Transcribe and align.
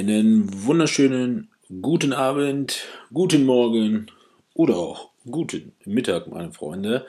Einen 0.00 0.64
wunderschönen 0.64 1.50
guten 1.82 2.14
Abend, 2.14 2.86
guten 3.12 3.44
Morgen 3.44 4.06
oder 4.54 4.76
auch 4.76 5.10
guten 5.30 5.72
Mittag, 5.84 6.26
meine 6.26 6.54
Freunde. 6.54 7.06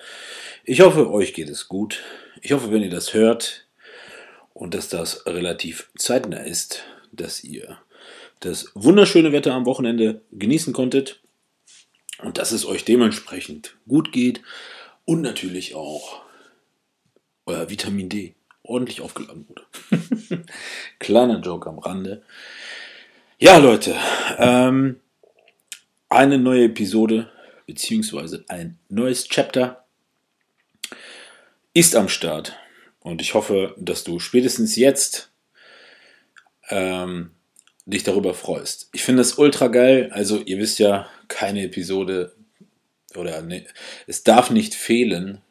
Ich 0.66 0.82
hoffe, 0.82 1.10
euch 1.10 1.34
geht 1.34 1.48
es 1.48 1.70
gut. 1.70 2.04
Ich 2.42 2.52
hoffe, 2.52 2.70
wenn 2.70 2.84
ihr 2.84 2.90
das 2.90 3.14
hört 3.14 3.66
und 4.54 4.74
dass 4.74 4.90
das 4.90 5.26
relativ 5.26 5.90
zeitnah 5.98 6.42
ist, 6.42 6.84
dass 7.14 7.46
ihr 7.46 7.78
das 8.42 8.70
wunderschöne 8.74 9.32
Wetter 9.32 9.54
am 9.54 9.66
Wochenende 9.66 10.20
genießen 10.34 10.74
konntet 10.74 11.22
und 12.22 12.40
dass 12.40 12.52
es 12.52 12.66
euch 12.66 12.84
dementsprechend 12.84 13.78
gut 13.88 14.12
geht 14.12 14.42
und 15.06 15.22
natürlich 15.22 15.76
auch 15.76 16.24
euer 17.46 17.70
Vitamin 17.70 18.10
D 18.10 18.36
ordentlich 18.64 19.00
aufgeladen 19.00 19.48
wurde. 19.48 20.44
Kleiner 21.00 21.40
Joke 21.40 21.70
am 21.70 21.80
Rande. 21.80 22.24
Ja, 23.44 23.58
Leute, 23.58 23.98
ähm, 24.38 25.00
eine 26.10 26.38
neue 26.38 26.66
Episode 26.66 27.32
beziehungsweise 27.66 28.46
ein 28.50 28.78
neues 28.88 29.28
Chapter 29.28 29.84
ist 31.74 31.96
am 31.96 32.08
Start 32.08 32.56
und 33.00 33.20
ich 33.20 33.34
hoffe, 33.34 33.74
dass 33.80 34.04
du 34.04 34.20
spätestens 34.20 34.76
jetzt 34.76 35.32
ähm, 36.70 37.32
dich 37.88 38.04
darüber 38.04 38.36
freust. 38.36 38.90
Ich 38.94 39.04
finde 39.04 39.22
das 39.22 39.40
ultra 39.40 39.70
geil. 39.70 40.12
Also 40.14 40.38
ihr 40.38 40.60
wisst 40.60 40.78
ja, 40.78 41.10
keine 41.28 41.64
Episode 41.64 42.36
oder 43.16 43.42
ne, 43.42 43.66
es 44.06 44.22
darf 44.22 44.52
nicht 44.52 44.76
fehlen, 44.76 45.42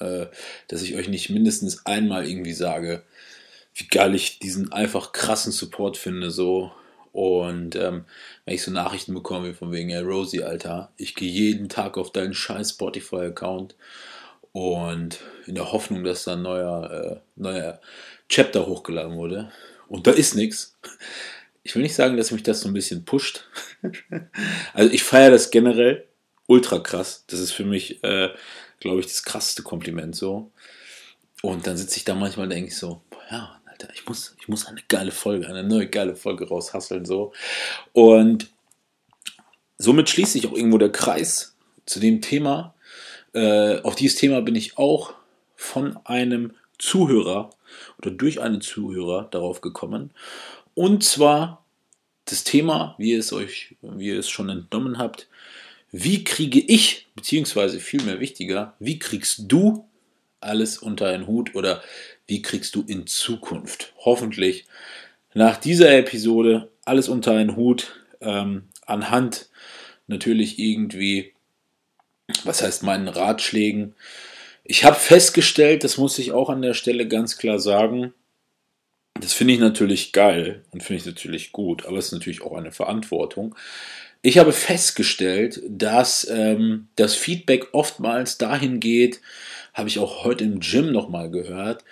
äh, 0.00 0.28
dass 0.68 0.80
ich 0.80 0.94
euch 0.94 1.08
nicht 1.08 1.28
mindestens 1.28 1.84
einmal 1.84 2.26
irgendwie 2.26 2.54
sage, 2.54 3.04
wie 3.74 3.86
geil 3.86 4.14
ich 4.14 4.38
diesen 4.38 4.72
einfach 4.72 5.12
krassen 5.12 5.52
Support 5.52 5.98
finde, 5.98 6.30
so. 6.30 6.72
Und 7.18 7.74
ähm, 7.74 8.04
wenn 8.44 8.54
ich 8.54 8.62
so 8.62 8.70
Nachrichten 8.70 9.12
bekomme 9.12 9.48
wie 9.48 9.52
von 9.52 9.72
wegen, 9.72 9.90
hey 9.90 10.02
Rosie, 10.02 10.44
Alter, 10.44 10.92
ich 10.96 11.16
gehe 11.16 11.28
jeden 11.28 11.68
Tag 11.68 11.98
auf 11.98 12.12
deinen 12.12 12.32
scheiß 12.32 12.70
Spotify-Account 12.70 13.74
und 14.52 15.18
in 15.46 15.56
der 15.56 15.72
Hoffnung, 15.72 16.04
dass 16.04 16.22
da 16.22 16.34
ein 16.34 16.42
neuer, 16.42 16.90
äh, 16.92 17.20
neuer 17.34 17.80
Chapter 18.28 18.68
hochgeladen 18.68 19.16
wurde. 19.16 19.50
Und 19.88 20.06
da 20.06 20.12
ist 20.12 20.36
nichts. 20.36 20.78
Ich 21.64 21.74
will 21.74 21.82
nicht 21.82 21.96
sagen, 21.96 22.16
dass 22.16 22.30
mich 22.30 22.44
das 22.44 22.60
so 22.60 22.68
ein 22.68 22.74
bisschen 22.74 23.04
pusht. 23.04 23.48
also 24.72 24.92
ich 24.92 25.02
feiere 25.02 25.32
das 25.32 25.50
generell 25.50 26.06
ultra 26.46 26.78
krass. 26.78 27.24
Das 27.26 27.40
ist 27.40 27.50
für 27.50 27.64
mich 27.64 28.04
äh, 28.04 28.28
glaube 28.78 29.00
ich, 29.00 29.06
das 29.06 29.24
krasseste 29.24 29.64
Kompliment 29.64 30.14
so. 30.14 30.52
Und 31.42 31.66
dann 31.66 31.76
sitze 31.76 31.96
ich 31.96 32.04
da 32.04 32.14
manchmal 32.14 32.44
und 32.44 32.50
denke 32.50 32.68
ich 32.68 32.76
so, 32.76 33.02
ja, 33.28 33.57
Alter, 33.80 33.94
ich 33.94 34.06
muss, 34.06 34.34
ich 34.40 34.48
muss 34.48 34.66
eine 34.66 34.80
geile 34.88 35.12
Folge, 35.12 35.46
eine 35.48 35.62
neue 35.62 35.86
geile 35.86 36.16
Folge 36.16 36.48
raushasseln 36.48 37.04
so. 37.04 37.32
Und 37.92 38.50
somit 39.78 40.08
schließt 40.08 40.32
sich 40.32 40.46
auch 40.46 40.52
irgendwo 40.52 40.78
der 40.78 40.90
Kreis 40.90 41.56
zu 41.86 42.00
dem 42.00 42.20
Thema. 42.20 42.74
Äh, 43.34 43.80
auf 43.82 43.94
dieses 43.94 44.18
Thema 44.18 44.40
bin 44.42 44.56
ich 44.56 44.78
auch 44.78 45.14
von 45.54 45.96
einem 46.04 46.54
Zuhörer 46.78 47.50
oder 47.98 48.10
durch 48.10 48.40
einen 48.40 48.60
Zuhörer 48.60 49.28
darauf 49.30 49.60
gekommen. 49.60 50.10
Und 50.74 51.04
zwar 51.04 51.64
das 52.24 52.44
Thema, 52.44 52.94
wie 52.98 53.12
ihr 53.12 53.20
es 53.20 53.32
euch, 53.32 53.76
wie 53.82 54.08
ihr 54.08 54.18
es 54.18 54.28
schon 54.28 54.48
entnommen 54.48 54.98
habt, 54.98 55.28
wie 55.90 56.24
kriege 56.24 56.60
ich, 56.60 57.06
beziehungsweise 57.14 57.80
vielmehr 57.80 58.20
wichtiger, 58.20 58.74
wie 58.78 58.98
kriegst 58.98 59.44
du 59.48 59.87
alles 60.40 60.78
unter 60.78 61.08
einen 61.08 61.26
Hut 61.26 61.54
oder 61.54 61.82
wie 62.26 62.42
kriegst 62.42 62.74
du 62.74 62.84
in 62.86 63.06
Zukunft 63.06 63.92
hoffentlich 63.98 64.66
nach 65.34 65.56
dieser 65.56 65.96
Episode 65.96 66.70
alles 66.84 67.08
unter 67.08 67.32
einen 67.32 67.56
Hut 67.56 68.04
ähm, 68.20 68.68
anhand 68.86 69.48
natürlich 70.06 70.58
irgendwie, 70.58 71.32
was 72.44 72.62
heißt 72.62 72.82
meinen 72.82 73.08
Ratschlägen. 73.08 73.94
Ich 74.64 74.84
habe 74.84 74.96
festgestellt, 74.96 75.84
das 75.84 75.98
muss 75.98 76.18
ich 76.18 76.32
auch 76.32 76.50
an 76.50 76.62
der 76.62 76.74
Stelle 76.74 77.06
ganz 77.06 77.38
klar 77.38 77.58
sagen, 77.58 78.12
das 79.20 79.32
finde 79.32 79.54
ich 79.54 79.60
natürlich 79.60 80.12
geil 80.12 80.64
und 80.70 80.82
finde 80.82 81.00
ich 81.00 81.06
natürlich 81.06 81.52
gut, 81.52 81.86
aber 81.86 81.98
es 81.98 82.06
ist 82.06 82.12
natürlich 82.12 82.42
auch 82.42 82.56
eine 82.56 82.72
Verantwortung. 82.72 83.54
Ich 84.20 84.38
habe 84.38 84.52
festgestellt, 84.52 85.62
dass 85.68 86.28
ähm, 86.28 86.88
das 86.96 87.14
Feedback 87.14 87.68
oftmals 87.72 88.36
dahin 88.36 88.80
geht, 88.80 89.20
habe 89.74 89.88
ich 89.88 90.00
auch 90.00 90.24
heute 90.24 90.44
im 90.44 90.58
Gym 90.58 90.90
nochmal 90.90 91.30
gehört, 91.30 91.84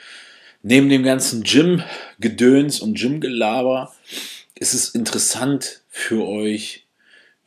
neben 0.62 0.88
dem 0.88 1.04
ganzen 1.04 1.44
Gym-Gedöns 1.44 2.80
und 2.80 2.98
Gym-Gelaber 2.98 3.94
ist 4.56 4.74
es 4.74 4.88
interessant 4.88 5.82
für 5.88 6.26
euch, 6.26 6.86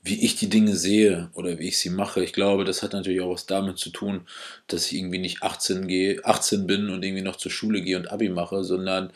wie 0.02 0.24
ich 0.24 0.38
die 0.38 0.50
Dinge 0.50 0.76
sehe 0.78 1.30
oder 1.34 1.60
wie 1.60 1.68
ich 1.68 1.78
sie 1.78 1.90
mache. 1.90 2.24
Ich 2.24 2.32
glaube, 2.32 2.64
das 2.64 2.82
hat 2.82 2.94
natürlich 2.94 3.20
auch 3.20 3.34
was 3.34 3.46
damit 3.46 3.78
zu 3.78 3.90
tun, 3.90 4.22
dass 4.68 4.86
ich 4.86 4.98
irgendwie 4.98 5.18
nicht 5.18 5.44
18, 5.44 5.88
gehe, 5.88 6.24
18 6.24 6.68
bin 6.68 6.90
und 6.90 7.04
irgendwie 7.04 7.22
noch 7.22 7.36
zur 7.36 7.52
Schule 7.52 7.82
gehe 7.82 7.98
und 7.98 8.10
Abi 8.10 8.30
mache, 8.30 8.64
sondern 8.64 9.12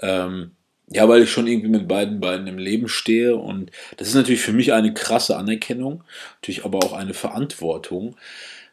ähm, 0.00 0.50
ja, 0.88 1.08
weil 1.08 1.22
ich 1.22 1.30
schon 1.30 1.46
irgendwie 1.46 1.68
mit 1.68 1.88
beiden 1.88 2.20
Beinen 2.20 2.46
im 2.46 2.58
Leben 2.58 2.88
stehe 2.88 3.36
und 3.36 3.70
das 3.96 4.08
ist 4.08 4.14
natürlich 4.14 4.40
für 4.40 4.52
mich 4.52 4.72
eine 4.72 4.94
krasse 4.94 5.36
Anerkennung, 5.36 6.04
natürlich 6.36 6.64
aber 6.64 6.78
auch 6.78 6.92
eine 6.92 7.14
Verantwortung, 7.14 8.16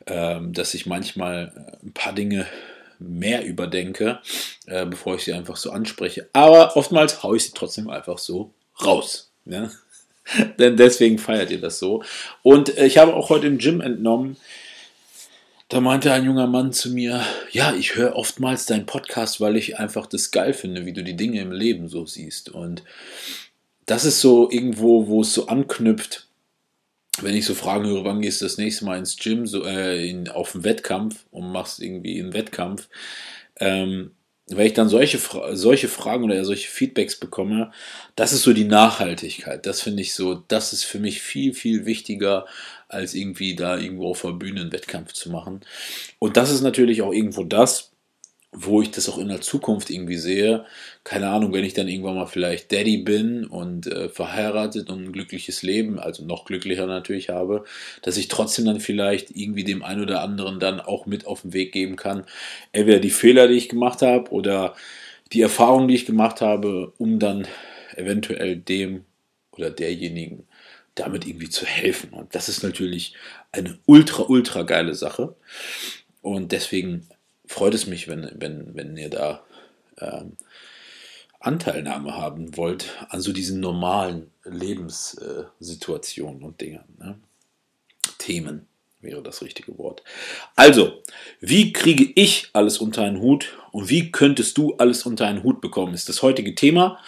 ähm, 0.05 0.53
dass 0.53 0.73
ich 0.73 0.85
manchmal 0.85 1.51
äh, 1.55 1.85
ein 1.85 1.93
paar 1.93 2.13
Dinge 2.13 2.45
mehr 2.99 3.45
überdenke, 3.45 4.19
äh, 4.67 4.85
bevor 4.85 5.15
ich 5.15 5.23
sie 5.23 5.33
einfach 5.33 5.57
so 5.57 5.71
anspreche. 5.71 6.29
Aber 6.33 6.75
oftmals 6.75 7.23
haue 7.23 7.37
ich 7.37 7.45
sie 7.45 7.53
trotzdem 7.53 7.89
einfach 7.89 8.17
so 8.17 8.51
raus. 8.83 9.31
Ja? 9.45 9.71
Denn 10.59 10.77
deswegen 10.77 11.17
feiert 11.17 11.51
ihr 11.51 11.61
das 11.61 11.79
so. 11.79 12.03
Und 12.43 12.77
äh, 12.77 12.85
ich 12.85 12.97
habe 12.97 13.13
auch 13.13 13.29
heute 13.29 13.47
im 13.47 13.57
Gym 13.57 13.81
entnommen, 13.81 14.37
da 15.73 15.81
meinte 15.81 16.13
ein 16.13 16.23
junger 16.23 16.45
Mann 16.45 16.71
zu 16.71 16.91
mir, 16.91 17.25
ja, 17.51 17.73
ich 17.73 17.95
höre 17.95 18.15
oftmals 18.15 18.67
deinen 18.67 18.85
Podcast, 18.85 19.41
weil 19.41 19.57
ich 19.57 19.79
einfach 19.79 20.05
das 20.05 20.29
geil 20.29 20.53
finde, 20.53 20.85
wie 20.85 20.93
du 20.93 21.03
die 21.03 21.15
Dinge 21.15 21.41
im 21.41 21.51
Leben 21.51 21.87
so 21.87 22.05
siehst. 22.05 22.49
Und 22.49 22.83
das 23.87 24.05
ist 24.05 24.21
so 24.21 24.51
irgendwo, 24.51 25.07
wo 25.07 25.21
es 25.21 25.33
so 25.33 25.47
anknüpft, 25.47 26.27
wenn 27.23 27.35
ich 27.35 27.45
so 27.45 27.55
Fragen 27.55 27.87
höre, 27.87 28.05
wann 28.05 28.21
gehst 28.21 28.39
du 28.39 28.45
das 28.45 28.59
nächste 28.59 28.85
Mal 28.85 28.99
ins 28.99 29.17
Gym, 29.17 29.47
so, 29.47 29.65
äh, 29.65 30.07
in, 30.07 30.29
auf 30.29 30.53
einen 30.53 30.63
Wettkampf 30.63 31.25
und 31.31 31.51
machst 31.51 31.79
irgendwie 31.79 32.21
einen 32.21 32.33
Wettkampf, 32.33 32.87
ähm, 33.59 34.11
wenn 34.47 34.67
ich 34.67 34.73
dann 34.73 34.89
solche, 34.89 35.19
solche 35.53 35.87
Fragen 35.87 36.25
oder 36.25 36.43
solche 36.45 36.67
Feedbacks 36.67 37.15
bekomme, 37.15 37.71
das 38.15 38.33
ist 38.33 38.43
so 38.43 38.53
die 38.53 38.65
Nachhaltigkeit. 38.65 39.65
Das 39.65 39.81
finde 39.81 40.01
ich 40.01 40.13
so, 40.13 40.43
das 40.47 40.73
ist 40.73 40.83
für 40.83 40.99
mich 40.99 41.21
viel, 41.21 41.53
viel 41.53 41.85
wichtiger, 41.85 42.45
als 42.93 43.13
irgendwie 43.13 43.55
da 43.55 43.77
irgendwo 43.77 44.09
auf 44.09 44.21
der 44.21 44.29
Bühne 44.29 44.61
einen 44.61 44.71
Wettkampf 44.71 45.13
zu 45.13 45.31
machen. 45.31 45.61
Und 46.19 46.37
das 46.37 46.51
ist 46.51 46.61
natürlich 46.61 47.01
auch 47.01 47.13
irgendwo 47.13 47.43
das, 47.43 47.93
wo 48.53 48.81
ich 48.81 48.91
das 48.91 49.09
auch 49.09 49.17
in 49.17 49.27
der 49.27 49.41
Zukunft 49.41 49.89
irgendwie 49.89 50.17
sehe. 50.17 50.65
Keine 51.03 51.29
Ahnung, 51.29 51.53
wenn 51.53 51.63
ich 51.63 51.73
dann 51.73 51.87
irgendwann 51.87 52.15
mal 52.15 52.27
vielleicht 52.27 52.71
Daddy 52.71 52.97
bin 52.97 53.45
und 53.45 53.87
äh, 53.87 54.09
verheiratet 54.09 54.89
und 54.89 55.03
ein 55.03 55.11
glückliches 55.11 55.63
Leben, 55.63 55.99
also 55.99 56.23
noch 56.23 56.45
glücklicher 56.45 56.85
natürlich 56.85 57.29
habe, 57.29 57.63
dass 58.03 58.17
ich 58.17 58.27
trotzdem 58.27 58.65
dann 58.65 58.79
vielleicht 58.79 59.31
irgendwie 59.31 59.63
dem 59.63 59.83
einen 59.83 60.01
oder 60.01 60.21
anderen 60.21 60.59
dann 60.59 60.79
auch 60.79 61.05
mit 61.05 61.25
auf 61.25 61.41
den 61.41 61.53
Weg 61.53 61.71
geben 61.71 61.95
kann. 61.95 62.25
Entweder 62.71 62.99
die 62.99 63.09
Fehler, 63.09 63.47
die 63.47 63.55
ich 63.55 63.69
gemacht 63.69 64.01
habe 64.01 64.31
oder 64.31 64.75
die 65.33 65.41
Erfahrungen, 65.41 65.87
die 65.87 65.95
ich 65.95 66.05
gemacht 66.05 66.41
habe, 66.41 66.93
um 66.97 67.19
dann 67.19 67.47
eventuell 67.95 68.55
dem 68.57 69.05
oder 69.51 69.69
derjenigen 69.69 70.47
damit 70.95 71.25
irgendwie 71.25 71.49
zu 71.49 71.65
helfen. 71.65 72.11
Und 72.11 72.35
das 72.35 72.49
ist 72.49 72.63
natürlich 72.63 73.15
eine 73.51 73.77
ultra, 73.85 74.23
ultra 74.23 74.63
geile 74.63 74.93
Sache. 74.93 75.35
Und 76.21 76.51
deswegen 76.51 77.07
freut 77.45 77.73
es 77.73 77.87
mich, 77.87 78.07
wenn, 78.07 78.29
wenn, 78.35 78.75
wenn 78.75 78.95
ihr 78.97 79.09
da 79.09 79.43
ähm, 79.99 80.37
Anteilnahme 81.39 82.15
haben 82.15 82.55
wollt 82.55 82.97
an 83.09 83.19
so 83.21 83.33
diesen 83.33 83.59
normalen 83.59 84.31
Lebenssituationen 84.45 86.43
und 86.43 86.61
Dingen. 86.61 86.83
Ne? 86.97 87.19
Themen 88.17 88.67
wäre 89.01 89.21
das 89.21 89.41
richtige 89.41 89.77
Wort. 89.77 90.03
Also, 90.55 91.03
wie 91.41 91.73
kriege 91.73 92.11
ich 92.15 92.49
alles 92.53 92.77
unter 92.77 93.03
einen 93.03 93.19
Hut 93.19 93.57
und 93.71 93.89
wie 93.89 94.11
könntest 94.11 94.57
du 94.57 94.75
alles 94.77 95.05
unter 95.05 95.27
einen 95.27 95.43
Hut 95.43 95.59
bekommen, 95.59 95.93
ist 95.93 96.07
das 96.07 96.21
heutige 96.21 96.55
Thema. 96.55 96.99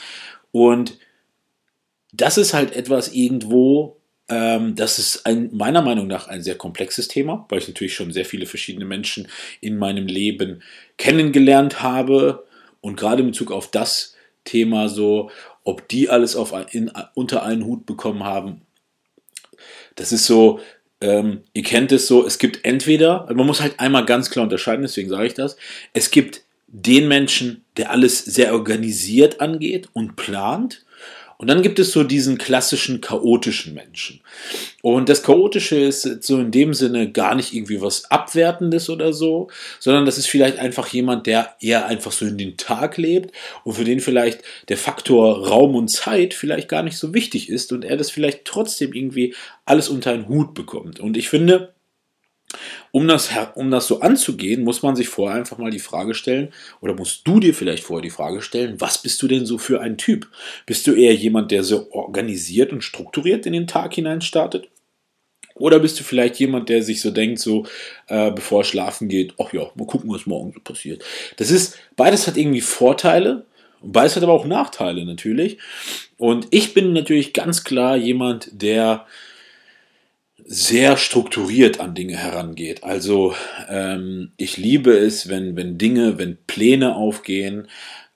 Und 0.51 0.97
das 2.17 2.37
ist 2.37 2.53
halt 2.53 2.75
etwas 2.75 3.13
irgendwo, 3.13 3.97
ähm, 4.29 4.75
das 4.75 4.99
ist 4.99 5.25
ein, 5.25 5.49
meiner 5.53 5.81
Meinung 5.81 6.07
nach 6.07 6.27
ein 6.27 6.41
sehr 6.41 6.55
komplexes 6.55 7.07
Thema, 7.07 7.45
weil 7.49 7.59
ich 7.59 7.67
natürlich 7.67 7.93
schon 7.93 8.11
sehr 8.11 8.25
viele 8.25 8.45
verschiedene 8.45 8.85
Menschen 8.85 9.27
in 9.61 9.77
meinem 9.77 10.07
Leben 10.07 10.61
kennengelernt 10.97 11.81
habe. 11.81 12.45
Und 12.81 12.97
gerade 12.97 13.21
in 13.21 13.29
Bezug 13.31 13.51
auf 13.51 13.71
das 13.71 14.15
Thema 14.43 14.89
so, 14.89 15.31
ob 15.63 15.87
die 15.87 16.09
alles 16.09 16.35
auf, 16.35 16.53
in, 16.71 16.91
unter 17.15 17.43
einen 17.43 17.65
Hut 17.65 17.85
bekommen 17.85 18.23
haben, 18.23 18.61
das 19.95 20.11
ist 20.11 20.25
so, 20.25 20.59
ähm, 21.01 21.41
ihr 21.53 21.63
kennt 21.63 21.91
es 21.91 22.07
so, 22.07 22.25
es 22.25 22.37
gibt 22.37 22.65
entweder, 22.65 23.27
man 23.33 23.47
muss 23.47 23.61
halt 23.61 23.79
einmal 23.79 24.05
ganz 24.05 24.29
klar 24.29 24.43
unterscheiden, 24.43 24.83
deswegen 24.83 25.09
sage 25.09 25.27
ich 25.27 25.33
das, 25.33 25.55
es 25.93 26.11
gibt 26.11 26.43
den 26.67 27.07
Menschen, 27.07 27.63
der 27.77 27.91
alles 27.91 28.19
sehr 28.19 28.53
organisiert 28.53 29.39
angeht 29.39 29.89
und 29.93 30.15
plant 30.15 30.85
und 31.37 31.47
dann 31.47 31.61
gibt 31.61 31.79
es 31.79 31.91
so 31.91 32.03
diesen 32.03 32.37
klassischen 32.37 33.01
chaotischen 33.01 33.73
Menschen. 33.73 34.21
Und 34.81 35.09
das 35.09 35.23
Chaotische 35.23 35.77
ist 35.77 36.23
so 36.23 36.39
in 36.39 36.51
dem 36.51 36.73
Sinne 36.73 37.11
gar 37.11 37.35
nicht 37.35 37.53
irgendwie 37.53 37.81
was 37.81 38.09
Abwertendes 38.09 38.89
oder 38.89 39.13
so, 39.13 39.49
sondern 39.79 40.05
das 40.05 40.17
ist 40.17 40.27
vielleicht 40.27 40.59
einfach 40.59 40.87
jemand, 40.87 41.27
der 41.27 41.55
eher 41.59 41.87
einfach 41.87 42.11
so 42.11 42.25
in 42.25 42.37
den 42.37 42.55
Tag 42.55 42.97
lebt 42.97 43.33
und 43.63 43.73
für 43.73 43.83
den 43.83 43.99
vielleicht 43.99 44.41
der 44.69 44.77
Faktor 44.77 45.47
Raum 45.47 45.75
und 45.75 45.89
Zeit 45.89 46.33
vielleicht 46.33 46.69
gar 46.69 46.83
nicht 46.83 46.97
so 46.97 47.13
wichtig 47.13 47.49
ist 47.49 47.73
und 47.73 47.83
er 47.83 47.97
das 47.97 48.11
vielleicht 48.11 48.45
trotzdem 48.45 48.93
irgendwie 48.93 49.35
alles 49.65 49.89
unter 49.89 50.11
einen 50.11 50.29
Hut 50.29 50.53
bekommt. 50.53 50.99
Und 50.99 51.17
ich 51.17 51.27
finde, 51.27 51.74
um 52.91 53.07
das, 53.07 53.29
um 53.55 53.71
das 53.71 53.87
so 53.87 54.01
anzugehen, 54.01 54.63
muss 54.63 54.81
man 54.83 54.95
sich 54.95 55.09
vorher 55.09 55.37
einfach 55.37 55.57
mal 55.57 55.71
die 55.71 55.79
Frage 55.79 56.13
stellen, 56.13 56.53
oder 56.81 56.93
musst 56.93 57.27
du 57.27 57.39
dir 57.39 57.53
vielleicht 57.53 57.83
vorher 57.83 58.03
die 58.03 58.09
Frage 58.09 58.41
stellen, 58.41 58.79
was 58.79 59.01
bist 59.01 59.21
du 59.21 59.27
denn 59.27 59.45
so 59.45 59.57
für 59.57 59.81
ein 59.81 59.97
Typ? 59.97 60.27
Bist 60.65 60.87
du 60.87 60.93
eher 60.93 61.13
jemand, 61.13 61.51
der 61.51 61.63
so 61.63 61.91
organisiert 61.91 62.71
und 62.71 62.83
strukturiert 62.83 63.45
in 63.45 63.53
den 63.53 63.67
Tag 63.67 63.93
hinein 63.93 64.21
startet? 64.21 64.69
Oder 65.55 65.79
bist 65.79 65.99
du 65.99 66.03
vielleicht 66.03 66.37
jemand, 66.39 66.67
der 66.67 66.83
sich 66.83 67.01
so 67.01 67.11
denkt, 67.11 67.39
so 67.39 67.65
äh, 68.07 68.29
bevor 68.31 68.61
er 68.61 68.65
schlafen 68.65 69.07
geht, 69.07 69.33
ach 69.41 69.53
ja, 69.53 69.71
mal 69.75 69.87
gucken, 69.87 70.09
was 70.09 70.25
morgen 70.25 70.51
so 70.53 70.59
passiert. 70.59 71.03
Das 71.37 71.49
ist, 71.49 71.77
beides 71.95 72.27
hat 72.27 72.35
irgendwie 72.35 72.61
Vorteile, 72.61 73.45
beides 73.81 74.17
hat 74.17 74.23
aber 74.23 74.33
auch 74.33 74.45
Nachteile 74.45 75.05
natürlich. 75.05 75.57
Und 76.17 76.47
ich 76.51 76.73
bin 76.73 76.91
natürlich 76.91 77.31
ganz 77.31 77.63
klar 77.63 77.95
jemand, 77.95 78.49
der 78.51 79.05
sehr 80.47 80.95
strukturiert 80.95 81.79
an 81.79 81.95
Dinge 81.95 82.15
herangeht. 82.15 82.83
Also 82.83 83.33
ähm, 83.67 84.31
ich 84.37 84.57
liebe 84.57 84.95
es, 84.95 85.27
wenn, 85.27 85.55
wenn 85.55 85.77
Dinge, 85.77 86.17
wenn 86.19 86.37
Pläne 86.45 86.95
aufgehen. 86.95 87.67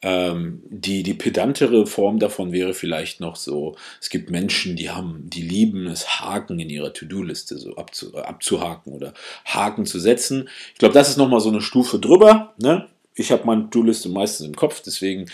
Ähm, 0.02 0.62
die, 0.70 1.04
die 1.04 1.16
pedantere 1.16 1.86
Form 1.86 2.20
davon 2.20 2.54
wäre 2.54 2.74
vielleicht 2.74 3.20
noch 3.20 3.36
so, 3.36 3.76
es 4.00 4.10
gibt 4.10 4.30
Menschen, 4.30 4.78
die 4.78 4.92
haben, 4.92 5.30
die 5.30 5.42
lieben 5.42 5.88
es, 5.88 6.22
Haken 6.22 6.60
in 6.60 6.70
ihrer 6.70 6.94
To-Do-Liste 6.94 7.58
so 7.58 7.76
abzu, 7.76 8.16
abzuhaken 8.16 8.94
oder 8.94 9.14
Haken 9.44 9.86
zu 9.86 10.00
setzen. 10.00 10.48
Ich 10.72 10.80
glaube, 10.80 10.94
das 10.94 11.10
ist 11.10 11.18
nochmal 11.18 11.42
so 11.42 11.50
eine 11.50 11.62
Stufe 11.62 12.00
drüber. 12.00 12.54
Ne? 12.62 12.88
Ich 13.16 13.32
habe 13.32 13.46
meine 13.46 13.64
To-Do-Liste 13.64 14.08
meistens 14.08 14.48
im 14.48 14.56
Kopf, 14.56 14.82
deswegen 14.86 15.26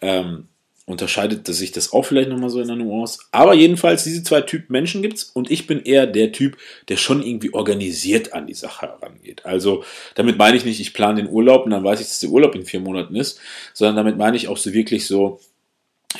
ähm, 0.00 0.48
unterscheidet 0.88 1.46
sich 1.46 1.72
das 1.72 1.92
auch 1.92 2.02
vielleicht 2.02 2.28
nochmal 2.28 2.50
so 2.50 2.60
in 2.60 2.68
der 2.68 2.76
Nuance. 2.76 3.20
Aber 3.30 3.54
jedenfalls, 3.54 4.04
diese 4.04 4.22
zwei 4.22 4.40
Typen 4.40 4.72
Menschen 4.72 5.02
gibt 5.02 5.18
es 5.18 5.24
und 5.24 5.50
ich 5.50 5.66
bin 5.66 5.82
eher 5.82 6.06
der 6.06 6.32
Typ, 6.32 6.56
der 6.88 6.96
schon 6.96 7.22
irgendwie 7.22 7.52
organisiert 7.52 8.32
an 8.32 8.46
die 8.46 8.54
Sache 8.54 8.86
herangeht. 8.86 9.44
Also 9.44 9.84
damit 10.14 10.38
meine 10.38 10.56
ich 10.56 10.64
nicht, 10.64 10.80
ich 10.80 10.94
plane 10.94 11.22
den 11.22 11.30
Urlaub 11.30 11.64
und 11.64 11.70
dann 11.70 11.84
weiß 11.84 12.00
ich, 12.00 12.06
dass 12.06 12.20
der 12.20 12.30
Urlaub 12.30 12.54
in 12.54 12.64
vier 12.64 12.80
Monaten 12.80 13.14
ist, 13.14 13.40
sondern 13.74 13.96
damit 13.96 14.16
meine 14.16 14.36
ich 14.36 14.48
auch 14.48 14.56
so 14.56 14.72
wirklich 14.72 15.06
so, 15.06 15.40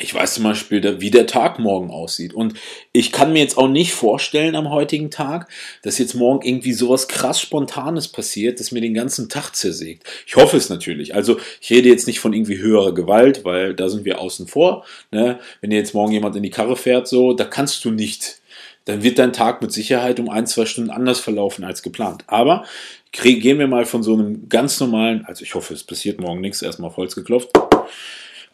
ich 0.01 0.15
weiß 0.15 0.35
zum 0.35 0.45
Beispiel, 0.45 1.01
wie 1.01 1.11
der 1.11 1.27
Tag 1.27 1.59
morgen 1.59 1.91
aussieht. 1.91 2.33
Und 2.35 2.55
ich 2.93 3.13
kann 3.13 3.33
mir 3.33 3.41
jetzt 3.41 3.59
auch 3.59 3.69
nicht 3.69 3.93
vorstellen 3.93 4.55
am 4.55 4.71
heutigen 4.71 5.11
Tag, 5.11 5.49
dass 5.83 5.99
jetzt 5.99 6.15
morgen 6.15 6.47
irgendwie 6.47 6.73
sowas 6.73 7.09
krass 7.09 7.41
Spontanes 7.41 8.09
passiert, 8.09 8.61
das 8.61 8.73
mir 8.73 8.81
den 8.81 8.95
ganzen 8.95 9.29
Tag 9.29 9.55
zersägt. 9.55 10.05
Ich 10.27 10.37
hoffe 10.37 10.57
es 10.57 10.69
natürlich. 10.69 11.15
Also 11.15 11.39
ich 11.61 11.71
rede 11.71 11.89
jetzt 11.89 12.07
nicht 12.07 12.21
von 12.21 12.33
irgendwie 12.33 12.59
höherer 12.59 12.95
Gewalt, 12.95 13.45
weil 13.45 13.75
da 13.75 13.89
sind 13.89 14.05
wir 14.05 14.21
außen 14.21 14.47
vor. 14.47 14.85
Ne? 15.11 15.39
Wenn 15.61 15.71
jetzt 15.71 15.95
morgen 15.95 16.13
jemand 16.13 16.37
in 16.37 16.43
die 16.43 16.51
Karre 16.51 16.77
fährt, 16.77 17.09
so, 17.09 17.33
da 17.33 17.45
kannst 17.45 17.85
du 17.85 17.91
nicht. 17.91 18.41
Dann 18.85 19.03
wird 19.03 19.19
dein 19.19 19.35
Tag 19.35 19.61
mit 19.61 19.71
Sicherheit 19.71 20.19
um 20.19 20.31
ein, 20.31 20.47
zwei 20.47 20.65
Stunden 20.65 20.91
anders 20.91 21.21
verlaufen 21.21 21.63
als 21.63 21.83
geplant. 21.83 22.25
Aber 22.27 22.65
gehen 23.13 23.59
wir 23.59 23.67
mal 23.67 23.85
von 23.85 24.03
so 24.03 24.15
einem 24.15 24.49
ganz 24.49 24.81
normalen, 24.81 25.25
also 25.27 25.43
ich 25.43 25.55
hoffe, 25.55 25.75
es 25.75 25.85
passiert 25.85 26.21
morgen 26.21 26.41
nichts, 26.41 26.63
erstmal 26.63 26.89
auf 26.89 26.97
Holz 26.97 27.15
geklopft 27.15 27.51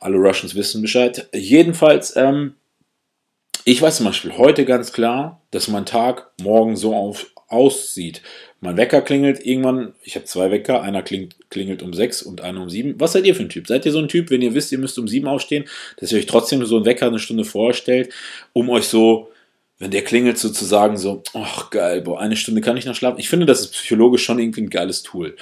alle 0.00 0.16
Russians 0.16 0.54
wissen 0.54 0.82
Bescheid. 0.82 1.28
Jedenfalls, 1.34 2.14
ähm, 2.16 2.54
ich 3.64 3.80
weiß 3.80 3.96
zum 3.96 4.06
Beispiel 4.06 4.36
heute 4.36 4.64
ganz 4.64 4.92
klar, 4.92 5.40
dass 5.50 5.68
mein 5.68 5.86
Tag 5.86 6.30
morgen 6.42 6.76
so 6.76 6.94
auf, 6.94 7.32
aussieht. 7.48 8.22
Mein 8.60 8.76
Wecker 8.76 9.02
klingelt 9.02 9.44
irgendwann, 9.44 9.94
ich 10.02 10.16
habe 10.16 10.24
zwei 10.24 10.50
Wecker, 10.50 10.82
einer 10.82 11.02
klingelt, 11.02 11.36
klingelt 11.50 11.82
um 11.82 11.92
sechs 11.92 12.22
und 12.22 12.40
einer 12.40 12.62
um 12.62 12.70
sieben. 12.70 12.94
Was 12.98 13.12
seid 13.12 13.26
ihr 13.26 13.34
für 13.34 13.42
ein 13.42 13.48
Typ? 13.48 13.66
Seid 13.66 13.86
ihr 13.86 13.92
so 13.92 13.98
ein 13.98 14.08
Typ, 14.08 14.30
wenn 14.30 14.42
ihr 14.42 14.54
wisst, 14.54 14.72
ihr 14.72 14.78
müsst 14.78 14.98
um 14.98 15.08
sieben 15.08 15.28
aufstehen, 15.28 15.64
dass 15.98 16.12
ihr 16.12 16.18
euch 16.18 16.26
trotzdem 16.26 16.64
so 16.64 16.76
einen 16.76 16.84
Wecker 16.84 17.06
eine 17.06 17.18
Stunde 17.18 17.44
vorstellt, 17.44 18.12
um 18.52 18.70
euch 18.70 18.84
so, 18.84 19.30
wenn 19.78 19.90
der 19.90 20.02
klingelt, 20.02 20.38
sozusagen 20.38 20.96
so, 20.96 21.22
ach 21.34 21.70
geil, 21.70 22.00
boah, 22.02 22.20
eine 22.20 22.36
Stunde 22.36 22.60
kann 22.60 22.76
ich 22.76 22.86
noch 22.86 22.94
schlafen. 22.94 23.20
Ich 23.20 23.28
finde, 23.28 23.46
das 23.46 23.60
ist 23.60 23.72
psychologisch 23.72 24.24
schon 24.24 24.38
irgendwie 24.38 24.62
ein 24.62 24.70
geiles 24.70 25.02
Tool. 25.02 25.36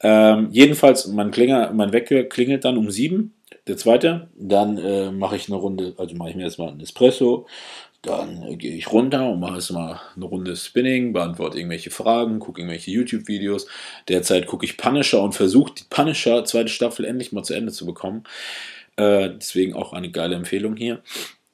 Ähm, 0.00 0.48
jedenfalls, 0.50 1.06
mein, 1.06 1.30
Klinger, 1.30 1.72
mein 1.72 1.92
Wecker 1.92 2.24
klingelt 2.24 2.64
dann 2.64 2.78
um 2.78 2.90
sieben 2.90 3.34
der 3.66 3.76
zweite. 3.76 4.28
Dann 4.36 4.78
äh, 4.78 5.10
mache 5.10 5.36
ich 5.36 5.48
eine 5.48 5.56
Runde, 5.56 5.94
also 5.96 6.14
mache 6.16 6.30
ich 6.30 6.36
mir 6.36 6.44
erstmal 6.44 6.68
einen 6.68 6.80
Espresso. 6.80 7.46
Dann 8.02 8.42
äh, 8.42 8.56
gehe 8.56 8.76
ich 8.76 8.92
runter 8.92 9.30
und 9.30 9.40
mache 9.40 9.54
erstmal 9.54 10.00
eine 10.14 10.24
Runde 10.26 10.56
Spinning, 10.56 11.12
beantworte 11.12 11.58
irgendwelche 11.58 11.90
Fragen, 11.90 12.38
gucke 12.38 12.60
irgendwelche 12.60 12.90
YouTube-Videos. 12.90 13.66
Derzeit 14.08 14.46
gucke 14.46 14.66
ich 14.66 14.76
Punisher 14.76 15.22
und 15.22 15.34
versuche 15.34 15.74
die 15.74 15.84
Punisher 15.88 16.44
zweite 16.44 16.68
Staffel 16.68 17.04
endlich 17.04 17.32
mal 17.32 17.42
zu 17.42 17.54
Ende 17.54 17.72
zu 17.72 17.86
bekommen. 17.86 18.24
Äh, 18.96 19.30
deswegen 19.30 19.74
auch 19.74 19.92
eine 19.92 20.10
geile 20.10 20.36
Empfehlung 20.36 20.76
hier. 20.76 21.02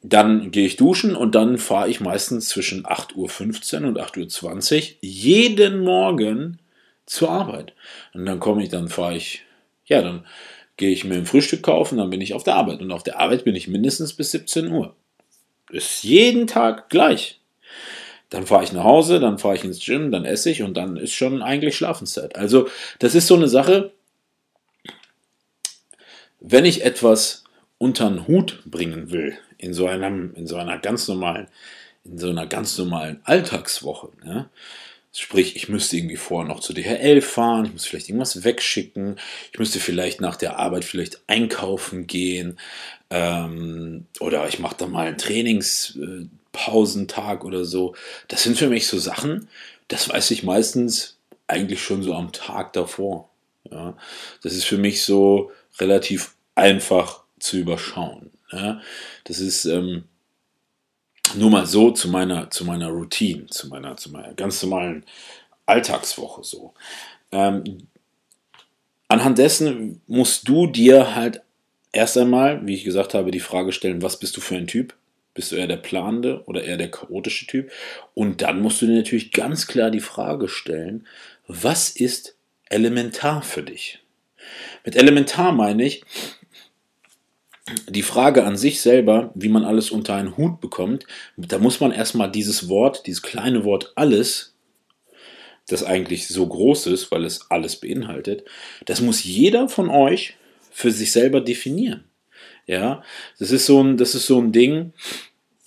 Dann 0.03 0.51
gehe 0.51 0.67
ich 0.67 0.77
duschen 0.77 1.15
und 1.15 1.35
dann 1.35 1.59
fahre 1.59 1.89
ich 1.89 2.01
meistens 2.01 2.49
zwischen 2.49 2.85
8.15 2.85 3.83
Uhr 3.83 3.89
und 3.89 4.01
8.20 4.01 4.77
Uhr 4.77 4.97
jeden 5.01 5.81
Morgen 5.81 6.59
zur 7.05 7.31
Arbeit. 7.31 7.75
Und 8.15 8.25
dann 8.25 8.41
komme 8.41 8.63
ich, 8.63 8.71
dann 8.71 8.89
fahre 8.89 9.17
ich, 9.17 9.45
ja, 9.85 10.01
dann 10.01 10.25
gehe 10.81 10.91
ich 10.91 11.05
mir 11.05 11.15
ein 11.15 11.27
Frühstück 11.27 11.63
kaufen, 11.63 11.99
dann 11.99 12.11
bin 12.11 12.23
ich 12.23 12.35
auf 12.35 12.43
der 12.43 12.57
Arbeit. 12.57 12.81
Und 12.81 12.91
auf 12.91 13.05
der 13.05 13.21
Arbeit 13.21 13.45
bin 13.45 13.55
ich 13.55 13.69
mindestens 13.69 14.15
bis 14.15 14.33
17 14.33 14.73
Uhr. 14.73 14.97
Ist 15.71 16.03
jeden 16.03 16.47
Tag 16.49 16.89
gleich. 16.89 17.39
Dann 18.31 18.47
fahre 18.47 18.65
ich 18.65 18.73
nach 18.73 18.85
Hause, 18.85 19.21
dann 19.21 19.39
fahre 19.39 19.57
ich 19.57 19.65
ins 19.65 19.85
Gym, 19.85 20.11
dann 20.11 20.25
esse 20.25 20.51
ich 20.51 20.63
und 20.63 20.75
dann 20.77 20.97
ist 20.97 21.13
schon 21.13 21.43
eigentlich 21.43 21.77
Schlafenszeit. 21.77 22.37
Also 22.37 22.69
das 22.99 23.15
ist 23.15 23.27
so 23.27 23.35
eine 23.35 23.49
Sache, 23.49 23.93
wenn 26.41 26.65
ich 26.65 26.83
etwas 26.83 27.45
unter 27.77 28.09
den 28.09 28.27
Hut 28.27 28.63
bringen 28.65 29.11
will, 29.11 29.37
in 29.59 29.75
so, 29.75 29.87
einem, 29.87 30.33
in 30.35 30.47
so 30.47 30.57
einer 30.57 30.79
ganz 30.79 31.09
normalen, 31.09 31.49
in 32.05 32.19
so 32.19 32.31
einer 32.31 32.47
ganz 32.47 32.79
normalen 32.79 33.21
Alltagswoche, 33.25 34.09
ja, 34.25 34.49
Sprich, 35.13 35.57
ich 35.57 35.69
müsste 35.69 35.97
irgendwie 35.97 36.15
vorher 36.17 36.49
noch 36.49 36.61
zu 36.61 36.73
DHL 36.73 37.21
fahren, 37.21 37.65
ich 37.65 37.73
muss 37.73 37.85
vielleicht 37.85 38.09
irgendwas 38.09 38.45
wegschicken, 38.45 39.19
ich 39.53 39.59
müsste 39.59 39.81
vielleicht 39.81 40.21
nach 40.21 40.37
der 40.37 40.61
Arbeit 40.61 40.85
vielleicht 40.85 41.21
einkaufen 41.27 42.07
gehen 42.07 42.61
ähm, 43.11 44.07
oder 44.21 44.47
ich 44.49 44.61
mache 44.61 44.77
da 44.79 44.87
mal 44.87 45.09
einen 45.09 45.19
Trainingspausentag 45.19 47.45
oder 47.45 47.65
so. 47.65 47.97
Das 48.29 48.45
sind 48.45 48.57
für 48.57 48.69
mich 48.69 48.87
so 48.87 48.99
Sachen, 48.99 49.49
das 49.89 50.09
weiß 50.09 50.31
ich 50.31 50.45
meistens 50.45 51.17
eigentlich 51.49 51.83
schon 51.83 52.05
so 52.05 52.15
am 52.15 52.31
Tag 52.33 52.73
davor. 52.73 53.29
Ja. 53.69 53.97
Das 54.43 54.53
ist 54.53 54.65
für 54.65 54.79
mich 54.79 55.05
so 55.05 55.51
relativ 55.79 56.35
einfach 56.55 57.25
zu 57.41 57.57
überschauen. 57.57 58.31
Ja. 58.53 58.81
Das 59.25 59.41
ist, 59.41 59.65
ähm, 59.65 60.05
nur 61.35 61.51
mal 61.51 61.67
so 61.67 61.91
zu 61.91 62.09
meiner, 62.09 62.51
zu 62.51 62.65
meiner 62.65 62.89
Routine, 62.89 63.47
zu 63.47 63.69
meiner, 63.69 63.97
zu 63.97 64.11
meiner 64.11 64.35
ganz 64.35 64.63
normalen 64.63 65.05
Alltagswoche 65.67 66.45
so. 66.45 66.75
Ähm, 67.33 67.89
anhand 69.09 69.39
dessen 69.39 70.01
musst 70.07 70.49
du 70.49 70.67
dir 70.67 71.15
halt 71.15 71.43
erst 71.93 72.19
einmal, 72.19 72.67
wie 72.67 72.75
ich 72.75 72.85
gesagt 72.85 73.15
habe, 73.15 73.31
die 73.31 73.41
Frage 73.41 73.73
stellen, 73.73 74.03
was 74.03 74.19
bist 74.19 74.37
du 74.37 74.41
für 74.41 74.57
ein 74.57 74.67
Typ? 74.67 74.95
Bist 75.35 75.53
du 75.53 75.57
eher 75.57 75.69
der 75.69 75.77
planende 75.77 76.43
oder 76.47 76.65
eher 76.65 76.77
der 76.77 76.91
chaotische 76.91 77.47
Typ? 77.47 77.71
Und 78.15 78.43
dann 78.43 78.61
musst 78.61 78.83
du 78.83 78.87
dir 78.87 78.97
natürlich 78.97 79.33
ganz 79.33 79.67
klar 79.67 79.91
die 79.91 80.01
Frage 80.01 80.49
stellen, 80.49 81.07
was 81.47 81.89
ist 81.89 82.37
elementar 82.69 83.43
für 83.43 83.63
dich? 83.63 84.01
Mit 84.85 84.97
elementar 84.97 85.53
meine 85.53 85.85
ich, 85.85 86.03
die 87.89 88.03
Frage 88.03 88.45
an 88.45 88.57
sich 88.57 88.81
selber, 88.81 89.31
wie 89.35 89.49
man 89.49 89.65
alles 89.65 89.91
unter 89.91 90.15
einen 90.15 90.37
Hut 90.37 90.61
bekommt, 90.61 91.07
da 91.37 91.59
muss 91.59 91.81
man 91.81 91.93
erstmal 91.93 92.31
dieses 92.31 92.69
Wort, 92.69 93.07
dieses 93.07 93.23
kleine 93.23 93.65
Wort 93.65 93.93
alles, 93.97 94.55
das 95.67 95.85
eigentlich 95.85 96.29
so 96.29 96.47
groß 96.47 96.87
ist, 96.89 97.11
weil 97.11 97.25
es 97.25 97.51
alles 97.51 97.77
beinhaltet, 97.77 98.45
das 98.87 99.01
muss 99.01 99.25
jeder 99.25 99.69
von 99.69 99.89
euch 99.89 100.37
für 100.71 100.91
sich 100.91 101.13
selber 101.13 101.41
definieren. 101.41 102.05
Ja, 102.67 103.03
das 103.39 103.51
ist 103.51 103.67
so 103.67 103.83
ein, 103.83 103.97
das 103.97 104.15
ist 104.15 104.27
so 104.27 104.41
ein 104.41 104.53
Ding. 104.53 104.93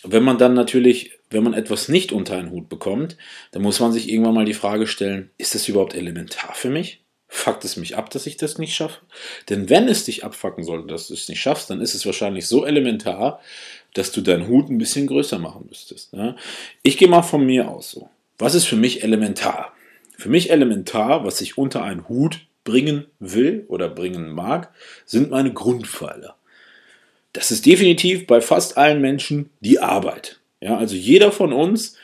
wenn 0.04 0.24
man 0.24 0.38
dann 0.38 0.54
natürlich, 0.54 1.12
wenn 1.30 1.44
man 1.44 1.54
etwas 1.54 1.90
nicht 1.90 2.12
unter 2.12 2.38
einen 2.38 2.52
Hut 2.52 2.70
bekommt, 2.70 3.18
dann 3.52 3.62
muss 3.62 3.80
man 3.80 3.94
sich 3.94 4.10
irgendwann 4.10 4.36
mal 4.36 4.46
die 4.46 4.54
Frage 4.54 4.88
stellen, 4.88 5.32
ist 5.38 5.56
das 5.56 5.68
überhaupt 5.68 5.96
elementar 5.96 6.54
für 6.56 6.70
mich? 6.70 7.03
Fuckt 7.36 7.66
es 7.66 7.78
mich 7.78 7.98
ab, 7.98 8.12
dass 8.12 8.28
ich 8.28 8.38
das 8.38 8.60
nicht 8.60 8.76
schaffe? 8.76 9.02
Denn 9.50 9.68
wenn 9.68 9.88
es 9.88 10.06
dich 10.06 10.24
abfacken 10.24 10.64
sollte, 10.64 10.86
dass 10.86 11.08
du 11.08 11.16
es 11.16 11.28
nicht 11.28 11.42
schaffst, 11.42 11.68
dann 11.68 11.82
ist 11.82 11.96
es 11.96 12.06
wahrscheinlich 12.06 12.46
so 12.46 12.64
elementar, 12.64 13.42
dass 13.96 14.12
du 14.12 14.22
deinen 14.22 14.48
Hut 14.48 14.70
ein 14.70 14.78
bisschen 14.78 15.08
größer 15.08 15.40
machen 15.40 15.66
müsstest. 15.68 16.14
Ne? 16.14 16.36
Ich 16.84 17.00
gehe 17.00 17.08
mal 17.08 17.24
von 17.24 17.44
mir 17.44 17.70
aus 17.70 17.90
so. 17.90 18.08
Was 18.38 18.54
ist 18.54 18.66
für 18.66 18.76
mich 18.76 19.04
elementar? 19.04 19.74
Für 20.16 20.30
mich 20.30 20.52
elementar, 20.52 21.26
was 21.26 21.42
ich 21.42 21.58
unter 21.58 21.82
einen 21.82 22.08
Hut 22.08 22.42
bringen 22.64 23.08
will 23.18 23.66
oder 23.68 23.90
bringen 23.90 24.30
mag, 24.30 24.72
sind 25.04 25.32
meine 25.32 25.52
Grundpfeiler. 25.52 26.36
Das 27.34 27.50
ist 27.50 27.66
definitiv 27.66 28.28
bei 28.28 28.42
fast 28.42 28.78
allen 28.78 29.02
Menschen 29.02 29.50
die 29.60 29.80
Arbeit. 29.80 30.40
Ja, 30.62 30.78
also 30.78 30.96
jeder 30.96 31.32
von 31.32 31.52
uns 31.52 31.98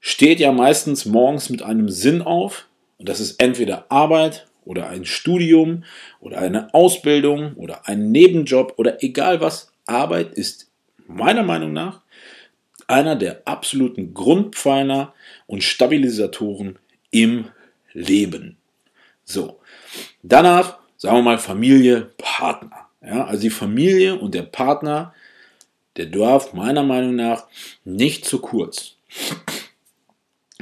steht 0.00 0.40
ja 0.40 0.52
meistens 0.52 1.04
morgens 1.04 1.50
mit 1.50 1.60
einem 1.60 1.90
Sinn 1.90 2.22
auf. 2.22 2.66
Und 3.02 3.08
das 3.08 3.18
ist 3.18 3.42
entweder 3.42 3.86
Arbeit 3.88 4.46
oder 4.64 4.88
ein 4.88 5.04
Studium 5.04 5.82
oder 6.20 6.38
eine 6.38 6.72
Ausbildung 6.72 7.54
oder 7.54 7.88
ein 7.88 8.12
Nebenjob 8.12 8.74
oder 8.76 9.02
egal 9.02 9.40
was. 9.40 9.72
Arbeit 9.86 10.34
ist 10.34 10.70
meiner 11.08 11.42
Meinung 11.42 11.72
nach 11.72 12.00
einer 12.86 13.16
der 13.16 13.42
absoluten 13.44 14.14
Grundpfeiler 14.14 15.14
und 15.48 15.64
Stabilisatoren 15.64 16.78
im 17.10 17.46
Leben. 17.92 18.56
So, 19.24 19.58
danach 20.22 20.78
sagen 20.96 21.16
wir 21.16 21.22
mal 21.22 21.38
Familie, 21.38 22.12
Partner. 22.18 22.86
Ja, 23.04 23.24
also 23.24 23.42
die 23.42 23.50
Familie 23.50 24.14
und 24.14 24.32
der 24.32 24.42
Partner, 24.42 25.12
der 25.96 26.06
darf 26.06 26.52
meiner 26.52 26.84
Meinung 26.84 27.16
nach 27.16 27.48
nicht 27.84 28.26
zu 28.26 28.40
kurz. 28.40 28.94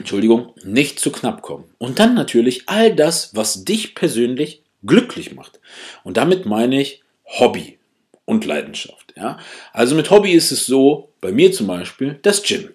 Entschuldigung, 0.01 0.55
nicht 0.65 0.99
zu 0.99 1.13
knapp 1.13 1.43
kommen. 1.43 1.65
Und 1.79 1.99
dann 1.99 2.15
natürlich 2.15 2.65
all 2.67 2.95
das, 2.95 3.35
was 3.35 3.65
dich 3.65 3.95
persönlich 3.95 4.63
glücklich 4.85 5.35
macht. 5.35 5.61
Und 6.05 6.17
damit 6.17 6.47
meine 6.47 6.81
ich 6.81 7.03
Hobby 7.27 7.79
und 8.25 8.45
Leidenschaft. 8.45 9.15
Ja? 9.17 9.39
Also 9.73 9.95
mit 9.95 10.11
Hobby 10.11 10.33
ist 10.33 10.53
es 10.53 10.67
so, 10.67 11.11
bei 11.21 11.33
mir 11.33 11.53
zum 11.53 11.67
Beispiel, 11.67 12.19
das 12.23 12.43
Gym. 12.43 12.71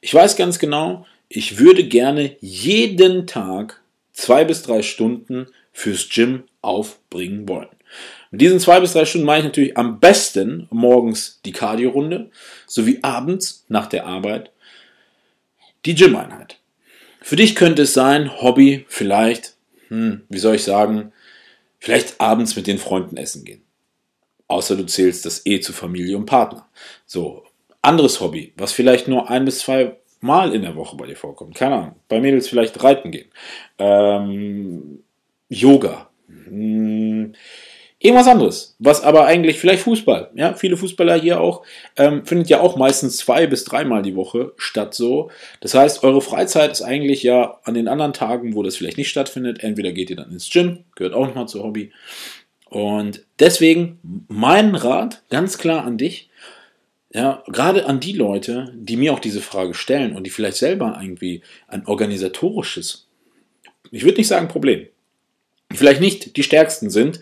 Ich 0.00 0.14
weiß 0.14 0.36
ganz 0.36 0.58
genau, 0.58 1.04
ich 1.28 1.58
würde 1.58 1.84
gerne 1.84 2.36
jeden 2.40 3.26
Tag 3.26 3.80
zwei 4.12 4.44
bis 4.44 4.62
drei 4.62 4.82
Stunden 4.82 5.46
fürs 5.72 6.08
Gym 6.08 6.44
aufbringen 6.60 7.48
wollen. 7.48 7.68
Mit 8.30 8.40
diesen 8.40 8.60
zwei 8.60 8.80
bis 8.80 8.92
drei 8.92 9.04
Stunden 9.04 9.26
mache 9.26 9.38
ich 9.38 9.44
natürlich 9.44 9.76
am 9.76 9.98
besten 9.98 10.68
morgens 10.70 11.40
die 11.44 11.52
Cardio-Runde 11.52 12.30
sowie 12.66 13.00
abends 13.02 13.64
nach 13.68 13.86
der 13.86 14.06
Arbeit 14.06 14.51
die 15.84 15.94
Gym-Einheit. 15.94 16.58
Für 17.20 17.36
dich 17.36 17.54
könnte 17.54 17.82
es 17.82 17.94
sein, 17.94 18.40
Hobby, 18.40 18.84
vielleicht, 18.88 19.56
hm, 19.88 20.22
wie 20.28 20.38
soll 20.38 20.56
ich 20.56 20.64
sagen, 20.64 21.12
vielleicht 21.78 22.20
abends 22.20 22.56
mit 22.56 22.66
den 22.66 22.78
Freunden 22.78 23.16
essen 23.16 23.44
gehen. 23.44 23.62
Außer 24.48 24.76
du 24.76 24.84
zählst 24.86 25.24
das 25.24 25.46
eh 25.46 25.60
zu 25.60 25.72
Familie 25.72 26.16
und 26.16 26.26
Partner. 26.26 26.68
So, 27.06 27.44
anderes 27.80 28.20
Hobby, 28.20 28.52
was 28.56 28.72
vielleicht 28.72 29.08
nur 29.08 29.30
ein 29.30 29.44
bis 29.44 29.60
zwei 29.60 29.96
Mal 30.20 30.54
in 30.54 30.62
der 30.62 30.76
Woche 30.76 30.96
bei 30.96 31.06
dir 31.06 31.16
vorkommt. 31.16 31.56
Keine 31.56 31.74
Ahnung. 31.74 31.96
Bei 32.08 32.20
Mädels 32.20 32.48
vielleicht 32.48 32.80
reiten 32.84 33.10
gehen. 33.10 33.28
Ähm, 33.78 35.02
Yoga. 35.48 36.10
Hm, 36.28 37.34
Irgendwas 38.04 38.26
anderes, 38.26 38.74
was 38.80 39.00
aber 39.00 39.26
eigentlich 39.26 39.60
vielleicht 39.60 39.84
Fußball. 39.84 40.30
Ja, 40.34 40.54
viele 40.54 40.76
Fußballer 40.76 41.20
hier 41.20 41.40
auch 41.40 41.62
ähm, 41.96 42.26
findet 42.26 42.48
ja 42.48 42.58
auch 42.58 42.76
meistens 42.76 43.16
zwei 43.16 43.46
bis 43.46 43.62
dreimal 43.64 44.02
die 44.02 44.16
Woche 44.16 44.54
statt 44.56 44.92
so. 44.92 45.30
Das 45.60 45.74
heißt, 45.74 46.02
eure 46.02 46.20
Freizeit 46.20 46.72
ist 46.72 46.82
eigentlich 46.82 47.22
ja 47.22 47.60
an 47.62 47.74
den 47.74 47.86
anderen 47.86 48.12
Tagen, 48.12 48.56
wo 48.56 48.64
das 48.64 48.76
vielleicht 48.76 48.98
nicht 48.98 49.08
stattfindet. 49.08 49.62
Entweder 49.62 49.92
geht 49.92 50.10
ihr 50.10 50.16
dann 50.16 50.32
ins 50.32 50.50
Gym, 50.50 50.80
gehört 50.96 51.14
auch 51.14 51.28
nochmal 51.28 51.46
zur 51.46 51.62
Hobby. 51.62 51.92
Und 52.68 53.24
deswegen 53.38 54.00
mein 54.26 54.74
Rat 54.74 55.22
ganz 55.30 55.56
klar 55.56 55.84
an 55.84 55.96
dich, 55.96 56.28
ja, 57.14 57.44
gerade 57.46 57.86
an 57.86 58.00
die 58.00 58.14
Leute, 58.14 58.72
die 58.74 58.96
mir 58.96 59.12
auch 59.12 59.20
diese 59.20 59.42
Frage 59.42 59.74
stellen 59.74 60.16
und 60.16 60.24
die 60.24 60.30
vielleicht 60.30 60.56
selber 60.56 60.98
irgendwie 61.00 61.42
ein 61.68 61.86
organisatorisches, 61.86 63.06
ich 63.92 64.02
würde 64.02 64.16
nicht 64.16 64.28
sagen 64.28 64.48
Problem, 64.48 64.88
vielleicht 65.74 66.00
nicht 66.00 66.36
die 66.36 66.42
stärksten 66.42 66.90
sind, 66.90 67.20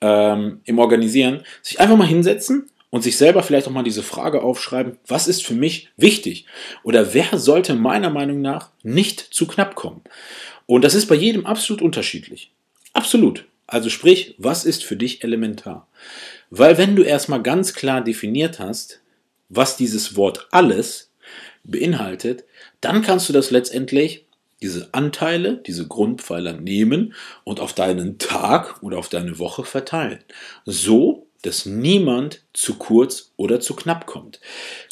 ähm, 0.00 0.60
im 0.64 0.78
Organisieren, 0.78 1.42
sich 1.62 1.80
einfach 1.80 1.96
mal 1.96 2.06
hinsetzen 2.06 2.70
und 2.90 3.02
sich 3.02 3.16
selber 3.16 3.42
vielleicht 3.42 3.68
auch 3.68 3.72
mal 3.72 3.82
diese 3.82 4.02
Frage 4.02 4.42
aufschreiben, 4.42 4.98
was 5.06 5.28
ist 5.28 5.44
für 5.44 5.54
mich 5.54 5.88
wichtig? 5.96 6.46
Oder 6.82 7.14
wer 7.14 7.38
sollte 7.38 7.74
meiner 7.74 8.10
Meinung 8.10 8.40
nach 8.40 8.70
nicht 8.82 9.20
zu 9.20 9.46
knapp 9.46 9.74
kommen? 9.74 10.02
Und 10.66 10.82
das 10.82 10.94
ist 10.94 11.06
bei 11.06 11.14
jedem 11.14 11.46
absolut 11.46 11.82
unterschiedlich. 11.82 12.52
Absolut. 12.92 13.46
Also 13.66 13.88
sprich, 13.88 14.34
was 14.38 14.64
ist 14.64 14.84
für 14.84 14.96
dich 14.96 15.22
elementar? 15.22 15.86
Weil 16.50 16.76
wenn 16.78 16.96
du 16.96 17.02
erstmal 17.02 17.42
ganz 17.42 17.74
klar 17.74 18.02
definiert 18.02 18.58
hast, 18.58 19.00
was 19.48 19.76
dieses 19.76 20.16
Wort 20.16 20.48
alles 20.50 21.12
beinhaltet, 21.62 22.44
dann 22.80 23.02
kannst 23.02 23.28
du 23.28 23.32
das 23.32 23.50
letztendlich 23.50 24.26
diese 24.62 24.88
Anteile, 24.92 25.56
diese 25.56 25.86
Grundpfeiler 25.86 26.52
nehmen 26.52 27.14
und 27.44 27.60
auf 27.60 27.72
deinen 27.72 28.18
Tag 28.18 28.82
oder 28.82 28.98
auf 28.98 29.08
deine 29.08 29.38
Woche 29.38 29.64
verteilen. 29.64 30.20
So, 30.66 31.26
dass 31.42 31.66
niemand 31.66 32.42
zu 32.52 32.74
kurz 32.74 33.32
oder 33.36 33.60
zu 33.60 33.74
knapp 33.74 34.06
kommt. 34.06 34.40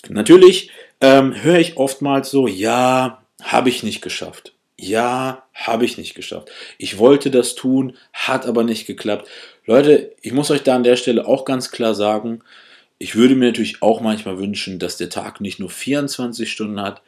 Natürlich 0.08 0.70
ähm, 1.00 1.42
höre 1.42 1.58
ich 1.58 1.76
oftmals 1.76 2.30
so, 2.30 2.46
ja, 2.46 3.22
habe 3.42 3.68
ich 3.68 3.82
nicht 3.82 4.00
geschafft. 4.00 4.54
Ja, 4.80 5.44
habe 5.54 5.84
ich 5.84 5.98
nicht 5.98 6.14
geschafft. 6.14 6.50
Ich 6.78 6.98
wollte 6.98 7.30
das 7.30 7.54
tun, 7.54 7.96
hat 8.12 8.46
aber 8.46 8.62
nicht 8.62 8.86
geklappt. 8.86 9.28
Leute, 9.66 10.14
ich 10.22 10.32
muss 10.32 10.50
euch 10.50 10.62
da 10.62 10.76
an 10.76 10.84
der 10.84 10.96
Stelle 10.96 11.26
auch 11.26 11.44
ganz 11.44 11.70
klar 11.70 11.94
sagen, 11.94 12.42
ich 12.98 13.14
würde 13.14 13.34
mir 13.34 13.46
natürlich 13.46 13.82
auch 13.82 14.00
manchmal 14.00 14.38
wünschen, 14.38 14.78
dass 14.78 14.96
der 14.96 15.10
Tag 15.10 15.40
nicht 15.40 15.58
nur 15.58 15.70
24 15.70 16.50
Stunden 16.50 16.80
hat, 16.80 17.02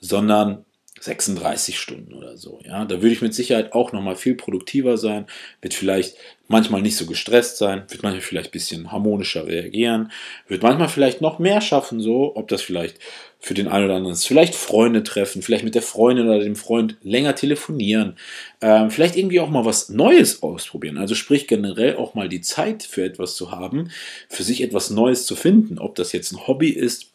sondern 0.00 0.64
36 1.00 1.78
Stunden 1.78 2.14
oder 2.14 2.36
so. 2.36 2.60
Ja, 2.64 2.84
da 2.84 3.02
würde 3.02 3.12
ich 3.12 3.20
mit 3.20 3.34
Sicherheit 3.34 3.72
auch 3.72 3.92
noch 3.92 4.00
mal 4.00 4.16
viel 4.16 4.34
produktiver 4.34 4.96
sein, 4.96 5.26
wird 5.60 5.74
vielleicht 5.74 6.16
manchmal 6.46 6.82
nicht 6.82 6.96
so 6.96 7.04
gestresst 7.06 7.58
sein, 7.58 7.84
wird 7.88 8.02
manchmal 8.02 8.22
vielleicht 8.22 8.50
ein 8.50 8.52
bisschen 8.52 8.92
harmonischer 8.92 9.46
reagieren, 9.46 10.12
wird 10.46 10.62
manchmal 10.62 10.88
vielleicht 10.88 11.20
noch 11.20 11.38
mehr 11.38 11.60
schaffen, 11.60 12.00
so, 12.00 12.36
ob 12.36 12.48
das 12.48 12.62
vielleicht 12.62 12.98
für 13.40 13.54
den 13.54 13.68
einen 13.68 13.86
oder 13.86 13.96
anderen 13.96 14.14
ist, 14.14 14.26
vielleicht 14.26 14.54
Freunde 14.54 15.02
treffen, 15.02 15.42
vielleicht 15.42 15.64
mit 15.64 15.74
der 15.74 15.82
Freundin 15.82 16.28
oder 16.28 16.38
dem 16.38 16.56
Freund 16.56 16.96
länger 17.02 17.34
telefonieren, 17.34 18.16
ähm, 18.62 18.90
vielleicht 18.90 19.16
irgendwie 19.16 19.40
auch 19.40 19.50
mal 19.50 19.66
was 19.66 19.90
Neues 19.90 20.42
ausprobieren. 20.42 20.96
Also 20.96 21.14
sprich 21.14 21.46
generell 21.46 21.96
auch 21.96 22.14
mal 22.14 22.28
die 22.28 22.40
Zeit 22.40 22.84
für 22.84 23.04
etwas 23.04 23.36
zu 23.36 23.50
haben, 23.50 23.90
für 24.30 24.44
sich 24.44 24.62
etwas 24.62 24.90
Neues 24.90 25.26
zu 25.26 25.36
finden, 25.36 25.78
ob 25.78 25.96
das 25.96 26.12
jetzt 26.12 26.32
ein 26.32 26.46
Hobby 26.46 26.70
ist, 26.70 27.13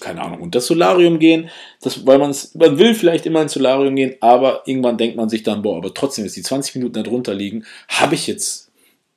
keine 0.00 0.22
Ahnung, 0.22 0.40
und 0.40 0.54
das 0.54 0.66
Solarium 0.66 1.18
gehen, 1.18 1.50
das, 1.80 2.06
weil 2.06 2.18
man 2.18 2.34
man 2.54 2.78
will 2.78 2.94
vielleicht 2.94 3.26
immer 3.26 3.42
ins 3.42 3.52
Solarium 3.52 3.96
gehen, 3.96 4.16
aber 4.20 4.62
irgendwann 4.66 4.98
denkt 4.98 5.16
man 5.16 5.28
sich 5.28 5.42
dann, 5.42 5.62
boah, 5.62 5.78
aber 5.78 5.94
trotzdem, 5.94 6.24
jetzt 6.24 6.36
die 6.36 6.42
20 6.42 6.76
Minuten 6.76 7.02
darunter 7.02 7.34
liegen, 7.34 7.64
habe 7.88 8.14
ich 8.14 8.26
jetzt, 8.26 8.70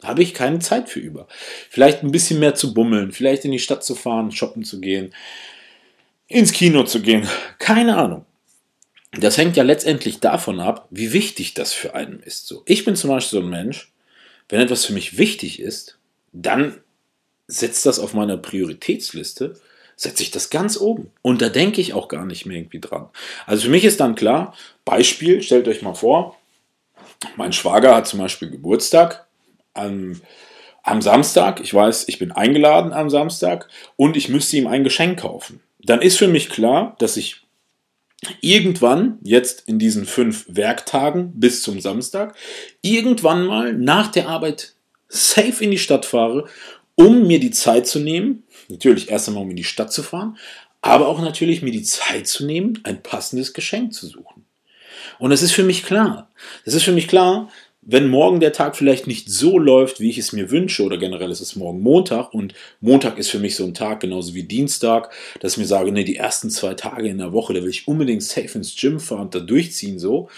habe 0.04 0.22
ich 0.24 0.34
keine 0.34 0.60
Zeit 0.60 0.90
für 0.90 1.00
über. 1.00 1.28
Vielleicht 1.70 2.04
ein 2.04 2.12
bisschen 2.12 2.40
mehr 2.40 2.56
zu 2.56 2.74
bummeln, 2.74 3.12
vielleicht 3.12 3.46
in 3.46 3.52
die 3.52 3.60
Stadt 3.60 3.84
zu 3.84 3.96
fahren, 3.96 4.32
shoppen 4.32 4.64
zu 4.64 4.80
gehen, 4.80 5.14
ins 6.28 6.52
Kino 6.52 6.84
zu 6.84 7.02
gehen, 7.02 7.28
keine 7.58 7.98
Ahnung. 7.98 8.26
Das 9.12 9.38
hängt 9.38 9.58
ja 9.58 9.64
letztendlich 9.64 10.20
davon 10.20 10.60
ab, 10.60 10.88
wie 10.92 11.14
wichtig 11.14 11.56
das 11.56 11.74
für 11.74 11.96
einen 11.96 12.20
ist. 12.20 12.48
So, 12.48 12.62
ich 12.66 12.86
bin 12.86 12.96
zum 12.96 13.10
Beispiel 13.10 13.40
so 13.40 13.46
ein 13.46 13.50
Mensch, 13.50 13.92
wenn 14.50 14.62
etwas 14.62 14.86
für 14.86 14.94
mich 14.94 15.18
wichtig 15.18 15.60
ist, 15.60 15.98
dann 16.32 16.82
setzt 17.48 17.86
das 17.86 18.00
auf 18.00 18.14
meiner 18.14 18.38
Prioritätsliste 18.38 19.60
setze 20.00 20.24
ich 20.24 20.32
das 20.32 20.50
ganz 20.50 20.80
oben. 20.80 21.12
Und 21.22 21.42
da 21.42 21.50
denke 21.50 21.82
ich 21.82 21.94
auch 21.94 22.08
gar 22.08 22.26
nicht 22.26 22.46
mehr 22.46 22.58
irgendwie 22.58 22.80
dran. 22.80 23.10
Also 23.46 23.66
für 23.66 23.70
mich 23.70 23.84
ist 23.84 24.00
dann 24.00 24.16
klar, 24.16 24.56
Beispiel, 24.86 25.42
stellt 25.42 25.68
euch 25.68 25.82
mal 25.82 25.94
vor, 25.94 26.38
mein 27.36 27.52
Schwager 27.52 27.94
hat 27.94 28.08
zum 28.08 28.20
Beispiel 28.20 28.50
Geburtstag 28.50 29.28
am, 29.74 30.22
am 30.84 31.02
Samstag. 31.02 31.60
Ich 31.60 31.74
weiß, 31.74 32.08
ich 32.08 32.18
bin 32.18 32.32
eingeladen 32.32 32.94
am 32.94 33.10
Samstag 33.10 33.68
und 33.98 34.16
ich 34.16 34.30
müsste 34.30 34.56
ihm 34.56 34.68
ein 34.68 34.86
Geschenk 34.86 35.20
kaufen. 35.20 35.60
Dann 35.84 36.02
ist 36.02 36.18
für 36.18 36.30
mich 36.30 36.50
klar, 36.50 36.96
dass 37.00 37.18
ich 37.18 37.42
irgendwann, 38.40 39.20
jetzt 39.22 39.68
in 39.68 39.80
diesen 39.80 40.06
fünf 40.06 40.46
Werktagen 40.48 41.34
bis 41.36 41.62
zum 41.62 41.82
Samstag, 41.82 42.36
irgendwann 42.82 43.46
mal 43.46 43.74
nach 43.74 44.08
der 44.08 44.30
Arbeit 44.30 44.76
safe 45.10 45.62
in 45.62 45.72
die 45.72 45.78
Stadt 45.78 46.06
fahre, 46.06 46.48
um 46.96 47.28
mir 47.28 47.42
die 47.42 47.52
Zeit 47.52 47.86
zu 47.86 48.00
nehmen, 48.00 48.44
Natürlich 48.70 49.10
erst 49.10 49.28
einmal, 49.28 49.44
um 49.44 49.50
in 49.50 49.56
die 49.56 49.64
Stadt 49.64 49.92
zu 49.92 50.04
fahren, 50.04 50.38
aber 50.82 51.08
auch 51.08 51.20
natürlich 51.20 51.62
mir 51.62 51.72
die 51.72 51.84
Zeit 51.84 52.28
zu 52.28 52.46
nehmen, 52.46 52.80
ein 52.84 53.04
passendes 53.04 53.54
Geschenk 53.54 53.94
zu 53.94 54.08
suchen. 54.08 54.46
Und 55.18 55.32
das 55.32 55.42
ist 55.42 55.52
für 55.52 55.64
mich 55.64 55.84
klar. 55.84 56.30
Das 56.66 56.74
ist 56.74 56.84
für 56.84 56.92
mich 56.92 57.08
klar, 57.08 57.50
wenn 57.82 58.08
morgen 58.08 58.40
der 58.40 58.54
Tag 58.54 58.76
vielleicht 58.76 59.08
nicht 59.08 59.30
so 59.30 59.58
läuft, 59.58 60.00
wie 60.00 60.10
ich 60.10 60.18
es 60.18 60.34
mir 60.34 60.52
wünsche, 60.52 60.84
oder 60.84 60.98
generell 60.98 61.32
ist 61.32 61.42
es 61.42 61.56
morgen 61.56 61.82
Montag 61.82 62.34
und 62.34 62.54
Montag 62.82 63.18
ist 63.18 63.30
für 63.30 63.40
mich 63.40 63.56
so 63.56 63.64
ein 63.64 63.74
Tag, 63.74 64.02
genauso 64.02 64.36
wie 64.36 64.44
Dienstag, 64.44 65.12
dass 65.40 65.54
ich 65.54 65.58
mir 65.58 65.66
sage, 65.66 65.92
nee, 65.92 66.04
die 66.04 66.18
ersten 66.18 66.50
zwei 66.50 66.74
Tage 66.76 67.08
in 67.08 67.18
der 67.18 67.34
Woche, 67.34 67.54
da 67.54 67.62
will 67.64 67.70
ich 67.70 67.88
unbedingt 67.88 68.22
safe 68.22 68.58
ins 68.58 68.76
Gym 68.76 69.00
fahren 69.00 69.22
und 69.22 69.36
da 69.36 69.40
durchziehen 69.40 69.98
so 69.98 70.30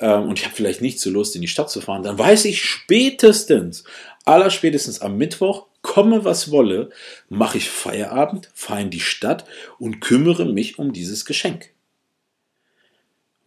ähm, 0.00 0.28
und 0.28 0.38
ich 0.38 0.44
habe 0.44 0.54
vielleicht 0.54 0.82
nicht 0.82 1.00
so 1.00 1.10
Lust, 1.10 1.34
in 1.34 1.40
die 1.40 1.48
Stadt 1.48 1.70
zu 1.70 1.80
fahren, 1.80 2.02
dann 2.02 2.18
weiß 2.18 2.44
ich 2.44 2.62
spätestens, 2.62 3.84
allerspätestens 4.28 5.00
am 5.00 5.16
Mittwoch, 5.16 5.66
komme 5.82 6.24
was 6.24 6.50
wolle, 6.50 6.90
mache 7.28 7.58
ich 7.58 7.70
Feierabend, 7.70 8.50
fahre 8.54 8.82
in 8.82 8.90
die 8.90 9.00
Stadt 9.00 9.44
und 9.78 10.00
kümmere 10.00 10.44
mich 10.44 10.78
um 10.78 10.92
dieses 10.92 11.24
Geschenk. 11.24 11.70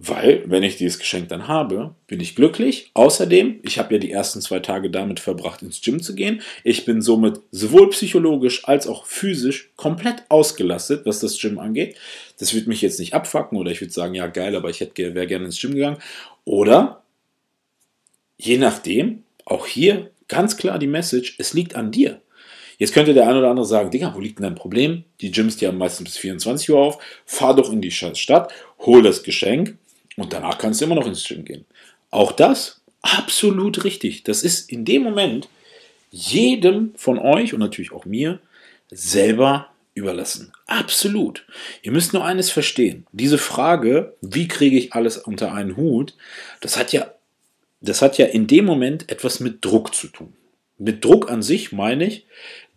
Weil, 0.03 0.43
wenn 0.47 0.63
ich 0.63 0.77
dieses 0.77 0.97
Geschenk 0.97 1.29
dann 1.29 1.47
habe, 1.47 1.93
bin 2.07 2.19
ich 2.19 2.35
glücklich. 2.35 2.89
Außerdem, 2.95 3.59
ich 3.61 3.77
habe 3.77 3.93
ja 3.93 3.99
die 3.99 4.11
ersten 4.11 4.41
zwei 4.41 4.59
Tage 4.59 4.89
damit 4.89 5.19
verbracht, 5.19 5.61
ins 5.61 5.79
Gym 5.79 6.01
zu 6.01 6.15
gehen. 6.15 6.41
Ich 6.63 6.85
bin 6.85 7.03
somit 7.03 7.39
sowohl 7.51 7.91
psychologisch 7.91 8.67
als 8.67 8.87
auch 8.87 9.05
physisch 9.05 9.69
komplett 9.75 10.23
ausgelastet, 10.29 11.05
was 11.05 11.19
das 11.19 11.37
Gym 11.39 11.59
angeht. 11.59 11.95
Das 12.39 12.55
wird 12.55 12.65
mich 12.65 12.81
jetzt 12.81 12.99
nicht 12.99 13.13
abfacken 13.13 13.59
oder 13.59 13.69
ich 13.69 13.79
würde 13.79 13.93
sagen, 13.93 14.15
ja 14.15 14.25
geil, 14.25 14.55
aber 14.55 14.71
ich 14.71 14.79
hätte 14.79 15.13
wäre 15.13 15.27
gerne 15.27 15.45
ins 15.45 15.61
Gym 15.61 15.75
gegangen. 15.75 16.01
Oder, 16.45 17.03
je 18.39 18.57
nachdem, 18.57 19.21
auch 19.45 19.67
hier 19.67 20.09
ganz 20.31 20.55
klar 20.57 20.79
die 20.79 20.87
Message, 20.87 21.35
es 21.37 21.53
liegt 21.53 21.75
an 21.75 21.91
dir. 21.91 22.21
Jetzt 22.77 22.93
könnte 22.93 23.13
der 23.13 23.27
eine 23.27 23.39
oder 23.39 23.49
andere 23.49 23.65
sagen, 23.65 23.91
Digga, 23.91 24.15
wo 24.15 24.19
liegt 24.19 24.39
denn 24.39 24.45
dein 24.45 24.55
Problem? 24.55 25.03
Die 25.19 25.29
Gyms, 25.29 25.57
die 25.57 25.67
haben 25.67 25.77
meistens 25.77 26.05
bis 26.05 26.17
24 26.17 26.71
Uhr 26.71 26.79
auf. 26.79 27.03
Fahr 27.25 27.55
doch 27.55 27.71
in 27.71 27.81
die 27.81 27.91
scheiß 27.91 28.17
Stadt, 28.17 28.51
hol 28.79 29.03
das 29.03 29.21
Geschenk 29.21 29.77
und 30.15 30.33
danach 30.33 30.57
kannst 30.57 30.81
du 30.81 30.85
immer 30.85 30.95
noch 30.95 31.05
ins 31.05 31.27
Gym 31.27 31.45
gehen. 31.45 31.65
Auch 32.09 32.31
das 32.31 32.81
absolut 33.01 33.83
richtig. 33.83 34.23
Das 34.23 34.41
ist 34.41 34.71
in 34.71 34.85
dem 34.85 35.03
Moment 35.03 35.49
jedem 36.11 36.93
von 36.95 37.19
euch 37.19 37.53
und 37.53 37.59
natürlich 37.59 37.91
auch 37.91 38.05
mir 38.05 38.39
selber 38.89 39.67
überlassen. 39.93 40.51
Absolut. 40.65 41.45
Ihr 41.83 41.91
müsst 41.91 42.13
nur 42.13 42.25
eines 42.25 42.49
verstehen. 42.49 43.05
Diese 43.11 43.37
Frage, 43.37 44.15
wie 44.21 44.47
kriege 44.47 44.77
ich 44.77 44.93
alles 44.93 45.17
unter 45.17 45.53
einen 45.53 45.77
Hut, 45.77 46.15
das 46.61 46.77
hat 46.77 46.93
ja, 46.93 47.13
das 47.81 48.01
hat 48.01 48.17
ja 48.17 48.27
in 48.27 48.47
dem 48.47 48.65
Moment 48.65 49.11
etwas 49.11 49.39
mit 49.39 49.65
Druck 49.65 49.93
zu 49.93 50.07
tun. 50.07 50.33
Mit 50.77 51.03
Druck 51.03 51.29
an 51.29 51.41
sich 51.43 51.71
meine 51.71 52.05
ich 52.05 52.25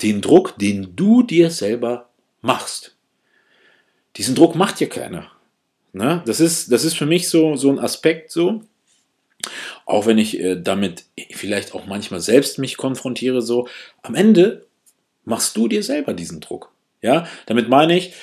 den 0.03 0.21
Druck, 0.21 0.59
den 0.59 0.97
du 0.97 1.23
dir 1.23 1.51
selber 1.51 2.11
machst. 2.41 2.97
Diesen 4.17 4.35
Druck 4.35 4.55
macht 4.55 4.81
dir 4.81 4.89
keiner. 4.89 5.31
Ne? 5.93 6.23
Das, 6.27 6.41
ist, 6.41 6.73
das 6.73 6.85
ist 6.85 6.97
für 6.97 7.07
mich 7.07 7.29
so, 7.29 7.57
so 7.57 7.71
ein 7.71 7.79
Aspekt 7.79 8.31
so. 8.31 8.63
Auch 9.87 10.07
wenn 10.07 10.19
ich 10.19 10.41
äh, 10.41 10.57
damit 10.61 11.05
vielleicht 11.33 11.75
auch 11.75 11.87
manchmal 11.87 12.21
selbst 12.21 12.59
mich 12.59 12.77
konfrontiere, 12.77 13.43
so 13.43 13.69
am 14.03 14.15
Ende 14.15 14.67
machst 15.25 15.57
du 15.57 15.69
dir 15.69 15.83
selber 15.83 16.15
diesen 16.15 16.41
Druck. 16.41 16.73
Ja, 17.03 17.29
damit 17.47 17.69
meine 17.69 17.97
ich, 17.97 18.15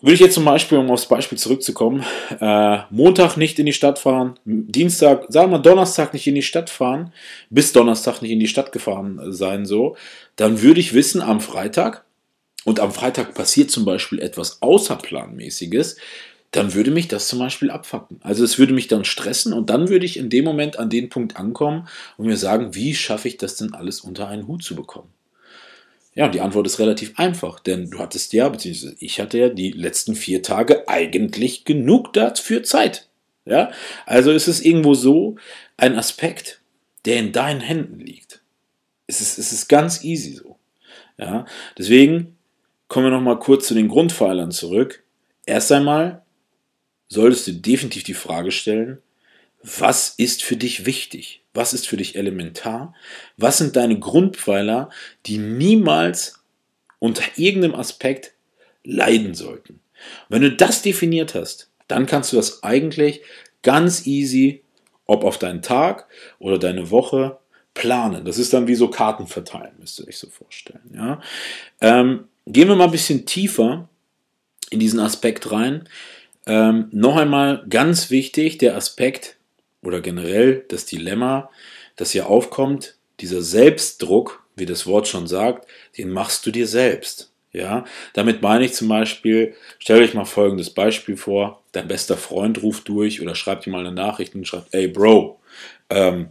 würde 0.00 0.14
ich 0.14 0.20
jetzt 0.20 0.34
zum 0.34 0.44
Beispiel, 0.44 0.78
um 0.78 0.90
aufs 0.90 1.06
Beispiel 1.06 1.38
zurückzukommen, 1.38 2.04
äh, 2.40 2.78
Montag 2.90 3.36
nicht 3.36 3.58
in 3.58 3.66
die 3.66 3.72
Stadt 3.72 3.98
fahren, 3.98 4.38
Dienstag, 4.44 5.26
sagen 5.28 5.50
wir 5.50 5.58
Donnerstag 5.58 6.12
nicht 6.12 6.26
in 6.26 6.34
die 6.34 6.42
Stadt 6.42 6.70
fahren, 6.70 7.12
bis 7.50 7.72
Donnerstag 7.72 8.22
nicht 8.22 8.30
in 8.30 8.40
die 8.40 8.48
Stadt 8.48 8.72
gefahren 8.72 9.20
sein, 9.32 9.66
so, 9.66 9.96
dann 10.36 10.62
würde 10.62 10.80
ich 10.80 10.94
wissen, 10.94 11.20
am 11.20 11.40
Freitag, 11.40 12.04
und 12.64 12.80
am 12.80 12.92
Freitag 12.92 13.34
passiert 13.34 13.70
zum 13.70 13.84
Beispiel 13.84 14.18
etwas 14.18 14.60
Außerplanmäßiges, 14.60 15.96
dann 16.50 16.74
würde 16.74 16.90
mich 16.90 17.08
das 17.08 17.28
zum 17.28 17.38
Beispiel 17.38 17.70
abfacken. 17.70 18.20
Also 18.22 18.44
es 18.44 18.58
würde 18.58 18.72
mich 18.72 18.88
dann 18.88 19.04
stressen 19.04 19.52
und 19.52 19.70
dann 19.70 19.88
würde 19.88 20.06
ich 20.06 20.16
in 20.16 20.30
dem 20.30 20.44
Moment 20.44 20.78
an 20.78 20.90
den 20.90 21.08
Punkt 21.08 21.36
ankommen 21.36 21.88
und 22.16 22.26
mir 22.26 22.36
sagen, 22.36 22.74
wie 22.74 22.94
schaffe 22.94 23.28
ich 23.28 23.36
das 23.36 23.56
denn 23.56 23.74
alles 23.74 24.00
unter 24.00 24.28
einen 24.28 24.46
Hut 24.46 24.62
zu 24.62 24.74
bekommen? 24.74 25.08
Ja, 26.14 26.28
die 26.28 26.40
Antwort 26.40 26.66
ist 26.66 26.78
relativ 26.78 27.18
einfach, 27.18 27.60
denn 27.60 27.90
du 27.90 27.98
hattest 27.98 28.32
ja, 28.32 28.48
beziehungsweise 28.48 28.96
ich 28.98 29.20
hatte 29.20 29.38
ja 29.38 29.48
die 29.48 29.70
letzten 29.70 30.14
vier 30.14 30.42
Tage 30.42 30.88
eigentlich 30.88 31.64
genug 31.64 32.12
dafür 32.12 32.62
Zeit. 32.62 33.08
Ja, 33.44 33.70
also 34.04 34.30
ist 34.30 34.48
es 34.48 34.60
irgendwo 34.60 34.94
so 34.94 35.36
ein 35.76 35.96
Aspekt, 35.96 36.60
der 37.04 37.16
in 37.18 37.32
deinen 37.32 37.60
Händen 37.60 38.00
liegt. 38.00 38.42
Es 39.06 39.20
ist, 39.20 39.38
es 39.38 39.52
ist 39.52 39.68
ganz 39.68 40.04
easy 40.04 40.32
so. 40.32 40.56
Ja, 41.18 41.46
deswegen 41.78 42.36
kommen 42.88 43.06
wir 43.06 43.10
nochmal 43.10 43.38
kurz 43.38 43.66
zu 43.66 43.74
den 43.74 43.88
Grundpfeilern 43.88 44.50
zurück. 44.50 45.02
Erst 45.46 45.72
einmal 45.72 46.22
solltest 47.08 47.46
du 47.46 47.52
definitiv 47.52 48.04
die 48.04 48.14
Frage 48.14 48.50
stellen, 48.50 48.98
was 49.62 50.10
ist 50.16 50.42
für 50.42 50.56
dich 50.56 50.86
wichtig? 50.86 51.42
Was 51.54 51.72
ist 51.72 51.88
für 51.88 51.96
dich 51.96 52.16
elementar? 52.16 52.94
Was 53.36 53.58
sind 53.58 53.76
deine 53.76 53.98
Grundpfeiler, 53.98 54.90
die 55.26 55.38
niemals 55.38 56.40
unter 56.98 57.22
irgendeinem 57.36 57.74
Aspekt 57.74 58.32
leiden 58.84 59.34
sollten? 59.34 59.80
wenn 60.28 60.42
du 60.42 60.52
das 60.52 60.82
definiert 60.82 61.34
hast, 61.34 61.70
dann 61.88 62.06
kannst 62.06 62.32
du 62.32 62.36
das 62.36 62.62
eigentlich 62.62 63.22
ganz 63.62 64.06
easy, 64.06 64.62
ob 65.06 65.24
auf 65.24 65.38
deinen 65.38 65.62
Tag 65.62 66.06
oder 66.38 66.58
deine 66.58 66.90
Woche, 66.90 67.38
planen. 67.78 68.24
Das 68.24 68.38
ist 68.38 68.52
dann 68.52 68.66
wie 68.66 68.74
so 68.74 68.88
Karten 68.88 69.26
verteilen, 69.26 69.72
müsst 69.78 70.00
ihr 70.00 70.08
euch 70.08 70.18
so 70.18 70.28
vorstellen. 70.28 70.90
Ja? 70.92 71.22
Ähm, 71.80 72.24
gehen 72.46 72.68
wir 72.68 72.74
mal 72.74 72.86
ein 72.86 72.90
bisschen 72.90 73.24
tiefer 73.24 73.88
in 74.70 74.80
diesen 74.80 74.98
Aspekt 74.98 75.52
rein. 75.52 75.88
Ähm, 76.46 76.88
noch 76.90 77.16
einmal 77.16 77.64
ganz 77.70 78.10
wichtig, 78.10 78.58
der 78.58 78.76
Aspekt 78.76 79.37
oder 79.82 80.00
generell 80.00 80.64
das 80.68 80.86
Dilemma, 80.86 81.50
das 81.96 82.12
hier 82.12 82.28
aufkommt, 82.28 82.96
dieser 83.20 83.42
Selbstdruck, 83.42 84.44
wie 84.56 84.66
das 84.66 84.86
Wort 84.86 85.08
schon 85.08 85.26
sagt, 85.26 85.68
den 85.96 86.10
machst 86.10 86.46
du 86.46 86.50
dir 86.50 86.66
selbst. 86.66 87.32
Ja, 87.52 87.86
damit 88.12 88.42
meine 88.42 88.66
ich 88.66 88.74
zum 88.74 88.88
Beispiel, 88.88 89.54
stell 89.78 90.02
euch 90.02 90.12
mal 90.12 90.26
folgendes 90.26 90.70
Beispiel 90.70 91.16
vor, 91.16 91.62
dein 91.72 91.88
bester 91.88 92.18
Freund 92.18 92.62
ruft 92.62 92.88
durch 92.88 93.22
oder 93.22 93.34
schreibt 93.34 93.64
dir 93.64 93.70
mal 93.70 93.80
eine 93.80 93.92
Nachricht 93.94 94.34
und 94.34 94.46
schreibt, 94.46 94.74
ey 94.74 94.86
Bro, 94.86 95.40
ähm, 95.88 96.28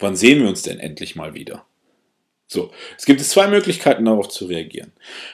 wann 0.00 0.16
sehen 0.16 0.42
wir 0.42 0.48
uns 0.48 0.62
denn 0.62 0.80
endlich 0.80 1.14
mal 1.14 1.34
wieder? 1.34 1.64
So, 2.48 2.72
es 2.98 3.06
gibt 3.06 3.20
zwei 3.20 3.46
Möglichkeiten 3.46 4.04
darauf 4.04 4.28
zu 4.28 4.46
reagieren. 4.46 4.92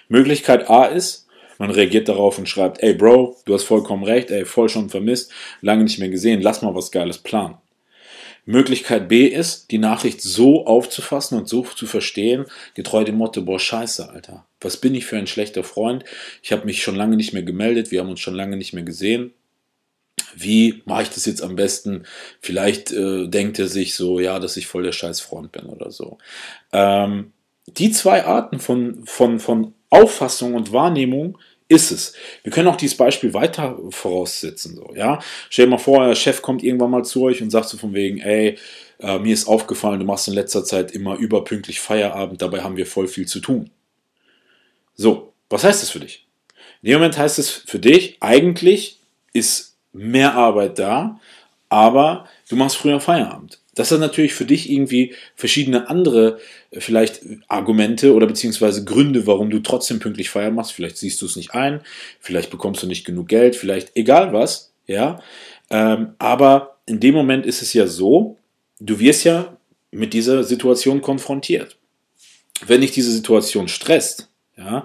Möglichkeit 0.09 0.68
A 0.68 0.85
ist, 0.85 1.27
man 1.62 1.70
reagiert 1.70 2.09
darauf 2.09 2.38
und 2.38 2.48
schreibt, 2.48 2.83
ey 2.83 2.92
Bro, 2.92 3.37
du 3.44 3.55
hast 3.55 3.62
vollkommen 3.62 4.03
recht, 4.03 4.33
ey, 4.33 4.44
voll 4.44 4.68
schon 4.68 4.90
vermisst, 4.90 5.31
lange 5.61 5.85
nicht 5.85 6.01
mehr 6.01 6.09
gesehen, 6.09 6.42
lass 6.42 6.61
mal 6.61 6.75
was 6.75 6.90
Geiles 6.90 7.18
planen. 7.18 7.55
Möglichkeit 8.44 9.09
B 9.09 9.29
ist, 9.29 9.70
die 9.70 9.79
Nachricht 9.79 10.20
so 10.20 10.66
aufzufassen 10.66 11.38
und 11.38 11.48
so 11.48 11.62
zu 11.62 11.87
verstehen, 11.87 12.46
getreu 12.75 13.05
dem 13.05 13.14
Motto, 13.14 13.42
boah, 13.42 13.61
scheiße, 13.61 14.11
Alter, 14.11 14.44
was 14.61 14.77
bin 14.77 14.96
ich 14.96 15.07
für 15.07 15.16
ein 15.16 15.29
schlechter 15.29 15.62
Freund? 15.62 16.05
Ich 16.42 16.51
habe 16.51 16.66
mich 16.66 16.83
schon 16.83 16.96
lange 16.96 17.14
nicht 17.14 17.33
mehr 17.33 17.44
gemeldet, 17.44 17.92
wir 17.92 18.01
haben 18.01 18.11
uns 18.11 18.18
schon 18.18 18.35
lange 18.35 18.57
nicht 18.57 18.72
mehr 18.72 18.83
gesehen. 18.83 19.33
Wie 20.35 20.83
mache 20.85 21.03
ich 21.03 21.11
das 21.11 21.27
jetzt 21.27 21.42
am 21.42 21.55
besten? 21.55 22.07
Vielleicht 22.40 22.90
äh, 22.90 23.29
denkt 23.29 23.61
er 23.61 23.68
sich 23.68 23.94
so, 23.94 24.18
ja, 24.18 24.40
dass 24.40 24.57
ich 24.57 24.66
voll 24.66 24.83
der 24.83 24.90
scheiß 24.90 25.20
Freund 25.20 25.53
bin 25.53 25.66
oder 25.66 25.92
so. 25.92 26.18
Ähm, 26.72 27.33
die 27.68 27.92
zwei 27.92 28.25
Arten 28.25 28.59
von, 28.59 29.07
von, 29.07 29.38
von 29.38 29.75
Auffassung 29.92 30.55
und 30.55 30.72
Wahrnehmung 30.72 31.38
ist 31.72 31.90
es. 31.90 32.14
Wir 32.42 32.52
können 32.52 32.68
auch 32.68 32.76
dieses 32.76 32.96
Beispiel 32.96 33.35
weiter 33.35 33.78
voraussetzen. 33.90 34.76
So, 34.76 34.94
ja? 34.94 35.18
Stell 35.50 35.66
dir 35.66 35.70
mal 35.70 35.78
vor, 35.78 36.06
der 36.06 36.14
Chef 36.14 36.42
kommt 36.42 36.62
irgendwann 36.62 36.90
mal 36.90 37.04
zu 37.04 37.22
euch 37.22 37.42
und 37.42 37.50
sagt 37.50 37.68
so 37.68 37.78
von 37.78 37.94
wegen, 37.94 38.18
ey, 38.18 38.58
äh, 39.00 39.18
mir 39.18 39.32
ist 39.32 39.48
aufgefallen, 39.48 40.00
du 40.00 40.06
machst 40.06 40.28
in 40.28 40.35
letzter 40.35 40.64
Zeit 40.64 40.92
immer 40.92 41.16
überpünktlich 41.16 41.80
Feierabend, 41.80 42.42
dabei 42.42 42.62
haben 42.62 42.76
wir 42.76 42.87
voll 42.87 43.08
viel 43.08 43.26
zu 43.26 43.40
tun. 43.40 43.70
So, 44.94 45.32
was 45.48 45.64
heißt 45.64 45.82
das 45.82 45.90
für 45.90 46.00
dich? 46.00 46.26
In 46.82 46.90
dem 46.90 46.98
Moment 46.98 47.16
heißt 47.16 47.38
es 47.38 47.50
für 47.50 47.78
dich, 47.78 48.16
eigentlich 48.20 49.00
ist 49.32 49.76
mehr 49.92 50.35
Arbeit 50.35 50.78
da, 50.78 51.20
aber 51.68 52.28
du 52.48 52.56
machst 52.56 52.76
früher 52.76 53.00
Feierabend. 53.00 53.62
Das 53.74 53.90
hat 53.90 54.00
natürlich 54.00 54.35
für 54.35 54.44
dich 54.44 54.70
irgendwie 54.70 55.14
verschiedene 55.35 55.88
andere 55.88 56.38
äh, 56.70 56.80
vielleicht 56.80 57.22
Argumente 57.48 58.14
oder 58.14 58.26
beziehungsweise 58.26 58.85
Gründe, 58.85 59.26
warum 59.26 59.50
du 59.50 59.61
trotzdem 59.61 59.98
pünktlich 59.98 60.30
Feiern 60.30 60.54
machst. 60.54 60.72
Vielleicht 60.72 60.98
siehst 60.98 61.22
du 61.22 61.26
es 61.26 61.37
nicht 61.37 61.54
ein, 61.54 61.80
vielleicht 62.20 62.50
bekommst 62.50 62.82
du 62.82 62.87
nicht 62.87 63.04
genug 63.04 63.28
Geld, 63.28 63.56
vielleicht 63.56 63.96
egal 63.96 64.32
was, 64.32 64.72
ja. 64.87 65.22
Ähm, 65.70 66.14
aber 66.18 66.76
in 66.87 67.00
dem 67.00 67.14
Moment 67.14 67.46
ist 67.46 67.62
es 67.62 67.72
ja 67.72 67.87
so, 67.87 68.37
du 68.78 68.98
wirst 68.98 69.24
ja 69.24 69.56
mit 69.90 70.12
dieser 70.12 70.44
Situation 70.44 71.00
konfrontiert. 71.00 71.76
Wenn 72.66 72.80
dich 72.80 72.92
diese 72.92 73.12
Situation 73.12 73.68
stresst, 73.68 74.28
ja, 74.56 74.85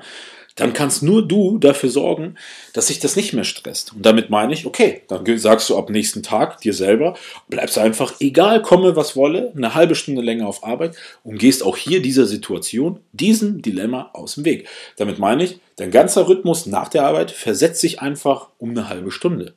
dann 0.57 0.73
kannst 0.73 1.03
nur 1.03 1.25
du 1.25 1.59
dafür 1.59 1.89
sorgen, 1.89 2.35
dass 2.73 2.87
sich 2.87 2.99
das 2.99 3.15
nicht 3.15 3.31
mehr 3.31 3.43
stresst. 3.43 3.93
Und 3.93 4.05
damit 4.05 4.29
meine 4.29 4.53
ich, 4.53 4.65
okay, 4.65 5.03
dann 5.07 5.25
sagst 5.37 5.69
du 5.69 5.77
ab 5.77 5.89
nächsten 5.89 6.23
Tag 6.23 6.59
dir 6.61 6.73
selber, 6.73 7.15
bleibst 7.47 7.77
einfach, 7.77 8.15
egal 8.19 8.61
komme 8.63 8.95
was 8.95 9.15
wolle, 9.15 9.53
eine 9.55 9.75
halbe 9.75 9.95
Stunde 9.95 10.21
länger 10.21 10.47
auf 10.47 10.63
Arbeit 10.63 10.95
und 11.23 11.37
gehst 11.37 11.63
auch 11.63 11.77
hier 11.77 12.01
dieser 12.01 12.25
Situation, 12.25 12.99
diesem 13.13 13.61
Dilemma 13.61 14.09
aus 14.13 14.35
dem 14.35 14.45
Weg. 14.45 14.67
Damit 14.97 15.19
meine 15.19 15.43
ich, 15.43 15.59
dein 15.77 15.91
ganzer 15.91 16.27
Rhythmus 16.27 16.65
nach 16.65 16.89
der 16.89 17.05
Arbeit 17.05 17.31
versetzt 17.31 17.79
sich 17.79 18.01
einfach 18.01 18.49
um 18.57 18.71
eine 18.71 18.89
halbe 18.89 19.11
Stunde. 19.11 19.53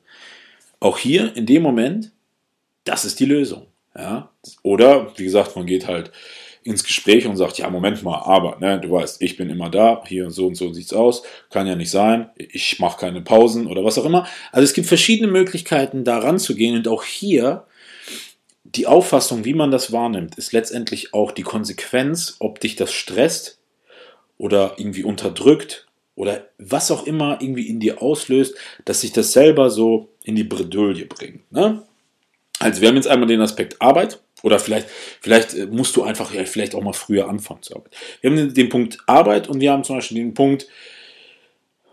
Auch 0.79 0.99
hier 0.99 1.35
in 1.35 1.47
dem 1.47 1.63
Moment, 1.63 2.11
das 2.83 3.05
ist 3.05 3.19
die 3.19 3.25
Lösung. 3.25 3.65
Ja? 3.97 4.29
Oder, 4.61 5.11
wie 5.17 5.25
gesagt, 5.25 5.55
man 5.55 5.65
geht 5.65 5.87
halt 5.87 6.11
ins 6.63 6.83
Gespräch 6.83 7.25
und 7.25 7.37
sagt, 7.37 7.57
ja, 7.57 7.69
Moment 7.69 8.03
mal, 8.03 8.19
aber, 8.19 8.57
ne, 8.59 8.79
du 8.79 8.91
weißt, 8.91 9.21
ich 9.21 9.35
bin 9.37 9.49
immer 9.49 9.69
da, 9.69 10.03
hier 10.05 10.29
so 10.29 10.47
und 10.47 10.55
so 10.55 10.71
sieht's 10.73 10.93
aus, 10.93 11.23
kann 11.49 11.67
ja 11.67 11.75
nicht 11.75 11.89
sein, 11.89 12.29
ich 12.35 12.79
mache 12.79 12.99
keine 12.99 13.21
Pausen 13.21 13.67
oder 13.67 13.83
was 13.83 13.97
auch 13.97 14.05
immer. 14.05 14.27
Also 14.51 14.63
es 14.63 14.73
gibt 14.73 14.87
verschiedene 14.87 15.31
Möglichkeiten, 15.31 16.03
da 16.03 16.19
ranzugehen 16.19 16.75
und 16.75 16.87
auch 16.87 17.03
hier 17.03 17.65
die 18.63 18.87
Auffassung, 18.87 19.43
wie 19.43 19.53
man 19.53 19.71
das 19.71 19.91
wahrnimmt, 19.91 20.37
ist 20.37 20.53
letztendlich 20.53 21.13
auch 21.13 21.31
die 21.31 21.43
Konsequenz, 21.43 22.37
ob 22.39 22.59
dich 22.59 22.75
das 22.75 22.93
stresst 22.93 23.59
oder 24.37 24.75
irgendwie 24.77 25.03
unterdrückt 25.03 25.87
oder 26.15 26.47
was 26.57 26.91
auch 26.91 27.05
immer 27.05 27.39
irgendwie 27.41 27.67
in 27.67 27.79
dir 27.79 28.01
auslöst, 28.01 28.55
dass 28.85 29.01
sich 29.01 29.11
das 29.11 29.33
selber 29.33 29.69
so 29.69 30.09
in 30.23 30.35
die 30.35 30.43
Bredouille 30.43 31.05
bringt. 31.05 31.51
Ne? 31.51 31.83
Also 32.59 32.81
wir 32.81 32.89
haben 32.89 32.95
jetzt 32.95 33.07
einmal 33.07 33.27
den 33.27 33.41
Aspekt 33.41 33.81
Arbeit 33.81 34.19
oder 34.43 34.59
vielleicht, 34.59 34.87
vielleicht 35.21 35.53
äh, 35.53 35.65
musst 35.67 35.95
du 35.95 36.03
einfach 36.03 36.33
ja, 36.33 36.45
vielleicht 36.45 36.75
auch 36.75 36.83
mal 36.83 36.93
früher 36.93 37.27
anfangen 37.27 37.61
zu 37.61 37.75
arbeiten. 37.75 37.95
Wir 38.21 38.29
haben 38.31 38.53
den, 38.53 38.69
Punkt 38.69 38.97
Arbeit 39.07 39.47
und 39.47 39.59
wir 39.59 39.71
haben 39.71 39.83
zum 39.83 39.97
Beispiel 39.97 40.17
den 40.17 40.33
Punkt 40.33 40.67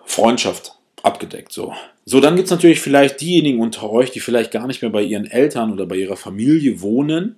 Freundschaft 0.04 0.74
abgedeckt. 1.02 1.52
So, 1.52 1.74
so 2.04 2.20
dann 2.20 2.36
gibt 2.36 2.46
es 2.46 2.50
natürlich 2.50 2.80
vielleicht 2.80 3.20
diejenigen 3.20 3.60
unter 3.60 3.90
euch, 3.90 4.10
die 4.10 4.20
vielleicht 4.20 4.50
gar 4.50 4.66
nicht 4.66 4.82
mehr 4.82 4.90
bei 4.90 5.02
ihren 5.02 5.26
Eltern 5.26 5.72
oder 5.72 5.86
bei 5.86 5.96
ihrer 5.96 6.16
Familie 6.16 6.80
wohnen, 6.80 7.36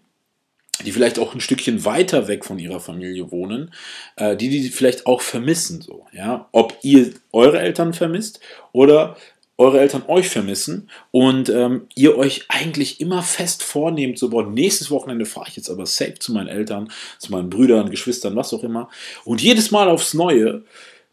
die 0.84 0.92
vielleicht 0.92 1.18
auch 1.18 1.34
ein 1.34 1.40
Stückchen 1.40 1.84
weiter 1.84 2.28
weg 2.28 2.44
von 2.44 2.58
ihrer 2.58 2.80
Familie 2.80 3.30
wohnen, 3.30 3.74
äh, 4.16 4.36
die 4.36 4.48
die 4.48 4.68
vielleicht 4.68 5.06
auch 5.06 5.20
vermissen. 5.20 5.82
So, 5.82 6.06
ja, 6.12 6.48
ob 6.52 6.78
ihr 6.82 7.12
eure 7.32 7.60
Eltern 7.60 7.92
vermisst 7.92 8.40
oder 8.72 9.16
eure 9.60 9.78
Eltern 9.78 10.04
euch 10.08 10.28
vermissen 10.30 10.88
und 11.10 11.50
ähm, 11.50 11.82
ihr 11.94 12.16
euch 12.16 12.46
eigentlich 12.48 12.98
immer 12.98 13.22
fest 13.22 13.62
vornehmt, 13.62 14.18
so, 14.18 14.30
boah, 14.30 14.48
nächstes 14.48 14.90
Wochenende 14.90 15.26
fahre 15.26 15.48
ich 15.48 15.56
jetzt 15.56 15.68
aber 15.68 15.84
safe 15.84 16.14
zu 16.18 16.32
meinen 16.32 16.48
Eltern, 16.48 16.90
zu 17.18 17.30
meinen 17.30 17.50
Brüdern, 17.50 17.90
Geschwistern, 17.90 18.34
was 18.36 18.54
auch 18.54 18.64
immer. 18.64 18.88
Und 19.26 19.42
jedes 19.42 19.70
Mal 19.70 19.90
aufs 19.90 20.14
Neue, 20.14 20.62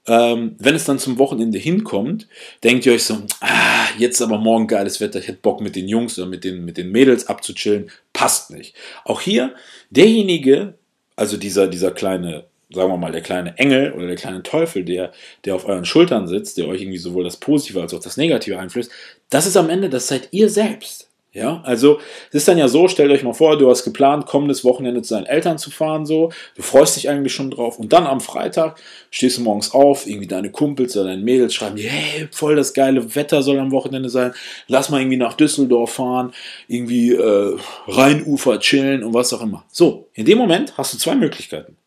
ähm, 0.08 0.56
wenn 0.60 0.76
es 0.76 0.86
dann 0.86 0.98
zum 0.98 1.18
Wochenende 1.18 1.60
hinkommt, 1.60 2.30
denkt 2.64 2.86
ihr 2.86 2.94
euch 2.94 3.04
so, 3.04 3.18
ah, 3.42 3.88
jetzt 3.98 4.22
aber 4.22 4.38
morgen 4.38 4.68
geiles 4.68 5.02
Wetter, 5.02 5.20
ich 5.20 5.28
hätte 5.28 5.40
Bock 5.42 5.60
mit 5.60 5.76
den 5.76 5.90
Jungs 5.90 6.18
oder 6.18 6.30
mit 6.30 6.46
den, 6.46 6.64
mit 6.64 6.78
den 6.78 6.90
Mädels 6.90 7.28
abzuchillen, 7.28 7.92
passt 8.14 8.52
nicht. 8.52 8.76
Auch 9.04 9.20
hier, 9.20 9.56
derjenige, 9.90 10.76
also 11.18 11.36
dieser, 11.36 11.68
dieser 11.68 11.92
kleine 11.92 12.46
sagen 12.70 12.92
wir 12.92 12.98
mal, 12.98 13.12
der 13.12 13.22
kleine 13.22 13.58
Engel 13.58 13.94
oder 13.94 14.08
der 14.08 14.16
kleine 14.16 14.44
Teufel, 14.44 14.84
der, 14.84 15.12
der 15.46 15.56
auf 15.56 15.68
euren 15.68 15.86
Schultern 15.86 16.28
sitzt, 16.28 16.58
der 16.58 16.68
euch 16.68 16.82
irgendwie 16.82 16.98
sowohl 16.98 17.24
das 17.24 17.38
Positive 17.38 17.82
als 17.82 17.94
auch 17.94 18.00
das 18.00 18.18
Negative 18.18 18.60
einflößt, 18.60 18.92
das 19.30 19.48
ist 19.48 19.58
am 19.58 19.70
Ende, 19.70 19.90
das 19.90 20.08
seid 20.08 20.30
ihr 20.32 20.50
selbst. 20.50 21.08
Ja, 21.38 21.62
also 21.66 22.00
es 22.30 22.36
ist 22.36 22.48
dann 22.48 22.58
ja 22.58 22.68
so, 22.68 22.88
stellt 22.88 23.12
euch 23.12 23.22
mal 23.22 23.34
vor, 23.34 23.60
du 23.60 23.70
hast 23.70 23.84
geplant, 23.84 24.26
kommendes 24.26 24.64
Wochenende 24.64 25.04
zu 25.04 25.14
deinen 25.14 25.28
Eltern 25.28 25.60
zu 25.60 25.70
fahren, 25.70 26.08
so, 26.08 26.32
du 26.56 26.64
freust 26.64 26.96
dich 26.96 27.10
eigentlich 27.10 27.34
schon 27.34 27.52
drauf 27.52 27.78
und 27.78 27.94
dann 27.94 28.08
am 28.08 28.22
Freitag 28.22 28.82
stehst 29.12 29.38
du 29.38 29.42
morgens 29.44 29.72
auf, 29.72 30.08
irgendwie 30.08 30.26
deine 30.26 30.50
Kumpels 30.50 30.98
oder 30.98 31.10
deine 31.10 31.22
Mädels 31.22 31.54
schreiben 31.54 31.76
dir, 31.76 31.92
hey, 31.92 32.28
voll 32.32 32.56
das 32.56 32.74
geile 32.74 33.14
Wetter 33.14 33.44
soll 33.44 33.60
am 33.60 33.72
Wochenende 33.72 34.10
sein, 34.10 34.34
lass 34.68 34.90
mal 34.90 35.00
irgendwie 35.00 35.18
nach 35.18 35.34
Düsseldorf 35.34 35.92
fahren, 35.92 36.34
irgendwie 36.68 37.12
äh, 37.12 37.56
Rheinufer 37.88 38.60
chillen 38.60 39.04
und 39.04 39.14
was 39.14 39.32
auch 39.32 39.42
immer. 39.42 39.64
So, 39.72 40.10
in 40.14 40.26
dem 40.26 40.40
Moment 40.40 40.76
hast 40.76 40.96
du 40.96 40.98
zwei 40.98 41.14
Möglichkeiten. 41.14 41.78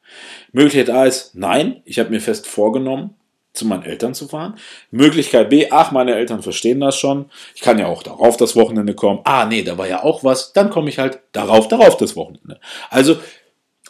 Möglichkeit 0.53 0.91
A 0.91 1.05
ist, 1.05 1.35
nein, 1.35 1.83
ich 1.85 1.99
habe 1.99 2.11
mir 2.11 2.21
fest 2.21 2.47
vorgenommen, 2.47 3.15
zu 3.53 3.67
meinen 3.67 3.83
Eltern 3.83 4.15
zu 4.15 4.29
fahren. 4.29 4.55
Möglichkeit 4.91 5.51
B, 5.51 5.69
ach, 5.71 5.91
meine 5.91 6.15
Eltern 6.15 6.43
verstehen 6.43 6.81
das 6.81 6.97
schon. 6.97 7.27
Ich 7.55 7.63
kann 7.63 7.79
ja 7.79 7.87
auch 7.87 8.03
darauf 8.03 8.37
das 8.37 8.55
Wochenende 8.55 8.95
kommen. 8.95 9.21
Ah, 9.25 9.45
nee, 9.47 9.63
da 9.63 9.77
war 9.77 9.89
ja 9.89 10.03
auch 10.03 10.23
was. 10.23 10.53
Dann 10.53 10.71
komme 10.71 10.89
ich 10.89 10.99
halt 10.99 11.21
darauf, 11.33 11.69
darauf 11.69 11.97
das 11.97 12.15
Wochenende. 12.15 12.61
Also 12.91 13.19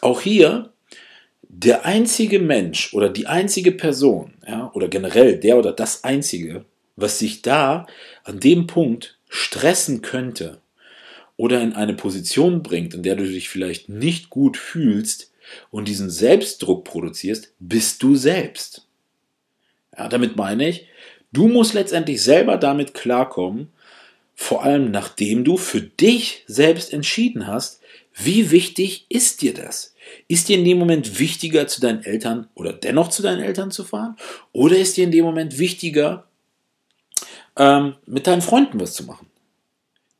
auch 0.01 0.21
hier 0.21 0.71
der 1.47 1.85
einzige 1.85 2.39
Mensch 2.39 2.93
oder 2.93 3.09
die 3.09 3.27
einzige 3.27 3.71
Person, 3.71 4.33
ja, 4.47 4.71
oder 4.73 4.87
generell 4.87 5.37
der 5.37 5.57
oder 5.57 5.73
das 5.73 6.03
einzige, 6.03 6.65
was 6.95 7.19
sich 7.19 7.41
da 7.41 7.87
an 8.23 8.39
dem 8.39 8.67
Punkt 8.67 9.19
stressen 9.29 10.01
könnte 10.01 10.59
oder 11.37 11.61
in 11.61 11.73
eine 11.73 11.93
Position 11.93 12.63
bringt, 12.63 12.93
in 12.93 13.03
der 13.03 13.15
du 13.15 13.25
dich 13.25 13.49
vielleicht 13.49 13.89
nicht 13.89 14.29
gut 14.29 14.57
fühlst, 14.57 15.30
und 15.69 15.87
diesen 15.87 16.09
Selbstdruck 16.09 16.83
produzierst, 16.83 17.53
bist 17.59 18.01
du 18.03 18.15
selbst. 18.15 18.87
Ja, 19.97 20.07
damit 20.07 20.35
meine 20.35 20.69
ich, 20.69 20.87
du 21.31 21.47
musst 21.47 21.73
letztendlich 21.73 22.21
selber 22.21 22.57
damit 22.57 22.93
klarkommen, 22.93 23.69
vor 24.35 24.63
allem 24.63 24.91
nachdem 24.91 25.43
du 25.43 25.57
für 25.57 25.81
dich 25.81 26.43
selbst 26.47 26.93
entschieden 26.93 27.47
hast, 27.47 27.81
wie 28.13 28.51
wichtig 28.51 29.05
ist 29.09 29.41
dir 29.41 29.53
das? 29.53 29.95
Ist 30.27 30.49
dir 30.49 30.57
in 30.57 30.65
dem 30.65 30.79
Moment 30.79 31.19
wichtiger, 31.19 31.67
zu 31.67 31.79
deinen 31.79 32.03
Eltern 32.03 32.47
oder 32.55 32.73
dennoch 32.73 33.09
zu 33.09 33.21
deinen 33.21 33.41
Eltern 33.41 33.71
zu 33.71 33.83
fahren? 33.83 34.15
Oder 34.51 34.77
ist 34.77 34.97
dir 34.97 35.05
in 35.05 35.11
dem 35.11 35.23
Moment 35.23 35.57
wichtiger, 35.57 36.27
ähm, 37.57 37.95
mit 38.05 38.27
deinen 38.27 38.41
Freunden 38.41 38.79
was 38.79 38.93
zu 38.93 39.03
machen? 39.03 39.27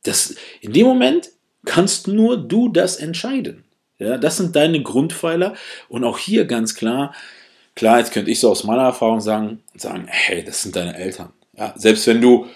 Das, 0.04 0.34
in 0.60 0.72
dem 0.72 0.86
Moment 0.86 1.30
kannst 1.64 2.08
nur 2.08 2.36
du 2.36 2.68
das 2.68 2.96
entscheiden. 2.96 3.64
Ja, 3.98 4.18
das 4.18 4.36
sind 4.36 4.56
deine 4.56 4.82
Grundpfeiler 4.82 5.54
und 5.88 6.04
auch 6.04 6.18
hier 6.18 6.44
ganz 6.44 6.74
klar, 6.74 7.14
klar, 7.74 7.98
jetzt 7.98 8.12
könnte 8.12 8.30
ich 8.30 8.40
so 8.40 8.50
aus 8.50 8.64
meiner 8.64 8.82
Erfahrung 8.82 9.20
sagen, 9.20 9.60
sagen, 9.76 10.06
hey, 10.08 10.44
das 10.44 10.62
sind 10.62 10.76
deine 10.76 10.96
Eltern. 10.96 11.32
Ja, 11.56 11.74
selbst 11.76 12.06
wenn 12.06 12.20
du 12.20 12.46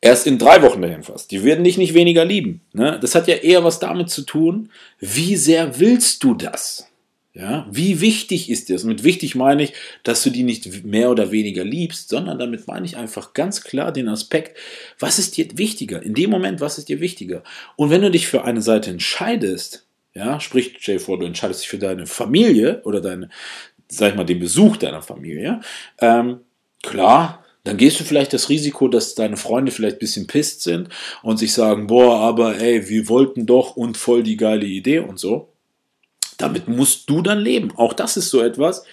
erst 0.00 0.26
in 0.26 0.38
drei 0.38 0.62
Wochen 0.62 0.82
dahin 0.82 1.02
fährst, 1.02 1.30
die 1.30 1.44
werden 1.44 1.64
dich 1.64 1.78
nicht 1.78 1.94
weniger 1.94 2.24
lieben. 2.24 2.62
Ne? 2.72 2.98
Das 3.00 3.14
hat 3.14 3.28
ja 3.28 3.36
eher 3.36 3.64
was 3.64 3.78
damit 3.78 4.10
zu 4.10 4.22
tun, 4.22 4.70
wie 4.98 5.36
sehr 5.36 5.78
willst 5.78 6.24
du 6.24 6.34
das? 6.34 6.86
Ja, 7.32 7.68
wie 7.70 8.00
wichtig 8.00 8.50
ist 8.50 8.68
dir 8.68 8.74
das? 8.74 8.82
Mit 8.82 9.04
wichtig 9.04 9.36
meine 9.36 9.62
ich, 9.62 9.72
dass 10.02 10.24
du 10.24 10.30
die 10.30 10.42
nicht 10.42 10.84
mehr 10.84 11.10
oder 11.10 11.30
weniger 11.30 11.62
liebst, 11.62 12.08
sondern 12.08 12.40
damit 12.40 12.66
meine 12.66 12.84
ich 12.84 12.96
einfach 12.96 13.34
ganz 13.34 13.62
klar 13.62 13.92
den 13.92 14.08
Aspekt, 14.08 14.56
was 14.98 15.20
ist 15.20 15.36
dir 15.36 15.46
wichtiger? 15.56 16.02
In 16.02 16.14
dem 16.14 16.28
Moment, 16.30 16.60
was 16.60 16.76
ist 16.76 16.88
dir 16.88 17.00
wichtiger? 17.00 17.44
Und 17.76 17.90
wenn 17.90 18.02
du 18.02 18.10
dich 18.10 18.26
für 18.26 18.42
eine 18.44 18.62
Seite 18.62 18.90
entscheidest, 18.90 19.86
ja, 20.14 20.40
sprich, 20.40 20.78
dir 20.78 21.00
vor, 21.00 21.18
du 21.18 21.26
entscheidest 21.26 21.62
dich 21.62 21.68
für 21.68 21.78
deine 21.78 22.06
Familie 22.06 22.82
oder 22.84 23.00
deine, 23.00 23.28
sag 23.88 24.10
ich 24.10 24.16
mal, 24.16 24.24
den 24.24 24.40
Besuch 24.40 24.76
deiner 24.76 25.02
Familie. 25.02 25.60
Ähm, 26.00 26.40
klar, 26.82 27.44
dann 27.64 27.76
gehst 27.76 28.00
du 28.00 28.04
vielleicht 28.04 28.32
das 28.32 28.48
Risiko, 28.48 28.88
dass 28.88 29.14
deine 29.14 29.36
Freunde 29.36 29.70
vielleicht 29.70 29.96
ein 29.96 30.00
bisschen 30.00 30.26
pisst 30.26 30.62
sind 30.62 30.88
und 31.22 31.36
sich 31.36 31.52
sagen, 31.52 31.86
boah, 31.86 32.20
aber 32.20 32.58
ey, 32.58 32.88
wir 32.88 33.08
wollten 33.08 33.46
doch 33.46 33.76
und 33.76 33.96
voll 33.96 34.22
die 34.22 34.36
geile 34.36 34.66
Idee 34.66 35.00
und 35.00 35.18
so. 35.18 35.52
Damit 36.38 36.68
musst 36.68 37.10
du 37.10 37.20
dann 37.20 37.38
leben. 37.38 37.72
Auch 37.76 37.92
das 37.92 38.16
ist 38.16 38.30
so 38.30 38.40
etwas, 38.40 38.84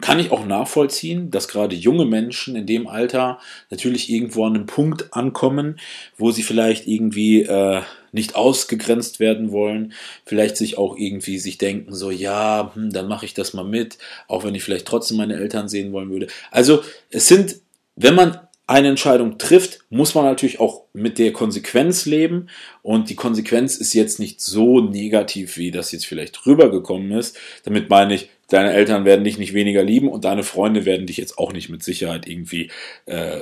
kann 0.00 0.20
ich 0.20 0.30
auch 0.30 0.46
nachvollziehen, 0.46 1.30
dass 1.30 1.48
gerade 1.48 1.74
junge 1.74 2.04
Menschen 2.04 2.54
in 2.54 2.66
dem 2.66 2.86
Alter 2.86 3.40
natürlich 3.70 4.10
irgendwo 4.10 4.44
an 4.44 4.54
einem 4.54 4.66
Punkt 4.66 5.12
ankommen, 5.12 5.80
wo 6.16 6.30
sie 6.30 6.42
vielleicht 6.42 6.86
irgendwie 6.86 7.42
äh, 7.42 7.82
nicht 8.12 8.34
ausgegrenzt 8.34 9.20
werden 9.20 9.52
wollen, 9.52 9.92
vielleicht 10.24 10.56
sich 10.56 10.78
auch 10.78 10.96
irgendwie 10.96 11.38
sich 11.38 11.58
denken, 11.58 11.94
so 11.94 12.10
ja, 12.10 12.72
hm, 12.74 12.90
dann 12.90 13.08
mache 13.08 13.26
ich 13.26 13.34
das 13.34 13.54
mal 13.54 13.64
mit, 13.64 13.98
auch 14.26 14.44
wenn 14.44 14.54
ich 14.54 14.64
vielleicht 14.64 14.86
trotzdem 14.86 15.16
meine 15.16 15.36
Eltern 15.36 15.68
sehen 15.68 15.92
wollen 15.92 16.10
würde. 16.10 16.28
Also 16.50 16.82
es 17.10 17.28
sind, 17.28 17.56
wenn 17.96 18.14
man 18.14 18.38
eine 18.68 18.88
Entscheidung 18.88 19.38
trifft, 19.38 19.80
muss 19.88 20.14
man 20.14 20.24
natürlich 20.24 20.60
auch 20.60 20.84
mit 20.92 21.18
der 21.18 21.32
Konsequenz 21.32 22.04
leben. 22.04 22.48
Und 22.82 23.08
die 23.08 23.14
Konsequenz 23.14 23.76
ist 23.76 23.94
jetzt 23.94 24.20
nicht 24.20 24.42
so 24.42 24.80
negativ, 24.80 25.56
wie 25.56 25.70
das 25.70 25.90
jetzt 25.90 26.04
vielleicht 26.04 26.44
rübergekommen 26.44 27.12
ist. 27.12 27.38
Damit 27.64 27.88
meine 27.88 28.14
ich, 28.14 28.28
deine 28.48 28.74
Eltern 28.74 29.06
werden 29.06 29.24
dich 29.24 29.38
nicht 29.38 29.54
weniger 29.54 29.82
lieben 29.82 30.08
und 30.08 30.26
deine 30.26 30.42
Freunde 30.42 30.84
werden 30.84 31.06
dich 31.06 31.16
jetzt 31.16 31.38
auch 31.38 31.54
nicht 31.54 31.70
mit 31.70 31.82
Sicherheit 31.82 32.28
irgendwie 32.28 32.70
äh, 33.06 33.40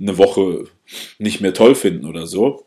eine 0.00 0.16
Woche 0.16 0.64
nicht 1.18 1.42
mehr 1.42 1.52
toll 1.52 1.74
finden 1.74 2.06
oder 2.06 2.26
so. 2.26 2.63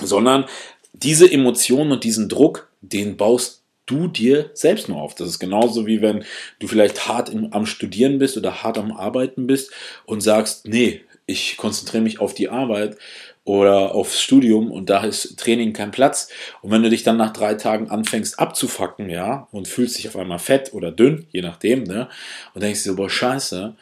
Sondern 0.00 0.46
diese 0.92 1.30
Emotionen 1.30 1.92
und 1.92 2.04
diesen 2.04 2.28
Druck, 2.28 2.68
den 2.80 3.16
baust 3.16 3.62
du 3.86 4.08
dir 4.08 4.50
selbst 4.54 4.88
nur 4.88 5.00
auf. 5.00 5.14
Das 5.14 5.28
ist 5.28 5.38
genauso 5.38 5.86
wie 5.86 6.00
wenn 6.00 6.24
du 6.58 6.66
vielleicht 6.66 7.06
hart 7.06 7.28
im, 7.28 7.52
am 7.52 7.66
Studieren 7.66 8.18
bist 8.18 8.36
oder 8.36 8.62
hart 8.62 8.78
am 8.78 8.92
Arbeiten 8.92 9.46
bist 9.46 9.72
und 10.06 10.22
sagst, 10.22 10.66
nee, 10.66 11.02
ich 11.26 11.56
konzentriere 11.56 12.02
mich 12.02 12.20
auf 12.20 12.34
die 12.34 12.48
Arbeit 12.48 12.96
oder 13.44 13.94
aufs 13.94 14.20
Studium 14.20 14.70
und 14.70 14.88
da 14.88 15.04
ist 15.04 15.38
Training 15.38 15.74
kein 15.74 15.90
Platz. 15.90 16.28
Und 16.62 16.70
wenn 16.70 16.82
du 16.82 16.88
dich 16.88 17.02
dann 17.02 17.18
nach 17.18 17.32
drei 17.32 17.54
Tagen 17.54 17.90
anfängst 17.90 18.38
abzufacken, 18.38 19.10
ja, 19.10 19.48
und 19.50 19.68
fühlst 19.68 19.98
dich 19.98 20.08
auf 20.08 20.16
einmal 20.16 20.38
fett 20.38 20.72
oder 20.72 20.90
dünn, 20.90 21.26
je 21.30 21.42
nachdem, 21.42 21.84
ne, 21.84 22.08
und 22.54 22.62
denkst 22.62 22.84
dir, 22.84 22.94
boah, 22.94 23.10
scheiße, 23.10 23.76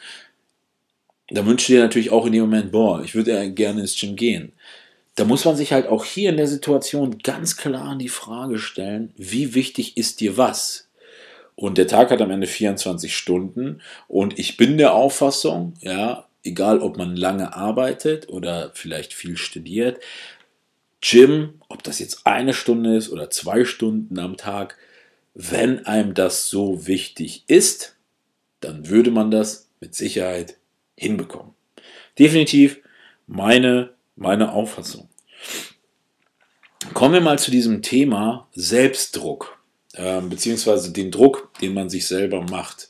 dann 1.29 1.45
wünschst 1.45 1.69
du 1.69 1.73
dir 1.73 1.81
natürlich 1.81 2.11
auch 2.11 2.25
in 2.25 2.33
dem 2.33 2.41
Moment, 2.41 2.71
boah, 2.71 3.01
ich 3.03 3.15
würde 3.15 3.31
ja 3.31 3.45
gerne 3.49 3.81
ins 3.81 3.97
Gym 3.97 4.15
gehen 4.17 4.51
da 5.15 5.25
muss 5.25 5.45
man 5.45 5.55
sich 5.55 5.73
halt 5.73 5.87
auch 5.87 6.05
hier 6.05 6.29
in 6.29 6.37
der 6.37 6.47
Situation 6.47 7.19
ganz 7.19 7.55
klar 7.57 7.95
die 7.97 8.09
Frage 8.09 8.57
stellen, 8.57 9.13
wie 9.15 9.53
wichtig 9.53 9.97
ist 9.97 10.21
dir 10.21 10.37
was? 10.37 10.89
Und 11.55 11.77
der 11.77 11.87
Tag 11.87 12.09
hat 12.09 12.21
am 12.21 12.31
Ende 12.31 12.47
24 12.47 13.15
Stunden 13.15 13.81
und 14.07 14.39
ich 14.39 14.57
bin 14.57 14.77
der 14.77 14.93
Auffassung, 14.93 15.75
ja, 15.81 16.27
egal 16.43 16.79
ob 16.79 16.97
man 16.97 17.15
lange 17.15 17.55
arbeitet 17.55 18.29
oder 18.29 18.71
vielleicht 18.73 19.13
viel 19.13 19.37
studiert, 19.37 19.99
Gym, 21.01 21.61
ob 21.69 21.83
das 21.83 21.99
jetzt 21.99 22.25
eine 22.25 22.53
Stunde 22.53 22.95
ist 22.95 23.09
oder 23.09 23.29
zwei 23.29 23.65
Stunden 23.65 24.17
am 24.19 24.37
Tag, 24.37 24.77
wenn 25.33 25.85
einem 25.85 26.13
das 26.13 26.49
so 26.49 26.87
wichtig 26.87 27.43
ist, 27.47 27.95
dann 28.61 28.87
würde 28.87 29.11
man 29.11 29.29
das 29.29 29.69
mit 29.79 29.95
Sicherheit 29.95 30.57
hinbekommen. 30.95 31.53
Definitiv 32.17 32.79
meine, 33.27 33.92
meine 34.15 34.51
Auffassung. 34.51 35.09
Kommen 36.93 37.13
wir 37.13 37.21
mal 37.21 37.39
zu 37.39 37.51
diesem 37.51 37.81
Thema 37.81 38.47
Selbstdruck, 38.53 39.57
äh, 39.93 40.21
beziehungsweise 40.21 40.91
den 40.91 41.11
Druck, 41.11 41.51
den 41.61 41.73
man 41.73 41.89
sich 41.89 42.07
selber 42.07 42.41
macht. 42.41 42.89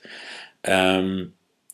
Ähm, 0.64 1.34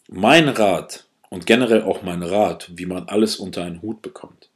mein 0.10 0.50
Rat 0.50 1.06
und 1.30 1.46
generell 1.46 1.84
auch 1.84 2.02
mein 2.02 2.24
Rat, 2.24 2.70
wie 2.76 2.86
man 2.86 3.08
alles 3.08 3.38
unter 3.38 3.64
einen 3.64 3.82
Hut 3.82 4.02
bekommt. 4.02 4.50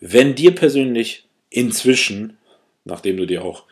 Wenn 0.00 0.34
dir 0.34 0.54
persönlich 0.54 1.26
inzwischen, 1.48 2.36
nachdem 2.84 3.16
du 3.16 3.26
dir 3.26 3.44
auch 3.44 3.64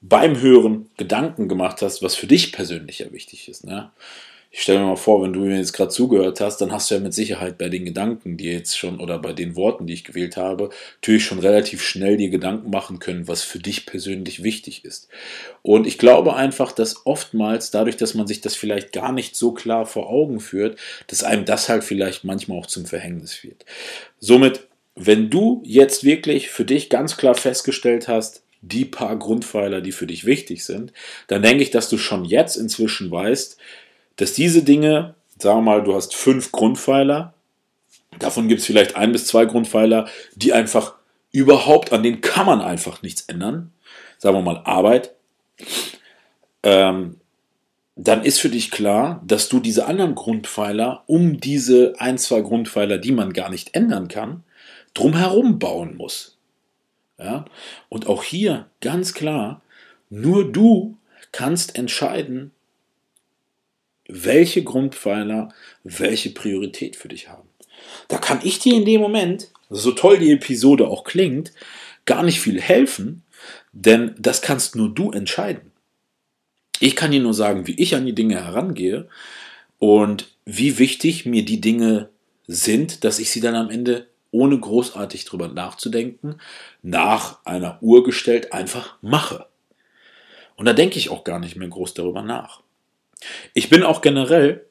beim 0.00 0.40
Hören 0.40 0.90
Gedanken 0.96 1.48
gemacht 1.48 1.82
hast, 1.82 2.02
was 2.02 2.14
für 2.14 2.26
dich 2.26 2.52
persönlich 2.52 2.98
ja 3.00 3.10
wichtig 3.10 3.48
ist, 3.48 3.64
ne? 3.64 3.90
Ich 4.54 4.62
stelle 4.62 4.78
mir 4.78 4.86
mal 4.86 4.96
vor, 4.96 5.20
wenn 5.20 5.32
du 5.32 5.40
mir 5.40 5.56
jetzt 5.56 5.72
gerade 5.72 5.90
zugehört 5.90 6.40
hast, 6.40 6.58
dann 6.58 6.70
hast 6.70 6.88
du 6.88 6.94
ja 6.94 7.00
mit 7.00 7.12
Sicherheit 7.12 7.58
bei 7.58 7.68
den 7.68 7.84
Gedanken, 7.84 8.36
die 8.36 8.44
jetzt 8.44 8.78
schon 8.78 9.00
oder 9.00 9.18
bei 9.18 9.32
den 9.32 9.56
Worten, 9.56 9.88
die 9.88 9.94
ich 9.94 10.04
gewählt 10.04 10.36
habe, 10.36 10.70
natürlich 11.02 11.24
schon 11.24 11.40
relativ 11.40 11.82
schnell 11.82 12.16
dir 12.16 12.30
Gedanken 12.30 12.70
machen 12.70 13.00
können, 13.00 13.26
was 13.26 13.42
für 13.42 13.58
dich 13.58 13.84
persönlich 13.84 14.44
wichtig 14.44 14.84
ist. 14.84 15.08
Und 15.62 15.88
ich 15.88 15.98
glaube 15.98 16.36
einfach, 16.36 16.70
dass 16.70 17.04
oftmals 17.04 17.72
dadurch, 17.72 17.96
dass 17.96 18.14
man 18.14 18.28
sich 18.28 18.42
das 18.42 18.54
vielleicht 18.54 18.92
gar 18.92 19.10
nicht 19.10 19.34
so 19.34 19.50
klar 19.50 19.86
vor 19.86 20.08
Augen 20.08 20.38
führt, 20.38 20.78
dass 21.08 21.24
einem 21.24 21.44
das 21.44 21.68
halt 21.68 21.82
vielleicht 21.82 22.22
manchmal 22.22 22.60
auch 22.60 22.66
zum 22.66 22.86
Verhängnis 22.86 23.42
wird. 23.42 23.64
Somit, 24.20 24.68
wenn 24.94 25.30
du 25.30 25.62
jetzt 25.64 26.04
wirklich 26.04 26.50
für 26.50 26.64
dich 26.64 26.90
ganz 26.90 27.16
klar 27.16 27.34
festgestellt 27.34 28.06
hast, 28.06 28.44
die 28.62 28.84
paar 28.84 29.18
Grundpfeiler, 29.18 29.80
die 29.80 29.92
für 29.92 30.06
dich 30.06 30.24
wichtig 30.24 30.64
sind, 30.64 30.92
dann 31.26 31.42
denke 31.42 31.64
ich, 31.64 31.72
dass 31.72 31.88
du 31.88 31.98
schon 31.98 32.24
jetzt 32.24 32.56
inzwischen 32.56 33.10
weißt, 33.10 33.58
dass 34.16 34.32
diese 34.32 34.62
Dinge, 34.62 35.14
sagen 35.38 35.58
wir 35.58 35.62
mal, 35.62 35.82
du 35.82 35.94
hast 35.94 36.14
fünf 36.14 36.52
Grundpfeiler, 36.52 37.34
davon 38.18 38.48
gibt 38.48 38.60
es 38.60 38.66
vielleicht 38.66 38.96
ein 38.96 39.12
bis 39.12 39.26
zwei 39.26 39.44
Grundpfeiler, 39.44 40.08
die 40.34 40.52
einfach 40.52 40.94
überhaupt, 41.32 41.92
an 41.92 42.02
denen 42.02 42.20
kann 42.20 42.46
man 42.46 42.60
einfach 42.60 43.02
nichts 43.02 43.22
ändern. 43.22 43.72
Sagen 44.18 44.36
wir 44.36 44.42
mal 44.42 44.62
Arbeit. 44.64 45.14
Ähm, 46.62 47.16
dann 47.96 48.24
ist 48.24 48.40
für 48.40 48.48
dich 48.48 48.70
klar, 48.70 49.22
dass 49.26 49.48
du 49.48 49.60
diese 49.60 49.86
anderen 49.86 50.14
Grundpfeiler 50.14 51.04
um 51.06 51.40
diese 51.40 51.94
ein, 51.98 52.18
zwei 52.18 52.40
Grundpfeiler, 52.40 52.98
die 52.98 53.12
man 53.12 53.32
gar 53.32 53.50
nicht 53.50 53.74
ändern 53.74 54.08
kann, 54.08 54.44
drumherum 54.94 55.58
bauen 55.58 55.96
musst. 55.96 56.38
Ja? 57.18 57.44
Und 57.88 58.06
auch 58.06 58.22
hier 58.22 58.66
ganz 58.80 59.12
klar, 59.12 59.60
nur 60.10 60.50
du 60.50 60.96
kannst 61.32 61.76
entscheiden, 61.76 62.52
welche 64.08 64.62
Grundpfeiler 64.62 65.48
welche 65.82 66.30
Priorität 66.30 66.96
für 66.96 67.08
dich 67.08 67.28
haben. 67.28 67.48
Da 68.08 68.18
kann 68.18 68.40
ich 68.42 68.58
dir 68.58 68.74
in 68.74 68.84
dem 68.84 69.00
Moment, 69.00 69.50
so 69.70 69.92
toll 69.92 70.18
die 70.18 70.32
Episode 70.32 70.88
auch 70.88 71.04
klingt, 71.04 71.52
gar 72.04 72.22
nicht 72.22 72.40
viel 72.40 72.60
helfen, 72.60 73.22
denn 73.72 74.14
das 74.18 74.42
kannst 74.42 74.76
nur 74.76 74.92
du 74.92 75.10
entscheiden. 75.10 75.72
Ich 76.80 76.96
kann 76.96 77.12
dir 77.12 77.20
nur 77.20 77.34
sagen, 77.34 77.66
wie 77.66 77.80
ich 77.80 77.94
an 77.94 78.06
die 78.06 78.14
Dinge 78.14 78.42
herangehe 78.44 79.08
und 79.78 80.28
wie 80.44 80.78
wichtig 80.78 81.24
mir 81.24 81.44
die 81.44 81.60
Dinge 81.60 82.10
sind, 82.46 83.04
dass 83.04 83.18
ich 83.18 83.30
sie 83.30 83.40
dann 83.40 83.54
am 83.54 83.70
Ende 83.70 84.08
ohne 84.30 84.58
großartig 84.58 85.24
drüber 85.24 85.48
nachzudenken, 85.48 86.40
nach 86.82 87.44
einer 87.44 87.78
Uhr 87.80 88.02
gestellt 88.02 88.52
einfach 88.52 88.96
mache. 89.00 89.46
Und 90.56 90.66
da 90.66 90.72
denke 90.72 90.98
ich 90.98 91.08
auch 91.08 91.22
gar 91.22 91.38
nicht 91.38 91.56
mehr 91.56 91.68
groß 91.68 91.94
darüber 91.94 92.22
nach. 92.22 92.63
Ich 93.54 93.68
bin 93.68 93.82
auch 93.82 94.00
generell, 94.00 94.66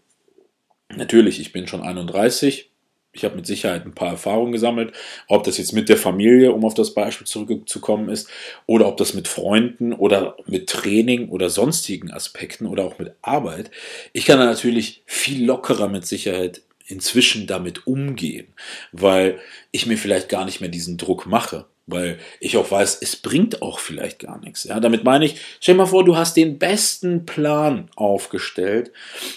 natürlich, 0.95 1.39
ich 1.39 1.51
bin 1.51 1.67
schon 1.67 1.81
31, 1.81 2.71
ich 3.15 3.23
habe 3.23 3.35
mit 3.35 3.45
Sicherheit 3.45 3.85
ein 3.85 3.93
paar 3.93 4.09
Erfahrungen 4.09 4.51
gesammelt, 4.51 4.93
ob 5.27 5.43
das 5.43 5.59
jetzt 5.59 5.71
mit 5.71 5.87
der 5.87 5.97
Familie, 5.97 6.51
um 6.51 6.65
auf 6.65 6.73
das 6.73 6.95
Beispiel 6.95 7.27
zurückzukommen 7.27 8.09
ist, 8.09 8.27
oder 8.65 8.87
ob 8.87 8.97
das 8.97 9.13
mit 9.13 9.27
Freunden 9.27 9.93
oder 9.93 10.35
mit 10.47 10.67
Training 10.67 11.29
oder 11.29 11.51
sonstigen 11.51 12.11
Aspekten 12.11 12.65
oder 12.65 12.83
auch 12.83 12.97
mit 12.97 13.13
Arbeit. 13.21 13.69
Ich 14.13 14.25
kann 14.25 14.39
da 14.39 14.45
natürlich 14.45 15.03
viel 15.05 15.45
lockerer 15.45 15.89
mit 15.89 16.07
Sicherheit 16.07 16.63
inzwischen 16.87 17.45
damit 17.45 17.85
umgehen, 17.85 18.47
weil 18.91 19.39
ich 19.71 19.85
mir 19.85 19.97
vielleicht 19.97 20.27
gar 20.27 20.45
nicht 20.45 20.59
mehr 20.59 20.69
diesen 20.69 20.97
Druck 20.97 21.27
mache. 21.27 21.67
Weil 21.85 22.17
ich 22.39 22.55
auch 22.55 22.71
weiß, 22.71 22.99
es 23.01 23.17
bringt 23.17 23.61
auch 23.61 23.79
vielleicht 23.79 24.19
gar 24.19 24.39
nichts. 24.39 24.63
Ja, 24.63 24.79
damit 24.79 25.03
meine 25.03 25.25
ich, 25.25 25.35
stell 25.59 25.75
dir 25.75 25.79
mal 25.79 25.85
vor, 25.85 26.05
du 26.05 26.15
hast 26.15 26.37
den 26.37 26.57
besten 26.57 27.25
Plan 27.25 27.89
aufgestellt 27.95 28.91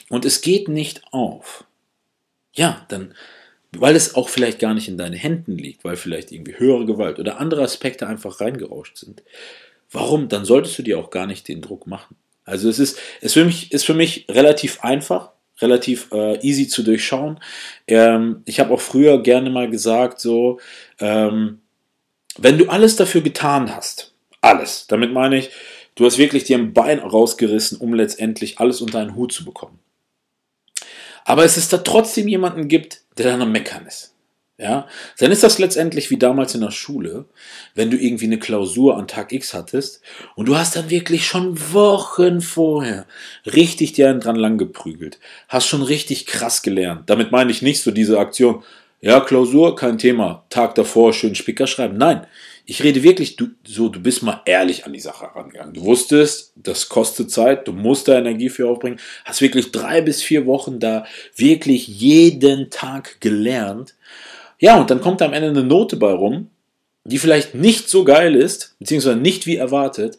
und 0.08 0.24
es 0.24 0.42
geht 0.42 0.68
nicht 0.68 1.02
auf. 1.10 1.64
Ja, 2.54 2.86
dann, 2.88 3.14
weil 3.72 3.96
es 3.96 4.14
auch 4.14 4.28
vielleicht 4.28 4.60
gar 4.60 4.74
nicht 4.74 4.88
in 4.88 4.96
deinen 4.96 5.14
Händen 5.14 5.58
liegt, 5.58 5.84
weil 5.84 5.96
vielleicht 5.96 6.30
irgendwie 6.30 6.56
höhere 6.56 6.86
Gewalt 6.86 7.18
oder 7.18 7.40
andere 7.40 7.62
Aspekte 7.62 8.06
einfach 8.06 8.40
reingerauscht 8.40 8.96
sind. 8.96 9.22
Warum? 9.90 10.28
Dann 10.28 10.44
solltest 10.44 10.78
du 10.78 10.82
dir 10.82 10.98
auch 10.98 11.10
gar 11.10 11.26
nicht 11.26 11.48
den 11.48 11.62
Druck 11.62 11.86
machen. 11.86 12.16
Also 12.44 12.68
es 12.68 12.78
ist, 12.78 12.98
es 13.20 13.32
für 13.32 13.44
mich, 13.44 13.72
ist 13.72 13.84
für 13.84 13.94
mich 13.94 14.26
relativ 14.28 14.82
einfach, 14.82 15.32
relativ 15.60 16.08
äh, 16.12 16.38
easy 16.46 16.68
zu 16.68 16.82
durchschauen. 16.82 17.40
Ähm, 17.86 18.42
ich 18.44 18.60
habe 18.60 18.72
auch 18.72 18.80
früher 18.80 19.22
gerne 19.22 19.50
mal 19.50 19.68
gesagt, 19.68 20.20
so, 20.20 20.60
ähm, 21.00 21.60
wenn 22.38 22.58
du 22.58 22.68
alles 22.68 22.96
dafür 22.96 23.20
getan 23.20 23.74
hast, 23.74 24.12
alles, 24.40 24.86
damit 24.86 25.12
meine 25.12 25.38
ich, 25.38 25.50
du 25.94 26.04
hast 26.04 26.18
wirklich 26.18 26.44
dir 26.44 26.58
ein 26.58 26.72
Bein 26.72 26.98
rausgerissen, 26.98 27.78
um 27.78 27.94
letztendlich 27.94 28.58
alles 28.58 28.80
unter 28.80 29.00
einen 29.00 29.14
Hut 29.14 29.32
zu 29.32 29.44
bekommen. 29.44 29.78
Aber 31.24 31.44
es 31.44 31.56
ist 31.56 31.72
da 31.72 31.78
trotzdem 31.78 32.28
jemanden 32.28 32.68
gibt, 32.68 33.02
der 33.18 33.26
dann 33.26 33.42
am 33.42 33.52
Meckern 33.52 33.86
ist. 33.86 34.12
Ja, 34.58 34.88
dann 35.18 35.32
ist 35.32 35.42
das 35.42 35.58
letztendlich 35.58 36.10
wie 36.10 36.16
damals 36.16 36.54
in 36.54 36.62
der 36.62 36.70
Schule, 36.70 37.26
wenn 37.74 37.90
du 37.90 37.98
irgendwie 37.98 38.24
eine 38.24 38.38
Klausur 38.38 38.96
an 38.96 39.06
Tag 39.06 39.30
X 39.32 39.52
hattest 39.52 40.00
und 40.34 40.46
du 40.48 40.56
hast 40.56 40.76
dann 40.76 40.88
wirklich 40.88 41.26
schon 41.26 41.74
Wochen 41.74 42.40
vorher 42.40 43.04
richtig 43.44 43.92
dir 43.92 44.08
einen 44.08 44.20
dran 44.20 44.36
lang 44.36 44.56
geprügelt, 44.56 45.18
hast 45.48 45.66
schon 45.66 45.82
richtig 45.82 46.24
krass 46.24 46.62
gelernt. 46.62 47.10
Damit 47.10 47.32
meine 47.32 47.50
ich 47.50 47.60
nicht 47.60 47.82
so 47.82 47.90
diese 47.90 48.18
Aktion, 48.18 48.62
ja, 49.00 49.20
Klausur, 49.20 49.76
kein 49.76 49.98
Thema. 49.98 50.44
Tag 50.48 50.74
davor 50.74 51.12
schön 51.12 51.34
Spicker 51.34 51.66
schreiben. 51.66 51.96
Nein, 51.96 52.26
ich 52.64 52.82
rede 52.82 53.02
wirklich 53.02 53.36
du, 53.36 53.48
so, 53.64 53.88
du 53.88 54.00
bist 54.00 54.22
mal 54.22 54.42
ehrlich 54.44 54.84
an 54.86 54.92
die 54.92 55.00
Sache 55.00 55.26
herangegangen. 55.26 55.74
Du 55.74 55.84
wusstest, 55.84 56.52
das 56.56 56.88
kostet 56.88 57.30
Zeit, 57.30 57.68
du 57.68 57.72
musst 57.72 58.08
da 58.08 58.18
Energie 58.18 58.48
für 58.48 58.68
aufbringen. 58.68 58.98
Hast 59.24 59.40
wirklich 59.40 59.70
drei 59.70 60.00
bis 60.00 60.22
vier 60.22 60.46
Wochen 60.46 60.80
da 60.80 61.06
wirklich 61.36 61.86
jeden 61.86 62.70
Tag 62.70 63.20
gelernt. 63.20 63.94
Ja, 64.58 64.80
und 64.80 64.90
dann 64.90 65.00
kommt 65.00 65.22
am 65.22 65.32
Ende 65.32 65.50
eine 65.50 65.62
Note 65.62 65.96
bei 65.96 66.12
rum, 66.12 66.50
die 67.04 67.18
vielleicht 67.18 67.54
nicht 67.54 67.88
so 67.88 68.02
geil 68.02 68.34
ist, 68.34 68.74
beziehungsweise 68.80 69.16
nicht 69.16 69.46
wie 69.46 69.56
erwartet. 69.56 70.18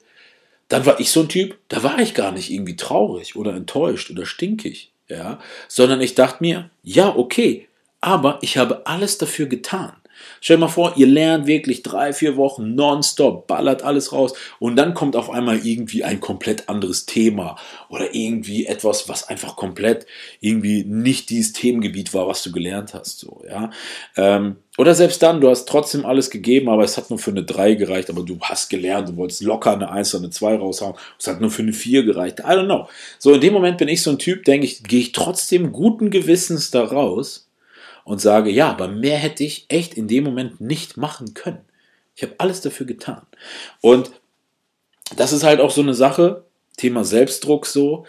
Dann 0.69 0.85
war 0.85 0.99
ich 0.99 1.11
so 1.11 1.21
ein 1.21 1.29
Typ, 1.29 1.57
da 1.67 1.83
war 1.83 1.99
ich 1.99 2.13
gar 2.13 2.31
nicht 2.31 2.51
irgendwie 2.51 2.75
traurig 2.75 3.35
oder 3.35 3.55
enttäuscht 3.55 4.11
oder 4.11 4.25
stinkig, 4.25 4.91
ja, 5.09 5.39
sondern 5.67 6.01
ich 6.01 6.15
dachte 6.15 6.37
mir, 6.41 6.69
ja, 6.83 7.13
okay, 7.15 7.67
aber 8.01 8.39
ich 8.41 8.57
habe 8.57 8.85
alles 8.85 9.17
dafür 9.17 9.47
getan. 9.47 9.93
Stell 10.41 10.57
dir 10.57 10.61
mal 10.61 10.67
vor, 10.67 10.93
ihr 10.95 11.07
lernt 11.07 11.47
wirklich 11.47 11.83
drei, 11.83 12.13
vier 12.13 12.37
Wochen 12.37 12.75
nonstop, 12.75 13.47
ballert 13.47 13.83
alles 13.83 14.11
raus 14.11 14.33
und 14.59 14.75
dann 14.75 14.93
kommt 14.93 15.15
auf 15.15 15.29
einmal 15.29 15.65
irgendwie 15.65 16.03
ein 16.03 16.19
komplett 16.19 16.69
anderes 16.69 17.05
Thema 17.05 17.57
oder 17.89 18.13
irgendwie 18.13 18.65
etwas, 18.65 19.09
was 19.09 19.27
einfach 19.27 19.55
komplett 19.55 20.05
irgendwie 20.39 20.83
nicht 20.83 21.29
dieses 21.29 21.53
Themengebiet 21.53 22.13
war, 22.13 22.27
was 22.27 22.43
du 22.43 22.51
gelernt 22.51 22.93
hast. 22.93 23.19
So, 23.19 23.43
ja. 23.49 23.71
Ähm, 24.15 24.57
oder 24.77 24.93
selbst 24.93 25.23
dann, 25.23 25.41
du 25.41 25.49
hast 25.49 25.67
trotzdem 25.67 26.05
alles 26.05 26.29
gegeben, 26.29 26.69
aber 26.69 26.83
es 26.83 26.97
hat 26.97 27.09
nur 27.09 27.17
für 27.17 27.31
eine 27.31 27.43
3 27.43 27.73
gereicht, 27.73 28.11
aber 28.11 28.21
du 28.21 28.37
hast 28.41 28.69
gelernt, 28.69 29.09
du 29.09 29.17
wolltest 29.17 29.41
locker 29.41 29.71
eine 29.71 29.89
1 29.89 30.13
oder 30.13 30.25
eine 30.25 30.31
2 30.31 30.55
raushauen, 30.57 30.95
es 31.17 31.27
hat 31.27 31.41
nur 31.41 31.49
für 31.49 31.63
eine 31.63 31.73
4 31.73 32.03
gereicht. 32.03 32.39
I 32.39 32.43
don't 32.43 32.65
know. 32.65 32.87
So, 33.17 33.33
in 33.33 33.41
dem 33.41 33.53
Moment 33.53 33.79
bin 33.79 33.87
ich 33.87 34.03
so 34.03 34.11
ein 34.11 34.19
Typ, 34.19 34.45
denke 34.45 34.67
ich, 34.67 34.83
gehe 34.83 34.99
ich 34.99 35.13
trotzdem 35.13 35.71
guten 35.71 36.11
Gewissens 36.11 36.69
da 36.69 36.83
raus 36.83 37.46
und 38.07 38.21
sage, 38.21 38.49
ja, 38.49 38.69
aber 38.69 38.87
mehr 38.87 39.17
hätte 39.17 39.43
ich 39.43 39.65
echt 39.67 39.95
in 39.95 40.07
dem 40.07 40.23
Moment 40.23 40.61
nicht 40.61 40.95
machen 40.95 41.33
können. 41.33 41.65
Ich 42.15 42.23
habe 42.23 42.35
alles 42.37 42.61
dafür 42.61 42.85
getan. 42.85 43.23
Und 43.81 44.11
das 45.17 45.33
ist 45.33 45.43
halt 45.43 45.59
auch 45.59 45.71
so 45.71 45.81
eine 45.81 45.93
Sache, 45.93 46.45
Thema 46.77 47.03
Selbstdruck 47.03 47.65
so, 47.65 48.05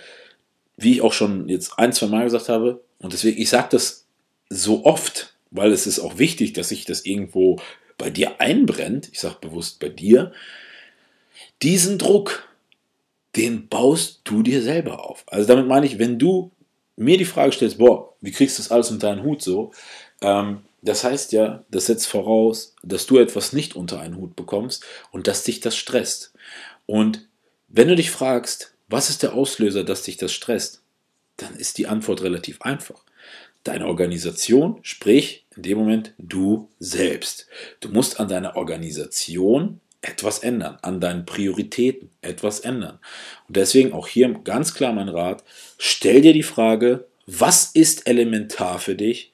wie 0.76 0.92
ich 0.92 1.02
auch 1.02 1.12
schon 1.12 1.48
jetzt 1.48 1.80
ein, 1.80 1.92
zwei 1.92 2.06
Mal 2.06 2.22
gesagt 2.22 2.48
habe. 2.48 2.80
Und 3.00 3.12
deswegen, 3.12 3.42
ich 3.42 3.50
sage 3.50 3.70
das 3.72 4.06
so 4.48 4.84
oft, 4.84 5.34
weil 5.50 5.72
es 5.72 5.88
ist 5.88 5.98
auch 5.98 6.16
wichtig, 6.16 6.52
dass 6.52 6.68
sich 6.68 6.84
das 6.84 7.04
irgendwo 7.04 7.58
bei 7.96 8.08
dir 8.08 8.40
einbrennt. 8.40 9.08
Ich 9.10 9.18
sage 9.18 9.38
bewusst 9.40 9.80
bei 9.80 9.88
dir. 9.88 10.30
Diesen 11.62 11.98
Druck, 11.98 12.48
den 13.34 13.66
baust 13.66 14.20
du 14.22 14.44
dir 14.44 14.62
selber 14.62 15.10
auf. 15.10 15.24
Also 15.26 15.48
damit 15.48 15.66
meine 15.66 15.86
ich, 15.86 15.98
wenn 15.98 16.20
du 16.20 16.52
mir 16.98 17.16
die 17.16 17.24
Frage 17.24 17.52
stellst, 17.52 17.78
boah, 17.78 18.14
wie 18.20 18.32
kriegst 18.32 18.58
du 18.58 18.62
das 18.62 18.70
alles 18.70 18.90
unter 18.90 19.08
deinen 19.08 19.22
Hut 19.22 19.42
so, 19.42 19.72
ähm, 20.20 20.62
das 20.82 21.04
heißt 21.04 21.32
ja, 21.32 21.64
das 21.70 21.86
setzt 21.86 22.06
voraus, 22.06 22.74
dass 22.82 23.06
du 23.06 23.18
etwas 23.18 23.52
nicht 23.52 23.74
unter 23.74 24.00
einen 24.00 24.16
Hut 24.16 24.36
bekommst 24.36 24.84
und 25.10 25.26
dass 25.26 25.44
dich 25.44 25.60
das 25.60 25.76
stresst. 25.76 26.32
Und 26.86 27.26
wenn 27.68 27.88
du 27.88 27.96
dich 27.96 28.10
fragst, 28.10 28.74
was 28.88 29.10
ist 29.10 29.22
der 29.22 29.34
Auslöser, 29.34 29.84
dass 29.84 30.02
dich 30.02 30.16
das 30.16 30.32
stresst, 30.32 30.82
dann 31.36 31.54
ist 31.56 31.78
die 31.78 31.86
Antwort 31.86 32.22
relativ 32.22 32.62
einfach. 32.62 33.04
Deine 33.64 33.86
Organisation, 33.86 34.78
sprich 34.82 35.44
in 35.56 35.62
dem 35.62 35.78
Moment 35.78 36.14
du 36.18 36.68
selbst. 36.78 37.48
Du 37.80 37.88
musst 37.88 38.18
an 38.18 38.28
deiner 38.28 38.56
Organisation 38.56 39.80
etwas 40.00 40.40
ändern, 40.40 40.78
an 40.82 41.00
deinen 41.00 41.26
Prioritäten 41.26 42.10
etwas 42.22 42.60
ändern. 42.60 42.98
Und 43.48 43.56
deswegen 43.56 43.92
auch 43.92 44.06
hier 44.06 44.28
ganz 44.44 44.74
klar 44.74 44.92
mein 44.92 45.08
Rat, 45.08 45.42
stell 45.76 46.20
dir 46.20 46.32
die 46.32 46.42
Frage, 46.42 47.06
was 47.26 47.66
ist 47.66 48.06
elementar 48.06 48.78
für 48.78 48.94
dich? 48.94 49.32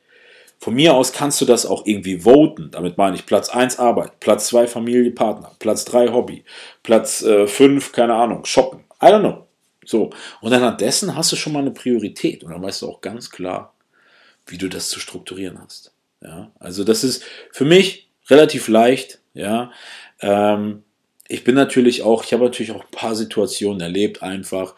Von 0.58 0.74
mir 0.74 0.94
aus 0.94 1.12
kannst 1.12 1.40
du 1.42 1.44
das 1.44 1.66
auch 1.66 1.84
irgendwie 1.84 2.20
voten. 2.20 2.70
Damit 2.70 2.96
meine 2.96 3.16
ich 3.16 3.26
Platz 3.26 3.50
1 3.50 3.78
Arbeit, 3.78 4.18
Platz 4.20 4.46
2 4.46 4.66
Familie, 4.66 5.10
Partner, 5.10 5.52
Platz 5.58 5.84
3 5.84 6.08
Hobby, 6.08 6.42
Platz 6.82 7.22
äh, 7.22 7.46
5, 7.46 7.92
keine 7.92 8.14
Ahnung, 8.14 8.46
Shoppen. 8.46 8.80
I 9.02 9.06
don't 9.06 9.20
know. 9.20 9.46
So. 9.84 10.10
Und 10.40 10.52
anhand 10.52 10.80
dessen 10.80 11.14
hast 11.14 11.32
du 11.32 11.36
schon 11.36 11.52
mal 11.52 11.60
eine 11.60 11.70
Priorität. 11.70 12.42
Und 12.42 12.52
dann 12.52 12.62
weißt 12.62 12.80
du 12.80 12.88
auch 12.88 13.02
ganz 13.02 13.30
klar, 13.30 13.74
wie 14.46 14.56
du 14.56 14.68
das 14.68 14.88
zu 14.88 15.00
strukturieren 15.00 15.58
hast. 15.62 15.92
Ja. 16.22 16.50
Also 16.58 16.84
das 16.84 17.04
ist 17.04 17.22
für 17.52 17.66
mich 17.66 18.08
relativ 18.30 18.68
leicht. 18.68 19.20
Ja. 19.34 19.70
Ähm, 20.24 20.82
ich 21.28 21.44
bin 21.44 21.54
natürlich 21.54 22.02
auch, 22.02 22.24
ich 22.24 22.32
habe 22.32 22.44
natürlich 22.44 22.72
auch 22.72 22.84
ein 22.84 22.90
paar 22.90 23.14
Situationen 23.14 23.80
erlebt, 23.80 24.22
einfach, 24.22 24.74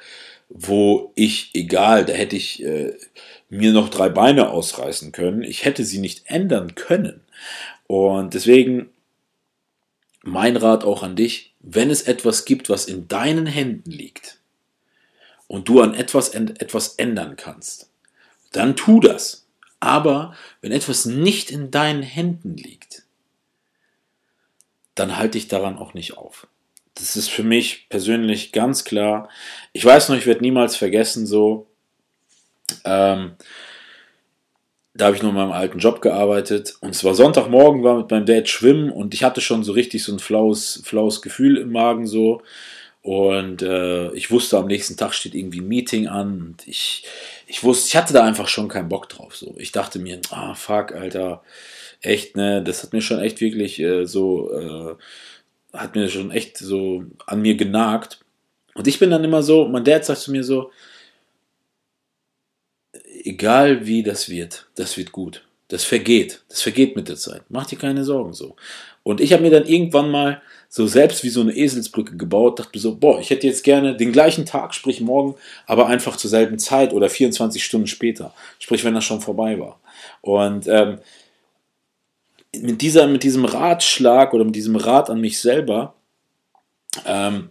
wo 0.48 1.12
ich, 1.14 1.50
egal, 1.54 2.04
da 2.04 2.12
hätte 2.12 2.36
ich 2.36 2.62
äh, 2.64 2.94
mir 3.48 3.72
noch 3.72 3.88
drei 3.88 4.08
Beine 4.08 4.50
ausreißen 4.50 5.12
können. 5.12 5.42
Ich 5.42 5.64
hätte 5.64 5.84
sie 5.84 5.98
nicht 5.98 6.24
ändern 6.26 6.74
können. 6.74 7.20
Und 7.86 8.34
deswegen 8.34 8.90
mein 10.22 10.56
Rat 10.56 10.84
auch 10.84 11.02
an 11.04 11.14
dich, 11.14 11.54
wenn 11.60 11.90
es 11.90 12.02
etwas 12.02 12.44
gibt, 12.44 12.68
was 12.68 12.86
in 12.86 13.06
deinen 13.06 13.46
Händen 13.46 13.90
liegt 13.90 14.38
und 15.46 15.68
du 15.68 15.80
an 15.80 15.94
etwas, 15.94 16.30
etwas 16.30 16.94
ändern 16.96 17.36
kannst, 17.36 17.90
dann 18.50 18.74
tu 18.74 18.98
das. 18.98 19.46
Aber 19.78 20.34
wenn 20.60 20.72
etwas 20.72 21.06
nicht 21.06 21.52
in 21.52 21.70
deinen 21.70 22.02
Händen 22.02 22.56
liegt, 22.56 23.05
dann 24.96 25.16
halte 25.16 25.38
ich 25.38 25.46
daran 25.46 25.78
auch 25.78 25.94
nicht 25.94 26.16
auf. 26.16 26.48
Das 26.94 27.14
ist 27.14 27.30
für 27.30 27.44
mich 27.44 27.88
persönlich 27.88 28.52
ganz 28.52 28.84
klar. 28.84 29.28
Ich 29.72 29.84
weiß 29.84 30.08
noch, 30.08 30.16
ich 30.16 30.26
werde 30.26 30.40
niemals 30.40 30.76
vergessen, 30.76 31.26
so, 31.26 31.68
ähm, 32.84 33.36
da 34.94 35.06
habe 35.06 35.16
ich 35.16 35.22
noch 35.22 35.28
in 35.28 35.36
meinem 35.36 35.52
alten 35.52 35.78
Job 35.78 36.00
gearbeitet 36.00 36.74
und 36.80 36.90
es 36.90 37.04
war 37.04 37.14
Sonntagmorgen, 37.14 37.84
war 37.84 37.98
mit 37.98 38.10
meinem 38.10 38.24
Dad 38.24 38.48
schwimmen 38.48 38.90
und 38.90 39.12
ich 39.12 39.22
hatte 39.22 39.42
schon 39.42 39.62
so 39.62 39.72
richtig 39.72 40.02
so 40.02 40.12
ein 40.12 40.18
flaues, 40.18 40.82
flaues 40.84 41.20
Gefühl 41.20 41.58
im 41.58 41.70
Magen 41.70 42.06
so 42.06 42.40
und 43.02 43.62
äh, 43.62 44.10
ich 44.14 44.30
wusste, 44.30 44.56
am 44.56 44.66
nächsten 44.66 44.96
Tag 44.96 45.12
steht 45.12 45.34
irgendwie 45.34 45.60
ein 45.60 45.68
Meeting 45.68 46.08
an 46.08 46.40
und 46.40 46.66
ich, 46.66 47.04
ich 47.46 47.62
wusste, 47.62 47.88
ich 47.88 47.96
hatte 47.96 48.14
da 48.14 48.24
einfach 48.24 48.48
schon 48.48 48.68
keinen 48.68 48.88
Bock 48.88 49.08
drauf 49.08 49.36
so. 49.36 49.54
Ich 49.58 49.70
dachte 49.70 49.98
mir, 49.98 50.18
ah 50.30 50.54
fuck, 50.54 50.92
Alter, 50.92 51.42
echt, 52.06 52.36
ne, 52.36 52.62
das 52.62 52.82
hat 52.82 52.92
mir 52.92 53.02
schon 53.02 53.20
echt 53.20 53.40
wirklich 53.40 53.78
äh, 53.80 54.06
so, 54.06 54.52
äh, 54.52 54.94
hat 55.76 55.94
mir 55.94 56.08
schon 56.08 56.30
echt 56.30 56.58
so 56.58 57.04
an 57.26 57.42
mir 57.42 57.56
genagt. 57.56 58.20
Und 58.74 58.86
ich 58.86 58.98
bin 58.98 59.10
dann 59.10 59.24
immer 59.24 59.42
so, 59.42 59.66
mein 59.68 59.84
Dad 59.84 60.04
sagt 60.04 60.20
zu 60.20 60.30
mir 60.32 60.44
so, 60.44 60.70
egal 63.24 63.86
wie 63.86 64.02
das 64.02 64.28
wird, 64.28 64.68
das 64.76 64.96
wird 64.96 65.12
gut. 65.12 65.42
Das 65.68 65.84
vergeht. 65.84 66.44
Das 66.48 66.62
vergeht 66.62 66.94
mit 66.94 67.08
der 67.08 67.16
Zeit. 67.16 67.42
Mach 67.48 67.66
dir 67.66 67.76
keine 67.76 68.04
Sorgen 68.04 68.32
so. 68.32 68.54
Und 69.02 69.20
ich 69.20 69.32
habe 69.32 69.42
mir 69.42 69.50
dann 69.50 69.66
irgendwann 69.66 70.10
mal 70.10 70.42
so 70.68 70.86
selbst 70.86 71.24
wie 71.24 71.28
so 71.28 71.40
eine 71.40 71.56
Eselsbrücke 71.56 72.16
gebaut, 72.16 72.58
dachte 72.58 72.72
mir 72.74 72.80
so, 72.80 72.96
boah, 72.96 73.20
ich 73.20 73.30
hätte 73.30 73.46
jetzt 73.46 73.64
gerne 73.64 73.96
den 73.96 74.12
gleichen 74.12 74.46
Tag, 74.46 74.74
sprich 74.74 75.00
morgen, 75.00 75.36
aber 75.66 75.86
einfach 75.86 76.16
zur 76.16 76.30
selben 76.30 76.58
Zeit 76.58 76.92
oder 76.92 77.08
24 77.08 77.64
Stunden 77.64 77.86
später. 77.86 78.34
Sprich, 78.58 78.84
wenn 78.84 78.94
das 78.94 79.04
schon 79.04 79.20
vorbei 79.20 79.58
war. 79.58 79.80
Und 80.22 80.66
ähm, 80.68 80.98
mit, 82.62 82.80
dieser, 82.80 83.06
mit 83.06 83.22
diesem 83.22 83.44
Ratschlag 83.44 84.34
oder 84.34 84.44
mit 84.44 84.54
diesem 84.54 84.76
Rat 84.76 85.10
an 85.10 85.20
mich 85.20 85.40
selber 85.40 85.94
ähm, 87.04 87.48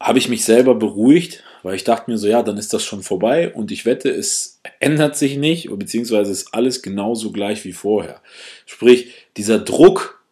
habe 0.00 0.18
ich 0.18 0.28
mich 0.28 0.44
selber 0.44 0.74
beruhigt, 0.74 1.42
weil 1.62 1.76
ich 1.76 1.84
dachte 1.84 2.10
mir 2.10 2.18
so, 2.18 2.26
ja, 2.26 2.42
dann 2.42 2.58
ist 2.58 2.74
das 2.74 2.84
schon 2.84 3.02
vorbei 3.02 3.52
und 3.52 3.72
ich 3.72 3.86
wette, 3.86 4.10
es 4.10 4.60
ändert 4.80 5.16
sich 5.16 5.38
nicht, 5.38 5.70
beziehungsweise 5.70 6.30
ist 6.30 6.52
alles 6.52 6.82
genauso 6.82 7.32
gleich 7.32 7.64
wie 7.64 7.72
vorher. 7.72 8.20
Sprich, 8.66 9.12
dieser 9.36 9.58
Druck 9.58 10.22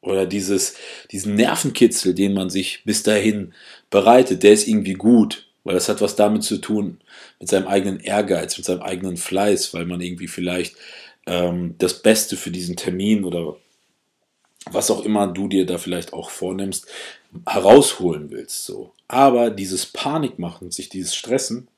oder 0.00 0.26
dieses, 0.26 0.74
diesen 1.12 1.34
Nervenkitzel, 1.36 2.14
den 2.14 2.34
man 2.34 2.50
sich 2.50 2.82
bis 2.84 3.04
dahin 3.04 3.54
bereitet, 3.90 4.42
der 4.42 4.52
ist 4.52 4.66
irgendwie 4.66 4.94
gut, 4.94 5.46
weil 5.62 5.74
das 5.74 5.88
hat 5.88 6.00
was 6.00 6.16
damit 6.16 6.42
zu 6.42 6.58
tun, 6.58 6.98
mit 7.38 7.48
seinem 7.48 7.68
eigenen 7.68 8.00
Ehrgeiz, 8.00 8.56
mit 8.56 8.66
seinem 8.66 8.82
eigenen 8.82 9.16
Fleiß, 9.16 9.72
weil 9.74 9.86
man 9.86 10.00
irgendwie 10.00 10.26
vielleicht 10.26 10.74
ähm, 11.26 11.74
das 11.78 12.02
Beste 12.02 12.36
für 12.36 12.50
diesen 12.50 12.76
Termin 12.76 13.24
oder 13.24 13.56
was 14.70 14.90
auch 14.90 15.04
immer 15.04 15.26
du 15.26 15.48
dir 15.48 15.66
da 15.66 15.78
vielleicht 15.78 16.12
auch 16.12 16.30
vornimmst, 16.30 16.86
herausholen 17.46 18.30
willst. 18.30 18.64
So. 18.64 18.92
Aber 19.08 19.50
dieses 19.50 19.86
Panikmachen, 19.86 20.70
sich 20.70 20.88
dieses 20.88 21.14
Stressen, 21.14 21.68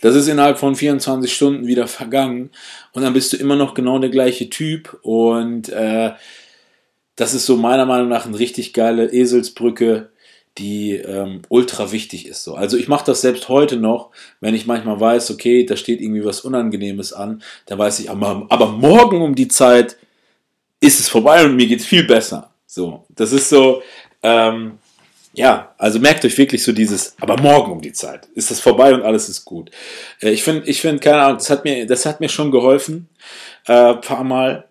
das 0.00 0.16
ist 0.16 0.28
innerhalb 0.28 0.58
von 0.58 0.74
24 0.74 1.32
Stunden 1.32 1.66
wieder 1.66 1.86
vergangen 1.86 2.50
und 2.92 3.02
dann 3.02 3.12
bist 3.12 3.32
du 3.32 3.36
immer 3.36 3.56
noch 3.56 3.74
genau 3.74 3.98
der 3.98 4.10
gleiche 4.10 4.50
Typ 4.50 4.98
und 5.02 5.68
äh, 5.68 6.12
das 7.16 7.32
ist 7.32 7.46
so 7.46 7.56
meiner 7.56 7.86
Meinung 7.86 8.08
nach 8.08 8.26
eine 8.26 8.38
richtig 8.38 8.72
geile 8.72 9.12
Eselsbrücke 9.12 10.10
die 10.58 10.92
ähm, 10.92 11.42
ultra 11.48 11.90
wichtig 11.90 12.26
ist. 12.26 12.44
So. 12.44 12.54
Also 12.54 12.76
ich 12.76 12.88
mache 12.88 13.04
das 13.06 13.20
selbst 13.20 13.48
heute 13.48 13.76
noch, 13.76 14.10
wenn 14.40 14.54
ich 14.54 14.66
manchmal 14.66 15.00
weiß, 15.00 15.30
okay, 15.32 15.66
da 15.66 15.76
steht 15.76 16.00
irgendwie 16.00 16.24
was 16.24 16.42
Unangenehmes 16.42 17.12
an, 17.12 17.42
dann 17.66 17.78
weiß 17.78 17.98
ich, 18.00 18.10
aber, 18.10 18.46
aber 18.48 18.68
morgen 18.68 19.22
um 19.22 19.34
die 19.34 19.48
Zeit 19.48 19.96
ist 20.80 21.00
es 21.00 21.08
vorbei 21.08 21.44
und 21.44 21.56
mir 21.56 21.66
geht's 21.66 21.84
viel 21.84 22.04
besser. 22.04 22.50
So, 22.66 23.04
das 23.08 23.32
ist 23.32 23.48
so, 23.48 23.82
ähm, 24.22 24.78
ja, 25.32 25.74
also 25.78 25.98
merkt 25.98 26.24
euch 26.24 26.38
wirklich 26.38 26.62
so 26.62 26.70
dieses, 26.70 27.16
aber 27.20 27.36
morgen 27.40 27.72
um 27.72 27.80
die 27.80 27.92
Zeit 27.92 28.28
ist 28.34 28.52
das 28.52 28.60
vorbei 28.60 28.94
und 28.94 29.02
alles 29.02 29.28
ist 29.28 29.44
gut. 29.44 29.70
Äh, 30.20 30.30
ich 30.30 30.44
finde, 30.44 30.68
ich 30.68 30.80
finde, 30.80 31.00
keine 31.00 31.22
Ahnung, 31.22 31.38
das 31.38 31.50
hat 31.50 31.64
mir, 31.64 31.86
das 31.86 32.06
hat 32.06 32.20
mir 32.20 32.28
schon 32.28 32.52
geholfen, 32.52 33.08
äh, 33.66 33.94
paar 33.94 34.22
Mal 34.22 34.68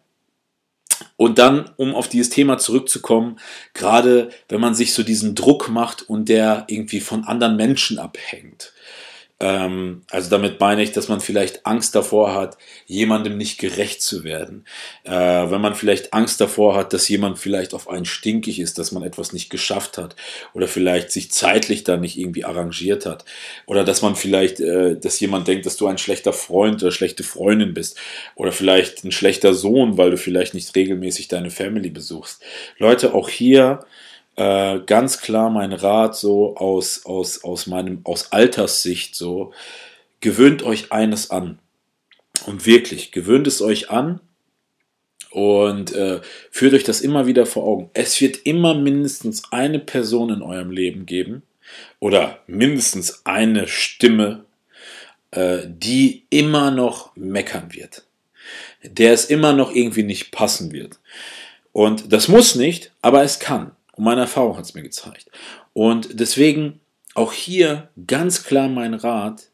und 1.16 1.39
dann, 1.39 1.70
um 1.78 1.96
auf 1.96 2.08
dieses 2.08 2.30
Thema 2.30 2.58
zurückzukommen, 2.58 3.39
gerade 3.74 4.30
wenn 4.50 4.62
man 4.62 4.76
sich 4.76 4.94
so 4.94 5.04
diesen 5.04 5.36
Druck 5.36 5.70
macht 5.70 6.10
und 6.10 6.30
der 6.30 6.66
irgendwie 6.68 7.00
von 7.00 7.24
anderen 7.24 7.56
Menschen 7.56 8.00
abhängt. 8.00 8.73
Ähm, 9.43 10.03
also 10.10 10.29
damit 10.29 10.62
meine 10.62 10.82
ich, 10.82 10.93
dass 10.93 11.10
man 11.10 11.19
vielleicht 11.19 11.65
Angst 11.65 11.95
davor 11.95 12.34
hat, 12.34 12.58
jemandem 12.86 13.38
nicht 13.38 13.60
gerecht 13.60 14.01
zu 14.01 14.23
werden. 14.23 14.63
Äh, 15.03 15.12
wenn 15.12 15.60
man 15.60 15.75
vielleicht 15.75 16.13
Angst 16.13 16.39
davor 16.39 16.77
hat, 16.77 16.93
dass 16.93 17.10
jemand 17.10 17.38
vielleicht 17.38 17.73
auf 17.73 17.89
einen 17.89 18.06
stinkig 18.06 18.62
ist, 18.62 18.77
dass 18.79 18.93
man 18.93 19.03
etwas 19.03 19.34
nicht 19.34 19.49
geschafft 19.49 19.97
hat 19.97 20.15
oder 20.53 20.69
vielleicht 20.69 21.12
sich 21.12 21.29
zeitlich 21.29 21.84
da 21.84 21.97
nicht 21.97 22.17
irgendwie 22.17 22.45
arrangiert 22.45 23.06
hat 23.06 23.25
oder 23.65 23.84
dass 23.84 24.01
man 24.01 24.15
vielleicht, 24.15 24.62
äh, 24.62 24.95
dass 24.97 25.19
jemand 25.19 25.45
denkt, 25.49 25.65
dass 25.65 25.75
du 25.75 25.88
ein 25.88 25.97
schlechter 25.97 26.32
Freund 26.32 26.82
oder 26.82 26.93
schlechte 26.93 27.23
Freundin 27.23 27.73
bist 27.73 27.99
oder 28.36 28.53
vielleicht 28.53 29.03
ein 29.03 29.12
schlechter 29.12 29.53
Sohn, 29.53 29.97
weil 29.97 30.12
du 30.12 30.17
vielleicht 30.17 30.53
nicht 30.53 30.73
regelmäßig 30.73 31.27
deine 31.27 31.51
Family 31.51 31.89
besuchst. 31.89 32.41
Leute, 32.77 33.13
auch 33.13 33.27
hier 33.27 33.84
äh, 34.36 34.80
ganz 34.80 35.19
klar 35.19 35.50
mein 35.50 35.74
Rat 35.74 36.15
so 36.15 36.56
aus, 36.58 37.06
aus, 37.06 37.43
aus 37.43 37.67
meinem, 37.67 38.02
aus 38.04 38.32
Alterssicht 38.32 39.15
so, 39.15 39.54
gewöhnt 40.22 40.63
euch 40.63 40.91
eines 40.91 41.30
an. 41.32 41.60
Und 42.48 42.65
wirklich, 42.65 43.12
gewöhnt 43.12 43.48
es 43.48 43.62
euch 43.62 43.89
an 43.91 44.19
und 45.30 45.93
äh, 45.93 46.22
führt 46.52 46.74
euch 46.74 46.84
das 46.84 47.02
immer 47.02 47.28
wieder 47.28 47.46
vor 47.46 47.63
Augen. 47.63 47.89
Es 47.93 48.19
wird 48.22 48.38
immer 48.46 48.74
mindestens 48.74 49.52
eine 49.52 49.80
Person 49.80 50.30
in 50.30 50.42
eurem 50.42 50.71
Leben 50.71 51.06
geben 51.06 51.44
oder 52.00 52.40
mindestens 52.48 53.25
eine 53.25 53.67
Stimme, 53.67 54.46
äh, 55.31 55.60
die 55.67 56.25
immer 56.29 56.71
noch 56.71 57.15
meckern 57.15 57.73
wird, 57.73 58.06
der 58.84 59.13
es 59.13 59.25
immer 59.25 59.54
noch 59.54 59.73
irgendwie 59.73 60.04
nicht 60.04 60.31
passen 60.31 60.71
wird. 60.71 61.00
Und 61.71 62.12
das 62.13 62.27
muss 62.27 62.56
nicht, 62.56 62.92
aber 63.02 63.23
es 63.23 63.40
kann. 63.40 63.71
Und 63.96 64.04
meine 64.04 64.21
Erfahrung 64.21 64.58
hat 64.58 64.65
es 64.65 64.73
mir 64.73 64.81
gezeigt. 64.81 65.29
Und 65.73 66.19
deswegen 66.19 66.79
auch 67.13 67.31
hier 67.33 67.89
ganz 68.08 68.44
klar 68.44 68.67
mein 68.67 68.94
Rat, 68.94 69.50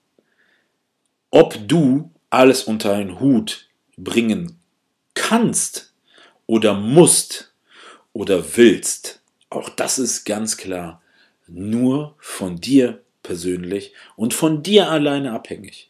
ob 1.30 1.56
du 1.68 2.12
alles 2.30 2.64
unter 2.64 2.94
einen 2.94 3.20
Hut 3.20 3.68
bringen 3.98 4.60
kannst 5.14 5.94
oder 6.48 6.74
musst 6.74 7.54
oder 8.14 8.58
willst. 8.58 9.22
Auch 9.50 9.70
das 9.70 10.00
ist 10.00 10.26
ganz 10.26 10.58
klar 10.58 11.02
nur 11.48 12.16
von 12.20 12.62
dir 12.62 13.04
persönlich 13.24 13.94
und 14.16 14.34
von 14.34 14.64
dir 14.64 14.90
alleine 14.90 15.34
abhängig. 15.34 15.89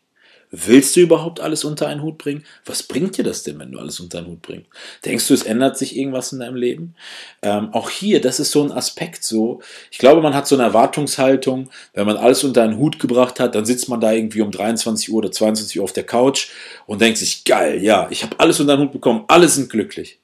Willst 0.52 0.95
du 0.95 1.02
überhaupt 1.02 1.39
alles 1.41 1.64
unter 1.64 1.88
einen 1.88 2.02
Hut 2.02 2.18
bringen? 2.18 2.43
Was 2.66 2.82
bringt 2.82 3.18
dir 3.18 3.24
das 3.24 3.43
denn, 3.43 3.60
wenn 3.60 3.72
du 3.72 3.78
alles 3.78 4.00
unter 4.00 4.18
einen 4.18 4.28
Hut 4.28 4.41
bringst? 4.41 4.68
Denkst 5.06 5.28
du, 5.28 5.36
es 5.36 5.43
ändert 5.43 5.78
sich 5.78 5.95
irgendwas 5.95 6.34
in 6.34 6.39
deinem 6.39 6.56
Leben? 6.56 6.95
Ähm, 7.43 7.72
auch 7.72 7.91
hier, 7.91 8.20
das 8.20 8.39
ist 8.39 8.50
so 8.50 8.64
ein 8.64 8.72
Aspekt 8.72 9.24
so. 9.24 9.62
Ich 9.91 10.00
glaube, 10.00 10.22
man 10.22 10.34
hat 10.34 10.47
so 10.47 10.56
eine 10.56 10.64
Erwartungshaltung, 10.64 11.70
wenn 11.93 12.08
man 12.08 12.18
alles 12.18 12.43
unter 12.43 12.64
einen 12.64 12.78
Hut 12.78 12.97
gebracht 12.97 13.39
hat, 13.39 13.54
dann 13.54 13.66
sitzt 13.66 13.89
man 13.89 14.02
da 14.02 14.12
irgendwie 14.12 14.41
um 14.41 14.50
23 14.50 15.12
Uhr 15.12 15.20
oder 15.20 15.32
22 15.32 15.80
Uhr 15.80 15.84
auf 15.84 15.93
der 15.93 16.06
Couch 16.06 16.50
und 16.88 17.00
denkt 17.00 17.20
sich, 17.20 17.43
geil, 17.43 17.84
ja, 17.84 18.08
ich 18.10 18.24
habe 18.24 18.39
alles 18.39 18.60
unter 18.60 18.74
einen 18.74 18.84
Hut 18.84 18.91
bekommen, 18.91 19.26
alle 19.28 19.47
sind 19.47 19.70
glücklich. 19.70 20.18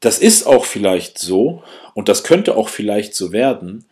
Das 0.00 0.18
ist 0.18 0.46
auch 0.46 0.64
vielleicht 0.64 1.18
so 1.18 1.62
und 1.94 2.08
das 2.08 2.24
könnte 2.24 2.56
auch 2.56 2.70
vielleicht 2.70 3.14
so 3.14 3.30
werden, 3.30 3.84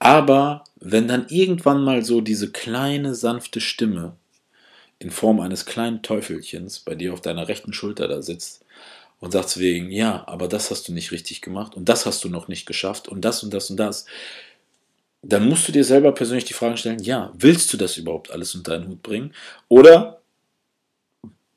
aber 0.00 0.64
wenn 0.76 1.08
dann 1.08 1.26
irgendwann 1.28 1.82
mal 1.82 2.04
so 2.04 2.20
diese 2.20 2.52
kleine 2.52 3.14
sanfte 3.14 3.60
Stimme 3.60 4.16
in 4.98 5.10
Form 5.10 5.40
eines 5.40 5.66
kleinen 5.66 6.02
Teufelchens 6.02 6.80
bei 6.80 6.94
dir 6.94 7.12
auf 7.12 7.20
deiner 7.20 7.48
rechten 7.48 7.72
Schulter 7.72 8.08
da 8.08 8.22
sitzt 8.22 8.64
und 9.20 9.32
sagt 9.32 9.58
wegen, 9.58 9.90
ja, 9.90 10.24
aber 10.26 10.48
das 10.48 10.70
hast 10.70 10.88
du 10.88 10.92
nicht 10.92 11.12
richtig 11.12 11.42
gemacht 11.42 11.74
und 11.74 11.88
das 11.88 12.06
hast 12.06 12.24
du 12.24 12.28
noch 12.28 12.48
nicht 12.48 12.66
geschafft 12.66 13.08
und 13.08 13.24
das 13.24 13.42
und 13.42 13.52
das 13.52 13.70
und 13.70 13.76
das, 13.78 14.06
dann 15.22 15.48
musst 15.48 15.66
du 15.66 15.72
dir 15.72 15.84
selber 15.84 16.12
persönlich 16.12 16.44
die 16.44 16.52
Frage 16.52 16.76
stellen, 16.76 17.02
ja, 17.02 17.32
willst 17.36 17.72
du 17.72 17.76
das 17.76 17.96
überhaupt 17.96 18.30
alles 18.30 18.54
unter 18.54 18.72
deinen 18.72 18.88
Hut 18.88 19.02
bringen? 19.02 19.34
Oder 19.68 20.20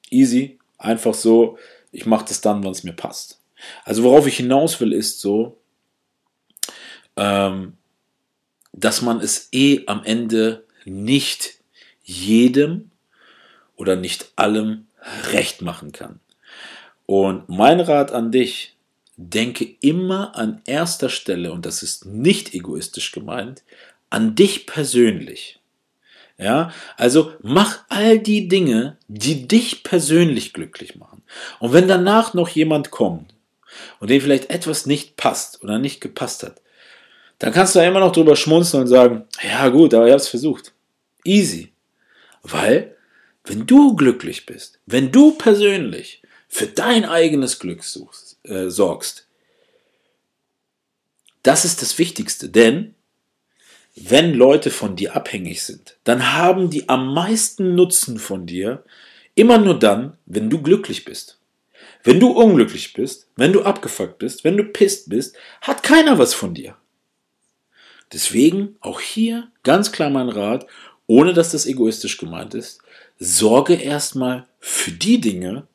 easy, 0.10 0.58
einfach 0.78 1.14
so, 1.14 1.58
ich 1.92 2.06
mache 2.06 2.26
das 2.28 2.42
dann, 2.42 2.64
wann 2.64 2.72
es 2.72 2.84
mir 2.84 2.94
passt. 2.94 3.40
Also 3.84 4.04
worauf 4.04 4.26
ich 4.26 4.38
hinaus 4.38 4.80
will, 4.80 4.94
ist 4.94 5.20
so, 5.20 5.58
ähm, 7.16 7.74
dass 8.72 9.02
man 9.02 9.20
es 9.20 9.50
eh 9.52 9.84
am 9.88 10.04
Ende 10.04 10.66
nicht 10.86 11.56
jedem 12.04 12.92
oder 13.76 13.96
nicht 13.96 14.32
allem 14.36 14.88
recht 15.32 15.62
machen 15.62 15.92
kann. 15.92 16.20
Und 17.06 17.50
mein 17.50 17.80
Rat 17.80 18.12
an 18.12 18.32
dich, 18.32 18.76
denke 19.18 19.66
immer 19.82 20.36
an 20.36 20.62
erster 20.66 21.10
Stelle, 21.10 21.52
und 21.52 21.66
das 21.66 21.84
ist 21.84 22.06
nicht 22.06 22.54
egoistisch 22.54 23.12
gemeint, 23.12 23.64
an 24.10 24.36
dich 24.36 24.66
persönlich. 24.66 25.60
Ja, 26.38 26.72
also 26.96 27.34
mach 27.42 27.80
all 27.90 28.18
die 28.18 28.48
Dinge, 28.48 28.96
die 29.10 29.46
dich 29.46 29.84
persönlich 29.84 30.54
glücklich 30.54 30.96
machen. 30.96 31.22
Und 31.60 31.74
wenn 31.74 31.90
danach 31.90 32.34
noch 32.34 32.48
jemand 32.48 32.92
kommt 32.92 33.34
und 34.00 34.10
dem 34.10 34.22
vielleicht 34.22 34.50
etwas 34.50 34.86
nicht 34.86 35.18
passt 35.18 35.62
oder 35.62 35.80
nicht 35.80 36.00
gepasst 36.00 36.44
hat, 36.44 36.62
dann 37.40 37.54
kannst 37.54 37.74
du 37.74 37.80
ja 37.80 37.88
immer 37.88 38.02
noch 38.02 38.12
drüber 38.12 38.36
schmunzeln 38.36 38.84
und 38.84 38.88
sagen, 38.88 39.26
ja 39.42 39.70
gut, 39.70 39.94
aber 39.94 40.06
ich 40.06 40.12
habe 40.12 40.22
es 40.22 40.28
versucht. 40.28 40.74
Easy. 41.24 41.72
Weil, 42.44 42.96
wenn 43.46 43.66
du 43.66 43.96
glücklich 43.96 44.46
bist, 44.46 44.80
wenn 44.86 45.12
du 45.12 45.32
persönlich 45.32 46.22
für 46.48 46.68
dein 46.68 47.06
eigenes 47.06 47.60
Glück 47.60 47.84
suchst, 47.84 48.38
äh, 48.44 48.70
sorgst, 48.70 49.28
das 51.44 51.66
ist 51.66 51.82
das 51.82 51.98
Wichtigste, 51.98 52.50
denn 52.50 52.96
wenn 53.96 54.34
Leute 54.34 54.70
von 54.70 54.96
dir 54.96 55.16
abhängig 55.16 55.64
sind, 55.64 55.98
dann 56.04 56.34
haben 56.34 56.70
die 56.70 56.88
am 56.90 57.14
meisten 57.14 57.76
Nutzen 57.76 58.20
von 58.20 58.46
dir 58.46 58.84
immer 59.36 59.58
nur 59.58 59.78
dann, 59.78 60.18
wenn 60.26 60.50
du 60.50 60.62
glücklich 60.62 61.06
bist. 61.06 61.40
Wenn 62.04 62.20
du 62.20 62.32
unglücklich 62.32 62.94
bist, 62.94 63.28
wenn 63.36 63.54
du 63.54 63.64
abgefuckt 63.64 64.20
bist, 64.20 64.44
wenn 64.44 64.58
du 64.58 64.64
pisst 64.64 65.10
bist, 65.10 65.36
hat 65.62 65.84
keiner 65.84 66.18
was 66.18 66.34
von 66.34 66.54
dir. 66.54 66.76
Deswegen 68.12 68.76
auch 68.82 69.00
hier 69.00 69.52
ganz 69.64 69.92
klar 69.92 70.10
mein 70.10 70.30
Rat, 70.30 70.66
ohne 71.08 71.34
dass 71.34 71.52
das 71.52 71.66
egoistisch 71.66 72.18
gemeint 72.18 72.54
ist, 72.54 72.82
sorge 73.20 73.76
erstmal 73.76 74.48
für 74.60 74.92
die 74.92 75.20
Dinge, 75.22 75.68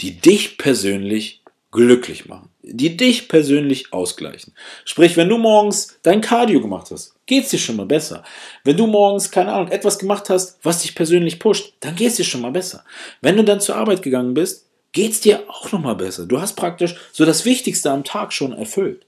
die 0.00 0.18
dich 0.18 0.58
persönlich 0.58 1.42
glücklich 1.70 2.26
machen, 2.26 2.50
die 2.62 2.96
dich 2.96 3.28
persönlich 3.28 3.92
ausgleichen. 3.92 4.54
Sprich, 4.84 5.16
wenn 5.16 5.28
du 5.28 5.38
morgens 5.38 5.98
dein 6.02 6.20
Cardio 6.20 6.60
gemacht 6.60 6.90
hast, 6.90 7.14
geht's 7.26 7.50
dir 7.50 7.58
schon 7.58 7.76
mal 7.76 7.86
besser. 7.86 8.22
Wenn 8.62 8.76
du 8.76 8.86
morgens, 8.86 9.30
keine 9.30 9.52
Ahnung, 9.52 9.68
etwas 9.68 9.98
gemacht 9.98 10.28
hast, 10.28 10.58
was 10.62 10.82
dich 10.82 10.94
persönlich 10.94 11.38
pusht, 11.38 11.72
dann 11.80 11.96
geht's 11.96 12.16
dir 12.16 12.24
schon 12.24 12.42
mal 12.42 12.52
besser. 12.52 12.84
Wenn 13.22 13.36
du 13.36 13.44
dann 13.44 13.60
zur 13.60 13.76
Arbeit 13.76 14.02
gegangen 14.02 14.34
bist, 14.34 14.66
geht's 14.92 15.20
dir 15.20 15.44
auch 15.48 15.72
noch 15.72 15.80
mal 15.80 15.94
besser. 15.94 16.26
Du 16.26 16.40
hast 16.40 16.54
praktisch 16.54 16.94
so 17.10 17.24
das 17.24 17.46
Wichtigste 17.46 17.90
am 17.90 18.04
Tag 18.04 18.34
schon 18.34 18.52
erfüllt. 18.52 19.06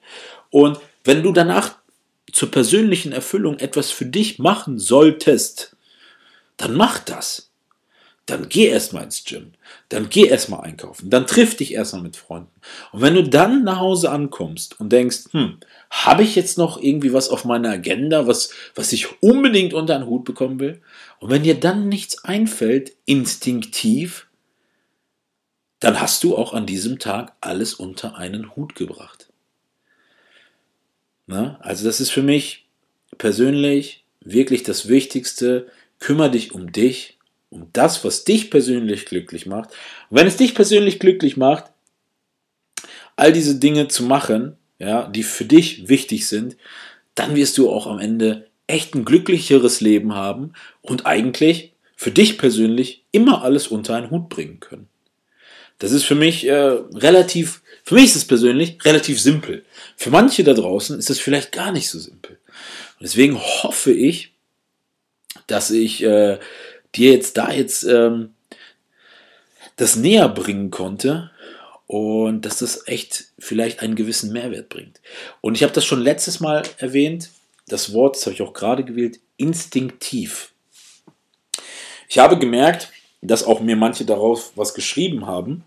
Und 0.51 0.81
wenn 1.05 1.23
du 1.23 1.33
danach 1.33 1.77
zur 2.35 2.51
persönlichen 2.51 3.13
Erfüllung 3.13 3.59
etwas 3.61 3.93
für 3.93 4.07
dich 4.07 4.41
machen 4.41 4.81
solltest, 4.81 5.77
dann 6.57 6.75
mach 6.75 6.99
das. 6.99 7.53
Dann 8.27 8.49
geh 8.49 8.67
erstmal 8.67 9.05
ins 9.05 9.23
Gym. 9.25 9.53
Dann 9.91 10.09
geh 10.09 10.27
erstmal 10.27 10.63
einkaufen. 10.63 11.11
Dann 11.11 11.27
triff 11.27 11.57
dich 11.57 11.75
erstmal 11.75 12.03
mit 12.03 12.17
Freunden. 12.17 12.51
Und 12.91 13.03
wenn 13.03 13.15
du 13.15 13.23
dann 13.23 13.63
nach 13.63 13.79
Hause 13.79 14.11
ankommst 14.11 14.81
und 14.81 14.91
denkst, 14.91 15.27
hm, 15.31 15.59
habe 15.91 16.23
ich 16.23 16.35
jetzt 16.35 16.59
noch 16.59 16.81
irgendwie 16.81 17.13
was 17.13 17.29
auf 17.29 17.45
meiner 17.45 17.71
Agenda, 17.71 18.27
was, 18.27 18.51
was 18.75 18.93
ich 18.93 19.23
unbedingt 19.23 19.73
unter 19.73 19.97
den 19.97 20.07
Hut 20.07 20.25
bekommen 20.25 20.59
will? 20.59 20.81
Und 21.21 21.31
wenn 21.31 21.45
dir 21.45 21.61
dann 21.61 21.89
nichts 21.89 22.25
einfällt, 22.25 22.95
instinktiv, 23.05 24.27
dann 25.79 26.01
hast 26.01 26.25
du 26.25 26.37
auch 26.37 26.53
an 26.53 26.67
diesem 26.67 26.99
Tag 26.99 27.35
alles 27.41 27.75
unter 27.75 28.17
einen 28.17 28.57
Hut 28.57 28.75
gebracht. 28.75 29.24
Ne? 31.27 31.57
Also 31.61 31.85
das 31.85 32.01
ist 32.01 32.11
für 32.11 32.23
mich 32.23 32.67
persönlich 33.19 34.05
wirklich 34.21 34.63
das 34.63 34.89
Wichtigste. 34.89 35.69
Kümmer 35.99 36.29
dich 36.29 36.53
um 36.53 36.73
dich, 36.73 37.19
um 37.51 37.69
das, 37.73 38.05
was 38.05 38.25
dich 38.25 38.51
persönlich 38.51 39.07
glücklich 39.07 39.47
macht. 39.47 39.71
Und 40.11 40.19
wenn 40.19 40.27
es 40.27 40.37
dich 40.37 40.55
persönlich 40.55 40.99
glücklich 40.99 41.37
macht, 41.37 41.65
all 43.17 43.33
diese 43.33 43.57
Dinge 43.57 43.89
zu 43.89 44.03
machen, 44.05 44.57
ja, 44.79 45.07
die 45.07 45.23
für 45.23 45.45
dich 45.45 45.89
wichtig 45.89 46.27
sind, 46.27 46.57
dann 47.15 47.37
wirst 47.37 47.59
du 47.59 47.71
auch 47.71 47.87
am 47.87 48.01
Ende 48.01 48.49
echt 48.67 48.95
ein 48.95 49.05
glücklicheres 49.05 49.81
Leben 49.81 50.15
haben 50.15 50.53
und 50.83 51.07
eigentlich 51.07 51.75
für 51.97 52.11
dich 52.11 52.39
persönlich 52.39 53.05
immer 53.13 53.43
alles 53.43 53.69
unter 53.69 53.95
einen 53.95 54.11
Hut 54.11 54.29
bringen 54.29 54.61
können. 54.61 54.89
Das 55.79 55.93
ist 55.93 56.05
für 56.05 56.15
mich 56.15 56.47
äh, 56.47 56.55
relativ, 56.55 57.63
für 57.85 57.95
mich 57.95 58.07
ist 58.07 58.17
es 58.17 58.27
persönlich 58.27 58.83
relativ 58.85 59.21
simpel. 59.21 59.65
Für 59.97 60.11
manche 60.11 60.43
da 60.43 60.55
draußen 60.55 60.99
ist 60.99 61.11
es 61.11 61.21
vielleicht 61.21 61.53
gar 61.53 61.71
nicht 61.71 61.91
so 61.91 61.99
simpel. 61.99 62.39
Und 62.99 63.03
deswegen 63.03 63.39
hoffe 63.39 63.93
ich, 63.93 64.33
dass 65.47 65.71
ich 65.71 66.03
äh, 66.03 66.39
dir 66.95 67.13
jetzt 67.13 67.37
da 67.37 67.51
jetzt 67.53 67.85
ähm, 67.85 68.35
das 69.77 69.97
näher 69.97 70.29
bringen 70.29 70.71
konnte 70.71 71.31
und 71.87 72.47
dass 72.47 72.59
das 72.59 72.87
echt 72.89 73.27
vielleicht 73.39 73.81
einen 73.81 73.97
gewissen 73.97 74.33
Mehrwert 74.33 74.71
bringt. 74.71 75.01
Und 75.43 75.55
ich 75.55 75.63
habe 75.63 75.73
das 75.73 75.85
schon 75.85 76.01
letztes 76.01 76.41
Mal 76.41 76.63
erwähnt, 76.79 77.31
das 77.69 77.93
Wort, 77.93 78.17
das 78.17 78.27
habe 78.27 78.35
ich 78.35 78.43
auch 78.43 78.55
gerade 78.55 78.85
gewählt, 78.85 79.21
instinktiv. 79.37 80.53
Ich 82.09 82.19
habe 82.19 82.39
gemerkt, 82.39 82.91
dass 83.21 83.45
auch 83.45 83.61
mir 83.61 83.77
manche 83.77 84.05
darauf 84.05 84.53
was 84.55 84.75
geschrieben 84.75 85.27
haben. 85.27 85.65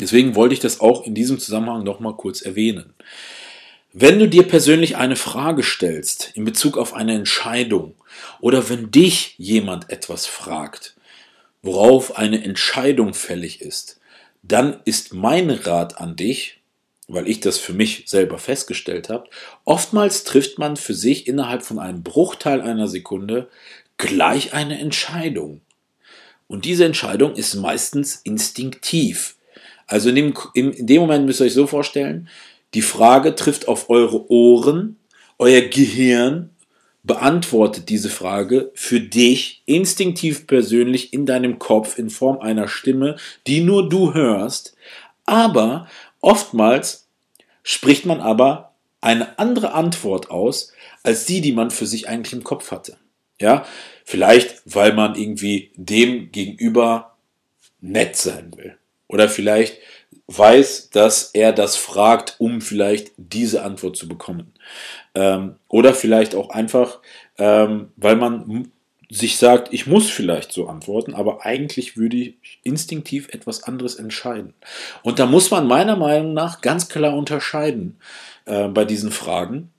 Deswegen 0.00 0.34
wollte 0.34 0.54
ich 0.54 0.60
das 0.60 0.80
auch 0.80 1.06
in 1.06 1.14
diesem 1.14 1.38
Zusammenhang 1.38 1.84
nochmal 1.84 2.16
kurz 2.16 2.42
erwähnen. 2.42 2.94
Wenn 3.92 4.18
du 4.18 4.28
dir 4.28 4.42
persönlich 4.42 4.96
eine 4.96 5.14
Frage 5.14 5.62
stellst 5.62 6.32
in 6.34 6.44
Bezug 6.44 6.78
auf 6.78 6.94
eine 6.94 7.14
Entscheidung 7.14 7.94
oder 8.40 8.68
wenn 8.68 8.90
dich 8.90 9.34
jemand 9.38 9.90
etwas 9.90 10.26
fragt, 10.26 10.96
worauf 11.62 12.18
eine 12.18 12.42
Entscheidung 12.42 13.14
fällig 13.14 13.60
ist, 13.60 14.00
dann 14.42 14.80
ist 14.84 15.14
mein 15.14 15.48
Rat 15.48 15.98
an 16.00 16.16
dich, 16.16 16.60
weil 17.06 17.28
ich 17.28 17.40
das 17.40 17.58
für 17.58 17.72
mich 17.72 18.04
selber 18.06 18.38
festgestellt 18.38 19.08
habe, 19.08 19.28
oftmals 19.64 20.24
trifft 20.24 20.58
man 20.58 20.76
für 20.76 20.94
sich 20.94 21.28
innerhalb 21.28 21.62
von 21.62 21.78
einem 21.78 22.02
Bruchteil 22.02 22.60
einer 22.62 22.88
Sekunde 22.88 23.48
gleich 23.96 24.54
eine 24.54 24.78
Entscheidung. 24.78 25.60
Und 26.46 26.64
diese 26.64 26.84
Entscheidung 26.84 27.36
ist 27.36 27.54
meistens 27.54 28.16
instinktiv. 28.16 29.36
Also 29.86 30.08
in 30.08 30.14
dem, 30.16 30.34
in 30.54 30.86
dem 30.86 31.02
Moment 31.02 31.26
müsst 31.26 31.40
ihr 31.40 31.46
euch 31.46 31.54
so 31.54 31.66
vorstellen, 31.66 32.28
die 32.74 32.82
Frage 32.82 33.34
trifft 33.34 33.68
auf 33.68 33.90
eure 33.90 34.30
Ohren, 34.30 34.96
euer 35.38 35.62
Gehirn 35.62 36.50
beantwortet 37.04 37.90
diese 37.90 38.08
Frage 38.08 38.72
für 38.74 38.98
dich 38.98 39.62
instinktiv 39.66 40.46
persönlich 40.46 41.12
in 41.12 41.26
deinem 41.26 41.58
Kopf 41.58 41.98
in 41.98 42.08
Form 42.08 42.38
einer 42.38 42.66
Stimme, 42.66 43.16
die 43.46 43.60
nur 43.60 43.88
du 43.88 44.14
hörst. 44.14 44.74
Aber 45.26 45.86
oftmals 46.20 47.06
spricht 47.62 48.06
man 48.06 48.20
aber 48.20 48.72
eine 49.02 49.38
andere 49.38 49.74
Antwort 49.74 50.30
aus, 50.30 50.72
als 51.02 51.26
die, 51.26 51.42
die 51.42 51.52
man 51.52 51.70
für 51.70 51.86
sich 51.86 52.08
eigentlich 52.08 52.32
im 52.32 52.42
Kopf 52.42 52.70
hatte. 52.70 52.96
Ja, 53.38 53.66
vielleicht, 54.04 54.62
weil 54.64 54.94
man 54.94 55.14
irgendwie 55.14 55.72
dem 55.76 56.32
gegenüber 56.32 57.16
nett 57.80 58.16
sein 58.16 58.52
will. 58.56 58.78
Oder 59.08 59.28
vielleicht 59.28 59.78
weiß, 60.26 60.90
dass 60.90 61.30
er 61.34 61.52
das 61.52 61.76
fragt, 61.76 62.36
um 62.38 62.60
vielleicht 62.60 63.12
diese 63.16 63.62
Antwort 63.62 63.96
zu 63.96 64.08
bekommen. 64.08 64.52
Ähm, 65.14 65.56
oder 65.68 65.94
vielleicht 65.94 66.34
auch 66.34 66.50
einfach, 66.50 67.00
ähm, 67.38 67.88
weil 67.96 68.16
man 68.16 68.70
sich 69.10 69.36
sagt, 69.36 69.72
ich 69.72 69.86
muss 69.86 70.10
vielleicht 70.10 70.52
so 70.52 70.66
antworten, 70.66 71.14
aber 71.14 71.44
eigentlich 71.44 71.96
würde 71.96 72.16
ich 72.16 72.60
instinktiv 72.62 73.28
etwas 73.30 73.62
anderes 73.62 73.96
entscheiden. 73.96 74.54
Und 75.02 75.18
da 75.18 75.26
muss 75.26 75.50
man 75.50 75.66
meiner 75.66 75.96
Meinung 75.96 76.32
nach 76.32 76.60
ganz 76.62 76.88
klar 76.88 77.14
unterscheiden 77.14 77.98
äh, 78.46 78.68
bei 78.68 78.84
diesen 78.84 79.10
Fragen. 79.10 79.70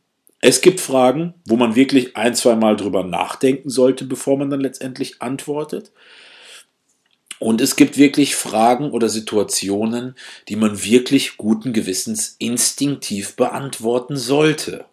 Es 0.41 0.61
gibt 0.61 0.79
Fragen, 0.79 1.33
wo 1.45 1.55
man 1.55 1.75
wirklich 1.75 2.15
ein, 2.15 2.35
zwei 2.35 2.55
Mal 2.55 2.75
drüber 2.75 3.03
nachdenken 3.03 3.69
sollte, 3.69 4.05
bevor 4.05 4.37
man 4.37 4.49
dann 4.49 4.61
letztendlich 4.61 5.21
antwortet. 5.21 5.91
Und 7.39 7.61
es 7.61 7.75
gibt 7.75 7.97
wirklich 7.97 8.35
Fragen 8.35 8.91
oder 8.91 9.09
Situationen, 9.09 10.15
die 10.47 10.55
man 10.55 10.83
wirklich 10.83 11.37
guten 11.37 11.73
Gewissens 11.73 12.35
instinktiv 12.39 13.35
beantworten 13.35 14.17
sollte. 14.17 14.85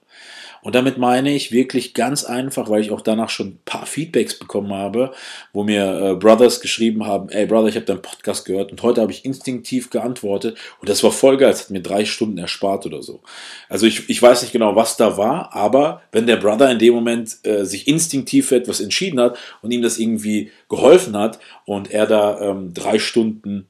Und 0.63 0.77
damit 0.77 0.97
meine 0.97 1.35
ich 1.35 1.51
wirklich 1.51 1.93
ganz 1.93 2.23
einfach, 2.23 2.71
weil 2.71 2.81
ich 2.81 2.93
auch 2.93 3.01
danach 3.01 3.31
schon 3.31 3.49
ein 3.49 3.59
paar 3.65 3.85
Feedbacks 3.85 4.39
bekommen 4.39 4.73
habe, 4.73 5.13
wo 5.53 5.65
mir 5.65 6.01
äh, 6.01 6.15
Brothers 6.15 6.61
geschrieben 6.61 7.05
haben, 7.05 7.29
ey 7.31 7.47
Brother, 7.47 7.67
ich 7.67 7.75
habe 7.75 7.85
deinen 7.85 8.01
Podcast 8.01 8.45
gehört 8.45 8.71
und 8.71 8.81
heute 8.83 9.01
habe 9.01 9.11
ich 9.11 9.25
instinktiv 9.25 9.91
geantwortet 9.91 10.57
und 10.81 10.89
das 10.89 11.03
war 11.03 11.11
voll 11.11 11.37
geil, 11.37 11.51
es 11.51 11.63
hat 11.63 11.71
mir 11.71 11.83
drei 11.83 12.05
Stunden 12.05 12.39
erspart 12.39 12.87
oder 12.87 13.03
so. 13.03 13.23
Also 13.69 13.87
ich, 13.87 14.09
ich 14.09 14.23
weiß 14.23 14.43
nicht 14.43 14.53
genau, 14.53 14.77
was 14.77 14.97
da 14.97 15.17
war, 15.17 15.53
aber 15.53 16.03
wenn 16.13 16.29
der 16.29 16.37
Brother 16.37 16.71
in 16.71 16.79
dem 16.79 16.95
Moment 16.95 17.39
äh, 17.43 17.65
sich 17.65 17.89
instinktiv 17.89 18.47
für 18.47 18.57
etwas 18.57 18.81
entschieden 18.81 19.19
hat 19.19 19.37
und 19.63 19.73
ihm 19.73 19.83
das 19.83 19.99
irgendwie 19.99 20.53
geholfen 20.69 21.17
hat 21.17 21.41
und 21.65 21.91
er 21.91 22.07
da 22.07 22.41
ähm, 22.41 22.73
drei 22.73 23.01
Stunden 23.01 23.67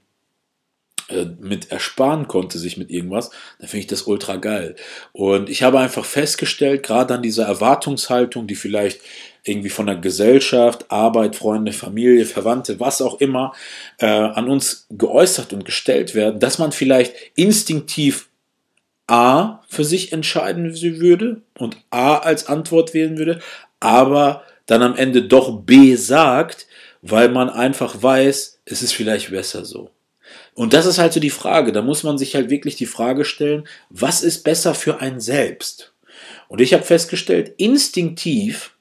äh, 1.13 1.27
mit 1.41 1.71
ersparen 1.71 2.29
konnte, 2.29 2.59
sich 2.59 2.77
mit 2.77 2.91
irgendwas, 2.91 3.31
dann 3.59 3.69
finde 3.69 3.81
ich 3.81 3.87
das 3.87 4.03
ultra 4.03 4.37
geil. 4.37 4.77
Und 5.13 5.49
ich 5.49 5.63
habe 5.63 5.79
einfach 5.79 6.05
festgestellt, 6.05 6.83
gerade 6.83 7.15
an 7.15 7.23
dieser 7.23 7.45
Erwartungshaltung, 7.45 8.47
die 8.47 8.55
vielleicht 8.55 9.01
irgendwie 9.45 9.71
von 9.71 9.87
der 9.87 9.97
Gesellschaft, 9.97 10.91
Arbeit, 10.91 11.37
Freunde, 11.37 11.73
Familie, 11.73 12.27
Verwandte, 12.27 12.79
was 12.79 13.03
auch 13.03 13.21
immer, 13.21 13.53
äh, 13.99 14.07
an 14.07 14.49
uns 14.49 14.87
geäußert 14.91 15.53
und 15.53 15.65
gestellt 15.65 16.15
werden, 16.15 16.39
dass 16.39 16.59
man 16.59 16.73
vielleicht 16.73 17.15
instinktiv 17.35 18.29
A 19.09 19.61
für 19.69 19.85
sich 19.85 20.13
entscheiden 20.13 20.81
würde 20.81 21.43
und 21.59 21.77
A 21.91 22.19
als 22.19 22.47
Antwort 22.47 22.95
wählen 22.95 23.19
würde, 23.19 23.41
aber 23.81 24.45
dann 24.67 24.83
am 24.83 24.97
Ende 24.97 25.23
doch 25.23 25.61
B 25.61 25.97
sagt, 25.97 26.67
weil 27.03 27.29
man 27.29 27.51
einfach 27.51 28.01
weiß, 28.01 28.61
es 28.65 28.83
ist 28.83 28.93
vielleicht 28.93 29.31
besser 29.31 29.65
so. 29.65 29.91
Und 30.55 30.73
das 30.73 30.87
ist 30.87 30.99
halt 30.99 31.13
so 31.13 31.21
die 31.21 31.31
Frage. 31.31 31.73
Da 31.73 31.83
muss 31.83 32.03
man 32.03 32.19
sich 32.19 32.35
halt 32.35 32.51
wirklich 32.51 32.77
die 32.77 32.87
Frage 32.87 33.25
stellen, 33.25 33.67
was 33.91 34.23
ist 34.23 34.45
besser 34.45 34.75
für 34.75 35.01
einen 35.01 35.21
selbst? 35.21 35.93
Und 36.49 36.61
ich 36.61 36.75
habe 36.75 36.83
festgestellt, 36.83 37.55
instinktiv 37.57 38.77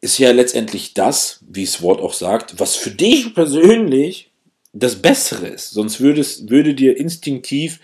ist 0.00 0.18
ja 0.18 0.30
letztendlich 0.30 0.94
das, 0.94 1.40
wie 1.48 1.64
das 1.64 1.82
Wort 1.82 2.00
auch 2.00 2.14
sagt, 2.14 2.58
was 2.58 2.76
für 2.76 2.90
dich 2.90 3.34
persönlich 3.34 4.30
das 4.72 5.02
Bessere 5.02 5.48
ist. 5.48 5.70
Sonst 5.70 6.00
würdest, 6.00 6.48
würde 6.48 6.74
dir 6.74 6.96
instinktiv 6.96 7.80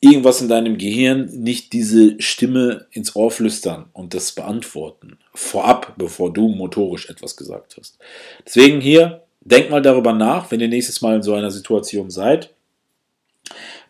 irgendwas 0.00 0.40
in 0.40 0.48
deinem 0.48 0.78
Gehirn 0.78 1.26
nicht 1.32 1.72
diese 1.72 2.20
Stimme 2.20 2.86
ins 2.90 3.16
Ohr 3.16 3.30
flüstern 3.30 3.86
und 3.92 4.14
das 4.14 4.32
beantworten. 4.32 5.18
Vorab, 5.34 5.94
bevor 5.96 6.32
du 6.32 6.48
motorisch 6.48 7.08
etwas 7.08 7.36
gesagt 7.36 7.76
hast. 7.78 7.98
Deswegen 8.44 8.80
hier 8.80 9.25
Denkt 9.46 9.70
mal 9.70 9.80
darüber 9.80 10.12
nach, 10.12 10.50
wenn 10.50 10.60
ihr 10.60 10.68
nächstes 10.68 11.00
Mal 11.02 11.16
in 11.16 11.22
so 11.22 11.34
einer 11.34 11.52
Situation 11.52 12.10
seid. 12.10 12.50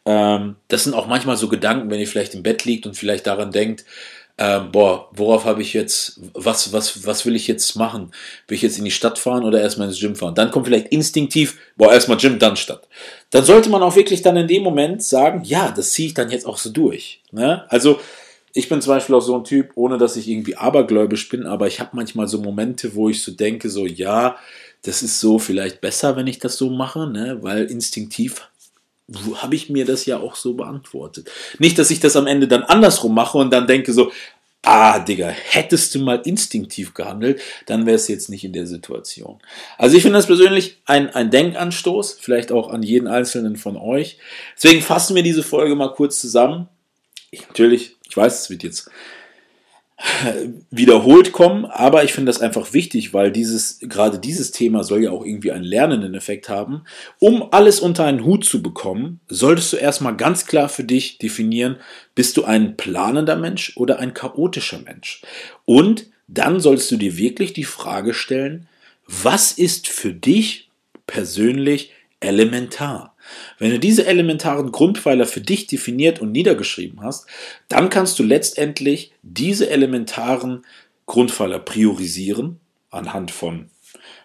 Ähm, 0.05 0.57
das 0.69 0.85
sind 0.85 0.95
auch 0.95 1.07
manchmal 1.07 1.39
so 1.39 1.49
Gedanken, 1.49 1.91
wenn 1.91 1.99
ihr 1.99 2.07
vielleicht 2.07 2.35
im 2.35 2.43
Bett 2.43 2.67
liegt 2.67 2.87
und 2.87 2.95
vielleicht 2.95 3.27
daran 3.27 3.53
denkt, 3.53 3.87
ähm, 4.39 4.71
boah, 4.71 5.09
worauf 5.13 5.47
habe 5.47 5.63
ich 5.63 5.73
jetzt, 5.73 6.21
was, 6.35 6.75
was, 6.75 7.07
was 7.07 7.25
will 7.25 7.35
ich 7.35 7.47
jetzt 7.47 7.75
machen? 7.75 8.13
Will 8.47 8.57
ich 8.57 8.63
jetzt 8.63 8.77
in 8.77 8.85
die 8.85 8.91
Stadt 8.91 9.19
fahren 9.19 9.45
oder 9.45 9.63
erstmal 9.63 9.89
ins 9.89 9.99
Gym 9.99 10.15
fahren? 10.15 10.35
Dann 10.35 10.51
kommt 10.51 10.67
vielleicht 10.67 10.89
instinktiv, 10.89 11.59
boah, 11.77 11.91
erstmal 11.91 12.19
Gym, 12.19 12.39
dann 12.39 12.57
Stadt. 12.57 12.87
Dann 13.31 13.45
sollte 13.45 13.71
man 13.71 13.83
auch 13.83 13.97
wirklich 13.97 14.21
dann 14.21 14.37
in 14.37 14.47
dem 14.47 14.63
Moment 14.63 15.03
sagen, 15.03 15.43
ja, 15.43 15.73
das 15.75 15.93
ziehe 15.93 16.09
ich 16.09 16.15
dann 16.15 16.31
jetzt 16.31 16.45
auch 16.45 16.59
so 16.59 16.69
durch. 16.69 17.23
Ne? 17.33 17.65
Also, 17.71 17.99
ich 18.53 18.69
bin 18.69 18.83
zum 18.83 18.93
Beispiel 18.93 19.15
auch 19.15 19.21
so 19.21 19.37
ein 19.37 19.45
Typ, 19.45 19.73
ohne 19.75 19.97
dass 19.97 20.17
ich 20.17 20.29
irgendwie 20.29 20.57
abergläubisch 20.57 21.31
bin, 21.31 21.47
aber 21.47 21.67
ich 21.67 21.81
habe 21.81 21.91
manchmal 21.95 22.29
so 22.29 22.39
Momente, 22.39 22.95
wo 22.95 23.09
ich 23.09 23.23
so 23.23 23.33
denke, 23.33 23.71
so, 23.71 23.87
ja, 23.87 24.37
das 24.87 25.03
ist 25.03 25.21
so 25.21 25.39
vielleicht 25.39 25.81
besser, 25.81 26.17
wenn 26.17 26.27
ich 26.27 26.39
das 26.39 26.57
so 26.57 26.71
mache, 26.71 27.09
ne? 27.09 27.39
weil 27.43 27.65
instinktiv 27.65 28.49
habe 29.35 29.55
ich 29.55 29.69
mir 29.69 29.85
das 29.85 30.07
ja 30.07 30.19
auch 30.19 30.37
so 30.37 30.55
beantwortet. 30.55 31.31
Nicht, 31.59 31.79
dass 31.79 31.91
ich 31.91 32.01
das 32.01 32.17
am 32.17 32.27
Ende 32.27 32.49
dann 32.49 32.63
andersrum 32.63 33.15
mache 33.15 33.39
und 33.39 33.53
dann 33.53 33.67
denke 33.67 33.93
so, 33.93 34.13
ah, 34.63 34.99
Digga, 34.99 35.29
hättest 35.29 35.95
du 35.95 36.01
mal 36.01 36.21
instinktiv 36.25 36.95
gehandelt, 36.95 37.41
dann 37.67 37.87
wärst 37.87 38.09
du 38.09 38.13
jetzt 38.13 38.29
nicht 38.29 38.45
in 38.45 38.53
der 38.53 38.67
Situation. 38.67 39.39
Also 39.79 39.97
ich 39.97 40.03
finde 40.03 40.19
das 40.19 40.27
persönlich 40.27 40.79
ein, 40.87 41.11
ein 41.11 41.31
Denkanstoß, 41.31 42.19
vielleicht 42.21 42.51
auch 42.51 42.71
an 42.71 42.83
jeden 42.83 43.07
einzelnen 43.07 43.57
von 43.57 43.77
euch. 43.77 44.19
Deswegen 44.57 44.83
fassen 44.83 45.15
wir 45.15 45.23
diese 45.23 45.43
Folge 45.43 45.77
mal 45.77 45.93
kurz 45.93 46.21
zusammen. 46.21 46.69
Ich, 47.31 47.47
natürlich, 47.47 47.97
ich 48.09 48.17
weiß, 48.17 48.43
es 48.43 48.51
wird 48.51 48.65
jetzt 48.65 48.91
wiederholt 50.71 51.33
kommen, 51.33 51.65
aber 51.65 52.05
ich 52.05 52.13
finde 52.13 52.31
das 52.31 52.43
einfach 52.43 52.75
wichtig, 52.75 53.15
weil 53.15 53.33
dieses, 53.33 53.79
gerade 53.81 54.19
dieses 54.19 54.51
Thema 54.51 54.85
soll 54.85 55.03
ja 55.03 55.11
auch 55.11 55.25
irgendwie 55.25 55.53
einen 55.53 55.65
lernenden 55.65 56.15
Effekt 56.15 56.51
haben. 56.51 56.83
Um 57.19 57.51
alles 57.51 57.81
unter 57.81 58.05
einen 58.05 58.25
Hut 58.25 58.45
zu 58.45 58.63
bekommen, 58.63 59.21
solltest 59.29 59.73
du 59.73 59.79
erstmal 59.79 60.15
ganz 60.17 60.45
klar 60.47 60.69
für 60.69 60.85
dich 60.85 61.17
definieren, 61.17 61.77
bist 62.15 62.37
du 62.37 62.45
ein 62.45 62.77
planender 62.77 63.37
Mensch 63.37 63.75
oder 63.77 63.99
ein 63.99 64.13
chaotischer 64.13 64.81
Mensch? 64.81 65.23
Und 65.65 66.11
dann 66.29 66.61
solltest 66.61 66.91
du 66.91 66.97
dir 66.99 67.17
wirklich 67.17 67.55
die 67.55 67.65
Frage 67.65 68.13
stellen, 68.13 68.69
was 69.07 69.53
ist 69.53 69.89
für 69.89 70.13
dich 70.13 70.69
persönlich 71.07 71.93
elementar? 72.21 73.16
Wenn 73.59 73.71
du 73.71 73.79
diese 73.79 74.07
elementaren 74.07 74.73
Grundpfeiler 74.73 75.27
für 75.27 75.41
dich 75.41 75.67
definiert 75.67 76.21
und 76.21 76.33
niedergeschrieben 76.33 77.03
hast, 77.03 77.27
dann 77.69 77.91
kannst 77.91 78.19
du 78.19 78.23
letztendlich 78.23 79.13
diese 79.23 79.71
elementaren 79.71 80.65
Grundpfeiler 81.07 81.59
priorisieren 81.59 82.61
anhand 82.91 83.31
von 83.31 83.71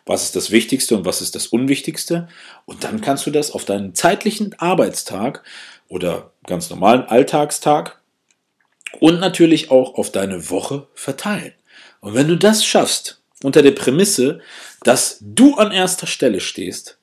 was 0.05 0.23
ist 0.23 0.35
das 0.35 0.51
Wichtigste 0.51 0.95
und 0.97 1.05
was 1.05 1.21
ist 1.21 1.35
das 1.35 1.47
Unwichtigste. 1.47 2.27
Und 2.65 2.83
dann 2.83 3.01
kannst 3.01 3.25
du 3.25 3.31
das 3.31 3.51
auf 3.51 3.65
deinen 3.65 3.93
zeitlichen 3.95 4.57
Arbeitstag 4.59 5.43
oder 5.87 6.31
ganz 6.47 6.69
normalen 6.69 7.03
Alltagstag 7.03 8.01
und 8.99 9.19
natürlich 9.19 9.71
auch 9.71 9.95
auf 9.95 10.11
deine 10.11 10.49
Woche 10.49 10.87
verteilen. 10.95 11.53
Und 11.99 12.13
wenn 12.13 12.27
du 12.27 12.37
das 12.37 12.65
schaffst, 12.65 13.21
unter 13.43 13.61
der 13.61 13.71
Prämisse, 13.71 14.41
dass 14.83 15.17
du 15.21 15.55
an 15.55 15.71
erster 15.71 16.07
Stelle 16.07 16.39
stehst, 16.39 16.97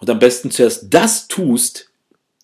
und 0.00 0.10
am 0.10 0.18
besten 0.18 0.50
zuerst 0.50 0.86
das 0.92 1.28
tust, 1.28 1.90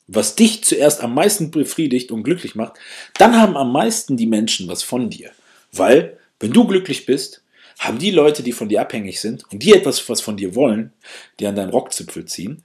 was 0.06 0.36
dich 0.36 0.62
zuerst 0.64 1.02
am 1.02 1.14
meisten 1.14 1.50
befriedigt 1.50 2.12
und 2.12 2.22
glücklich 2.22 2.54
macht, 2.54 2.74
dann 3.18 3.40
haben 3.40 3.56
am 3.56 3.72
meisten 3.72 4.16
die 4.16 4.26
Menschen 4.26 4.68
was 4.68 4.82
von 4.82 5.10
dir. 5.10 5.30
Weil, 5.72 6.18
wenn 6.38 6.52
du 6.52 6.66
glücklich 6.66 7.06
bist, 7.06 7.42
haben 7.78 7.98
die 7.98 8.10
Leute, 8.10 8.42
die 8.42 8.52
von 8.52 8.68
dir 8.68 8.80
abhängig 8.80 9.20
sind 9.20 9.44
und 9.50 9.62
die 9.62 9.72
etwas 9.72 10.08
was 10.08 10.20
von 10.20 10.36
dir 10.36 10.54
wollen, 10.54 10.92
die 11.40 11.46
an 11.46 11.56
deinen 11.56 11.70
Rockzipfel 11.70 12.24
ziehen, 12.24 12.62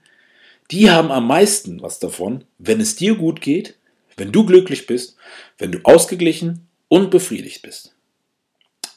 die 0.69 0.89
haben 0.89 1.11
am 1.11 1.27
meisten 1.27 1.81
was 1.81 1.99
davon, 1.99 2.45
wenn 2.57 2.79
es 2.79 2.95
dir 2.95 3.15
gut 3.15 3.41
geht, 3.41 3.75
wenn 4.15 4.31
du 4.31 4.45
glücklich 4.45 4.87
bist, 4.87 5.17
wenn 5.57 5.71
du 5.71 5.79
ausgeglichen 5.83 6.67
und 6.87 7.09
befriedigt 7.09 7.61
bist. 7.61 7.93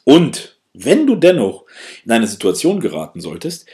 Und 0.03 0.57
wenn 0.73 1.07
du 1.07 1.15
dennoch 1.15 1.65
in 2.05 2.11
eine 2.11 2.27
Situation 2.27 2.79
geraten 2.79 3.19
solltest, 3.21 3.65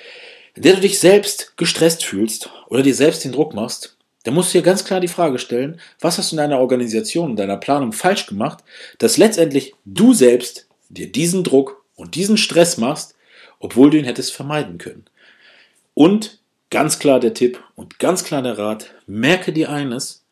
in 0.56 0.64
der 0.64 0.76
du 0.76 0.82
dich 0.82 1.00
selbst 1.00 1.56
gestresst 1.58 2.04
fühlst 2.04 2.50
oder 2.68 2.84
dir 2.84 2.96
selbst 2.96 3.24
den 3.24 3.32
Druck 3.32 3.54
machst, 3.54 3.98
dann 4.24 4.34
musst 4.34 4.54
du 4.54 4.60
dir 4.60 4.64
ganz 4.64 4.86
klar 4.86 5.00
die 5.00 5.08
Frage 5.08 5.40
stellen, 5.40 5.80
was 6.00 6.18
hast 6.18 6.32
du 6.32 6.36
in 6.36 6.38
deiner 6.38 6.60
Organisation, 6.60 7.32
in 7.32 7.36
deiner 7.36 7.58
Planung 7.58 7.92
falsch 7.92 8.28
gemacht, 8.28 8.64
dass 9.00 9.18
letztendlich 9.18 9.74
du 9.86 10.14
selbst 10.14 10.68
dir 10.90 11.12
diesen 11.12 11.44
Druck 11.44 11.84
und 11.96 12.16
diesen 12.16 12.38
Stress 12.38 12.78
machst, 12.78 13.16
obwohl 13.60 13.90
du 13.90 13.98
ihn 13.98 14.06
hättest 14.06 14.34
vermeiden 14.34 14.78
können. 14.78 15.06
Und 15.94 16.40
ganz 16.70 17.00
klar 17.00 17.20
der 17.20 17.34
Tipp 17.34 17.64
und 17.76 18.00
ganz 18.00 18.24
klar 18.24 18.42
der 18.42 18.58
Rat, 18.58 18.94
merke 19.08 19.54
dir 19.54 19.70
eines, 19.70 20.24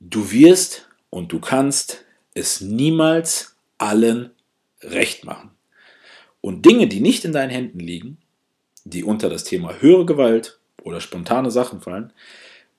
du 0.00 0.30
wirst 0.30 0.88
und 1.10 1.32
du 1.32 1.40
kannst 1.40 2.04
es 2.34 2.60
niemals 2.60 3.56
allen 3.78 4.30
recht 4.82 5.24
machen. 5.24 5.50
Und 6.40 6.64
Dinge, 6.64 6.86
die 6.86 7.00
nicht 7.00 7.24
in 7.24 7.32
deinen 7.32 7.50
Händen 7.50 7.80
liegen, 7.80 8.18
die 8.90 9.04
unter 9.04 9.28
das 9.28 9.44
Thema 9.44 9.74
höhere 9.80 10.06
Gewalt 10.06 10.58
oder 10.82 11.00
spontane 11.00 11.50
Sachen 11.50 11.80
fallen. 11.80 12.12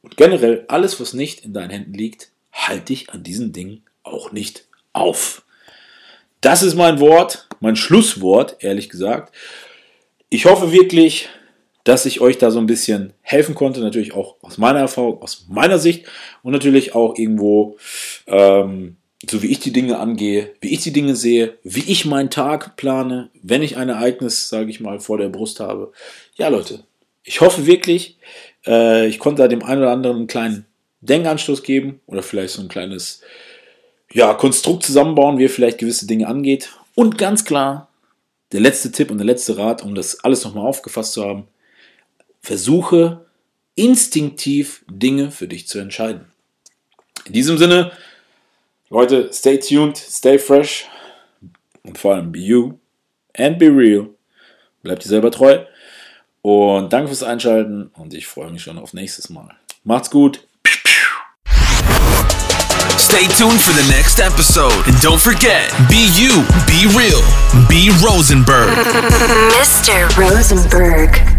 Und 0.01 0.17
generell 0.17 0.65
alles, 0.67 0.99
was 0.99 1.13
nicht 1.13 1.45
in 1.45 1.53
deinen 1.53 1.69
Händen 1.69 1.93
liegt, 1.93 2.31
halt 2.51 2.89
dich 2.89 3.11
an 3.11 3.23
diesen 3.23 3.53
Dingen 3.53 3.83
auch 4.03 4.31
nicht 4.31 4.67
auf. 4.93 5.43
Das 6.41 6.63
ist 6.63 6.75
mein 6.75 6.99
Wort, 6.99 7.47
mein 7.59 7.75
Schlusswort, 7.75 8.57
ehrlich 8.59 8.89
gesagt. 8.89 9.33
Ich 10.29 10.45
hoffe 10.45 10.71
wirklich, 10.71 11.29
dass 11.83 12.05
ich 12.05 12.21
euch 12.21 12.37
da 12.37 12.51
so 12.51 12.59
ein 12.59 12.67
bisschen 12.67 13.13
helfen 13.21 13.55
konnte, 13.55 13.79
natürlich 13.79 14.13
auch 14.13 14.37
aus 14.41 14.57
meiner 14.57 14.79
Erfahrung, 14.79 15.21
aus 15.21 15.45
meiner 15.49 15.79
Sicht 15.79 16.07
und 16.43 16.51
natürlich 16.51 16.95
auch 16.95 17.17
irgendwo 17.17 17.77
ähm, 18.27 18.97
so 19.29 19.43
wie 19.43 19.47
ich 19.47 19.59
die 19.59 19.71
Dinge 19.71 19.99
angehe, 19.99 20.53
wie 20.61 20.73
ich 20.73 20.81
die 20.81 20.93
Dinge 20.93 21.15
sehe, 21.15 21.57
wie 21.63 21.83
ich 21.91 22.05
meinen 22.05 22.29
Tag 22.29 22.75
plane, 22.75 23.29
wenn 23.43 23.61
ich 23.61 23.77
ein 23.77 23.89
Ereignis, 23.89 24.49
sage 24.49 24.69
ich 24.69 24.79
mal, 24.79 24.99
vor 24.99 25.17
der 25.17 25.29
Brust 25.29 25.59
habe. 25.59 25.91
Ja, 26.35 26.47
Leute, 26.47 26.83
ich 27.23 27.41
hoffe 27.41 27.67
wirklich, 27.67 28.17
äh, 28.65 29.07
ich 29.07 29.19
konnte 29.19 29.43
da 29.43 29.47
dem 29.47 29.63
einen 29.63 29.81
oder 29.81 29.91
anderen 29.91 30.17
einen 30.17 30.27
kleinen 30.27 30.65
Denkanstoß 31.01 31.63
geben 31.63 31.99
oder 32.07 32.23
vielleicht 32.23 32.53
so 32.53 32.61
ein 32.61 32.67
kleines 32.67 33.21
ja, 34.11 34.33
Konstrukt 34.33 34.83
zusammenbauen, 34.83 35.37
wie 35.37 35.45
er 35.45 35.49
vielleicht 35.49 35.77
gewisse 35.77 36.07
Dinge 36.07 36.27
angeht. 36.27 36.69
Und 36.95 37.17
ganz 37.17 37.45
klar, 37.45 37.89
der 38.51 38.59
letzte 38.59 38.91
Tipp 38.91 39.11
und 39.11 39.17
der 39.17 39.25
letzte 39.25 39.57
Rat, 39.57 39.83
um 39.83 39.95
das 39.95 40.23
alles 40.23 40.43
nochmal 40.43 40.65
aufgefasst 40.65 41.13
zu 41.13 41.23
haben, 41.23 41.47
versuche 42.41 43.25
instinktiv 43.75 44.83
Dinge 44.89 45.31
für 45.31 45.47
dich 45.47 45.67
zu 45.67 45.79
entscheiden. 45.79 46.25
In 47.25 47.33
diesem 47.33 47.57
Sinne, 47.57 47.91
Leute, 48.91 49.31
stay 49.31 49.57
tuned, 49.57 49.95
stay 49.95 50.37
fresh 50.37 50.85
und 51.83 51.97
vor 51.97 52.13
allem 52.15 52.29
be 52.29 52.39
you 52.39 52.73
and 53.37 53.57
be 53.57 53.67
real. 53.67 54.09
Bleibt 54.83 55.05
dir 55.05 55.07
selber 55.07 55.31
treu. 55.31 55.59
Und 56.41 56.91
danke 56.91 57.07
fürs 57.07 57.23
Einschalten 57.23 57.89
und 57.93 58.13
ich 58.13 58.27
freue 58.27 58.51
mich 58.51 58.63
schon 58.63 58.77
auf 58.77 58.93
nächstes 58.93 59.29
Mal. 59.29 59.55
Macht's 59.85 60.09
gut. 60.09 60.45
Stay 62.97 63.27
tuned 63.37 63.61
for 63.61 63.73
the 63.73 63.87
next 63.89 64.19
episode. 64.19 64.75
And 64.85 64.97
don't 64.97 65.19
forget, 65.19 65.71
be 65.87 66.09
you, 66.19 66.43
be 66.67 66.85
real, 66.93 67.21
be 67.69 67.91
Rosenberg. 68.05 68.75
Mr. 69.55 70.09
Rosenberg. 70.17 71.30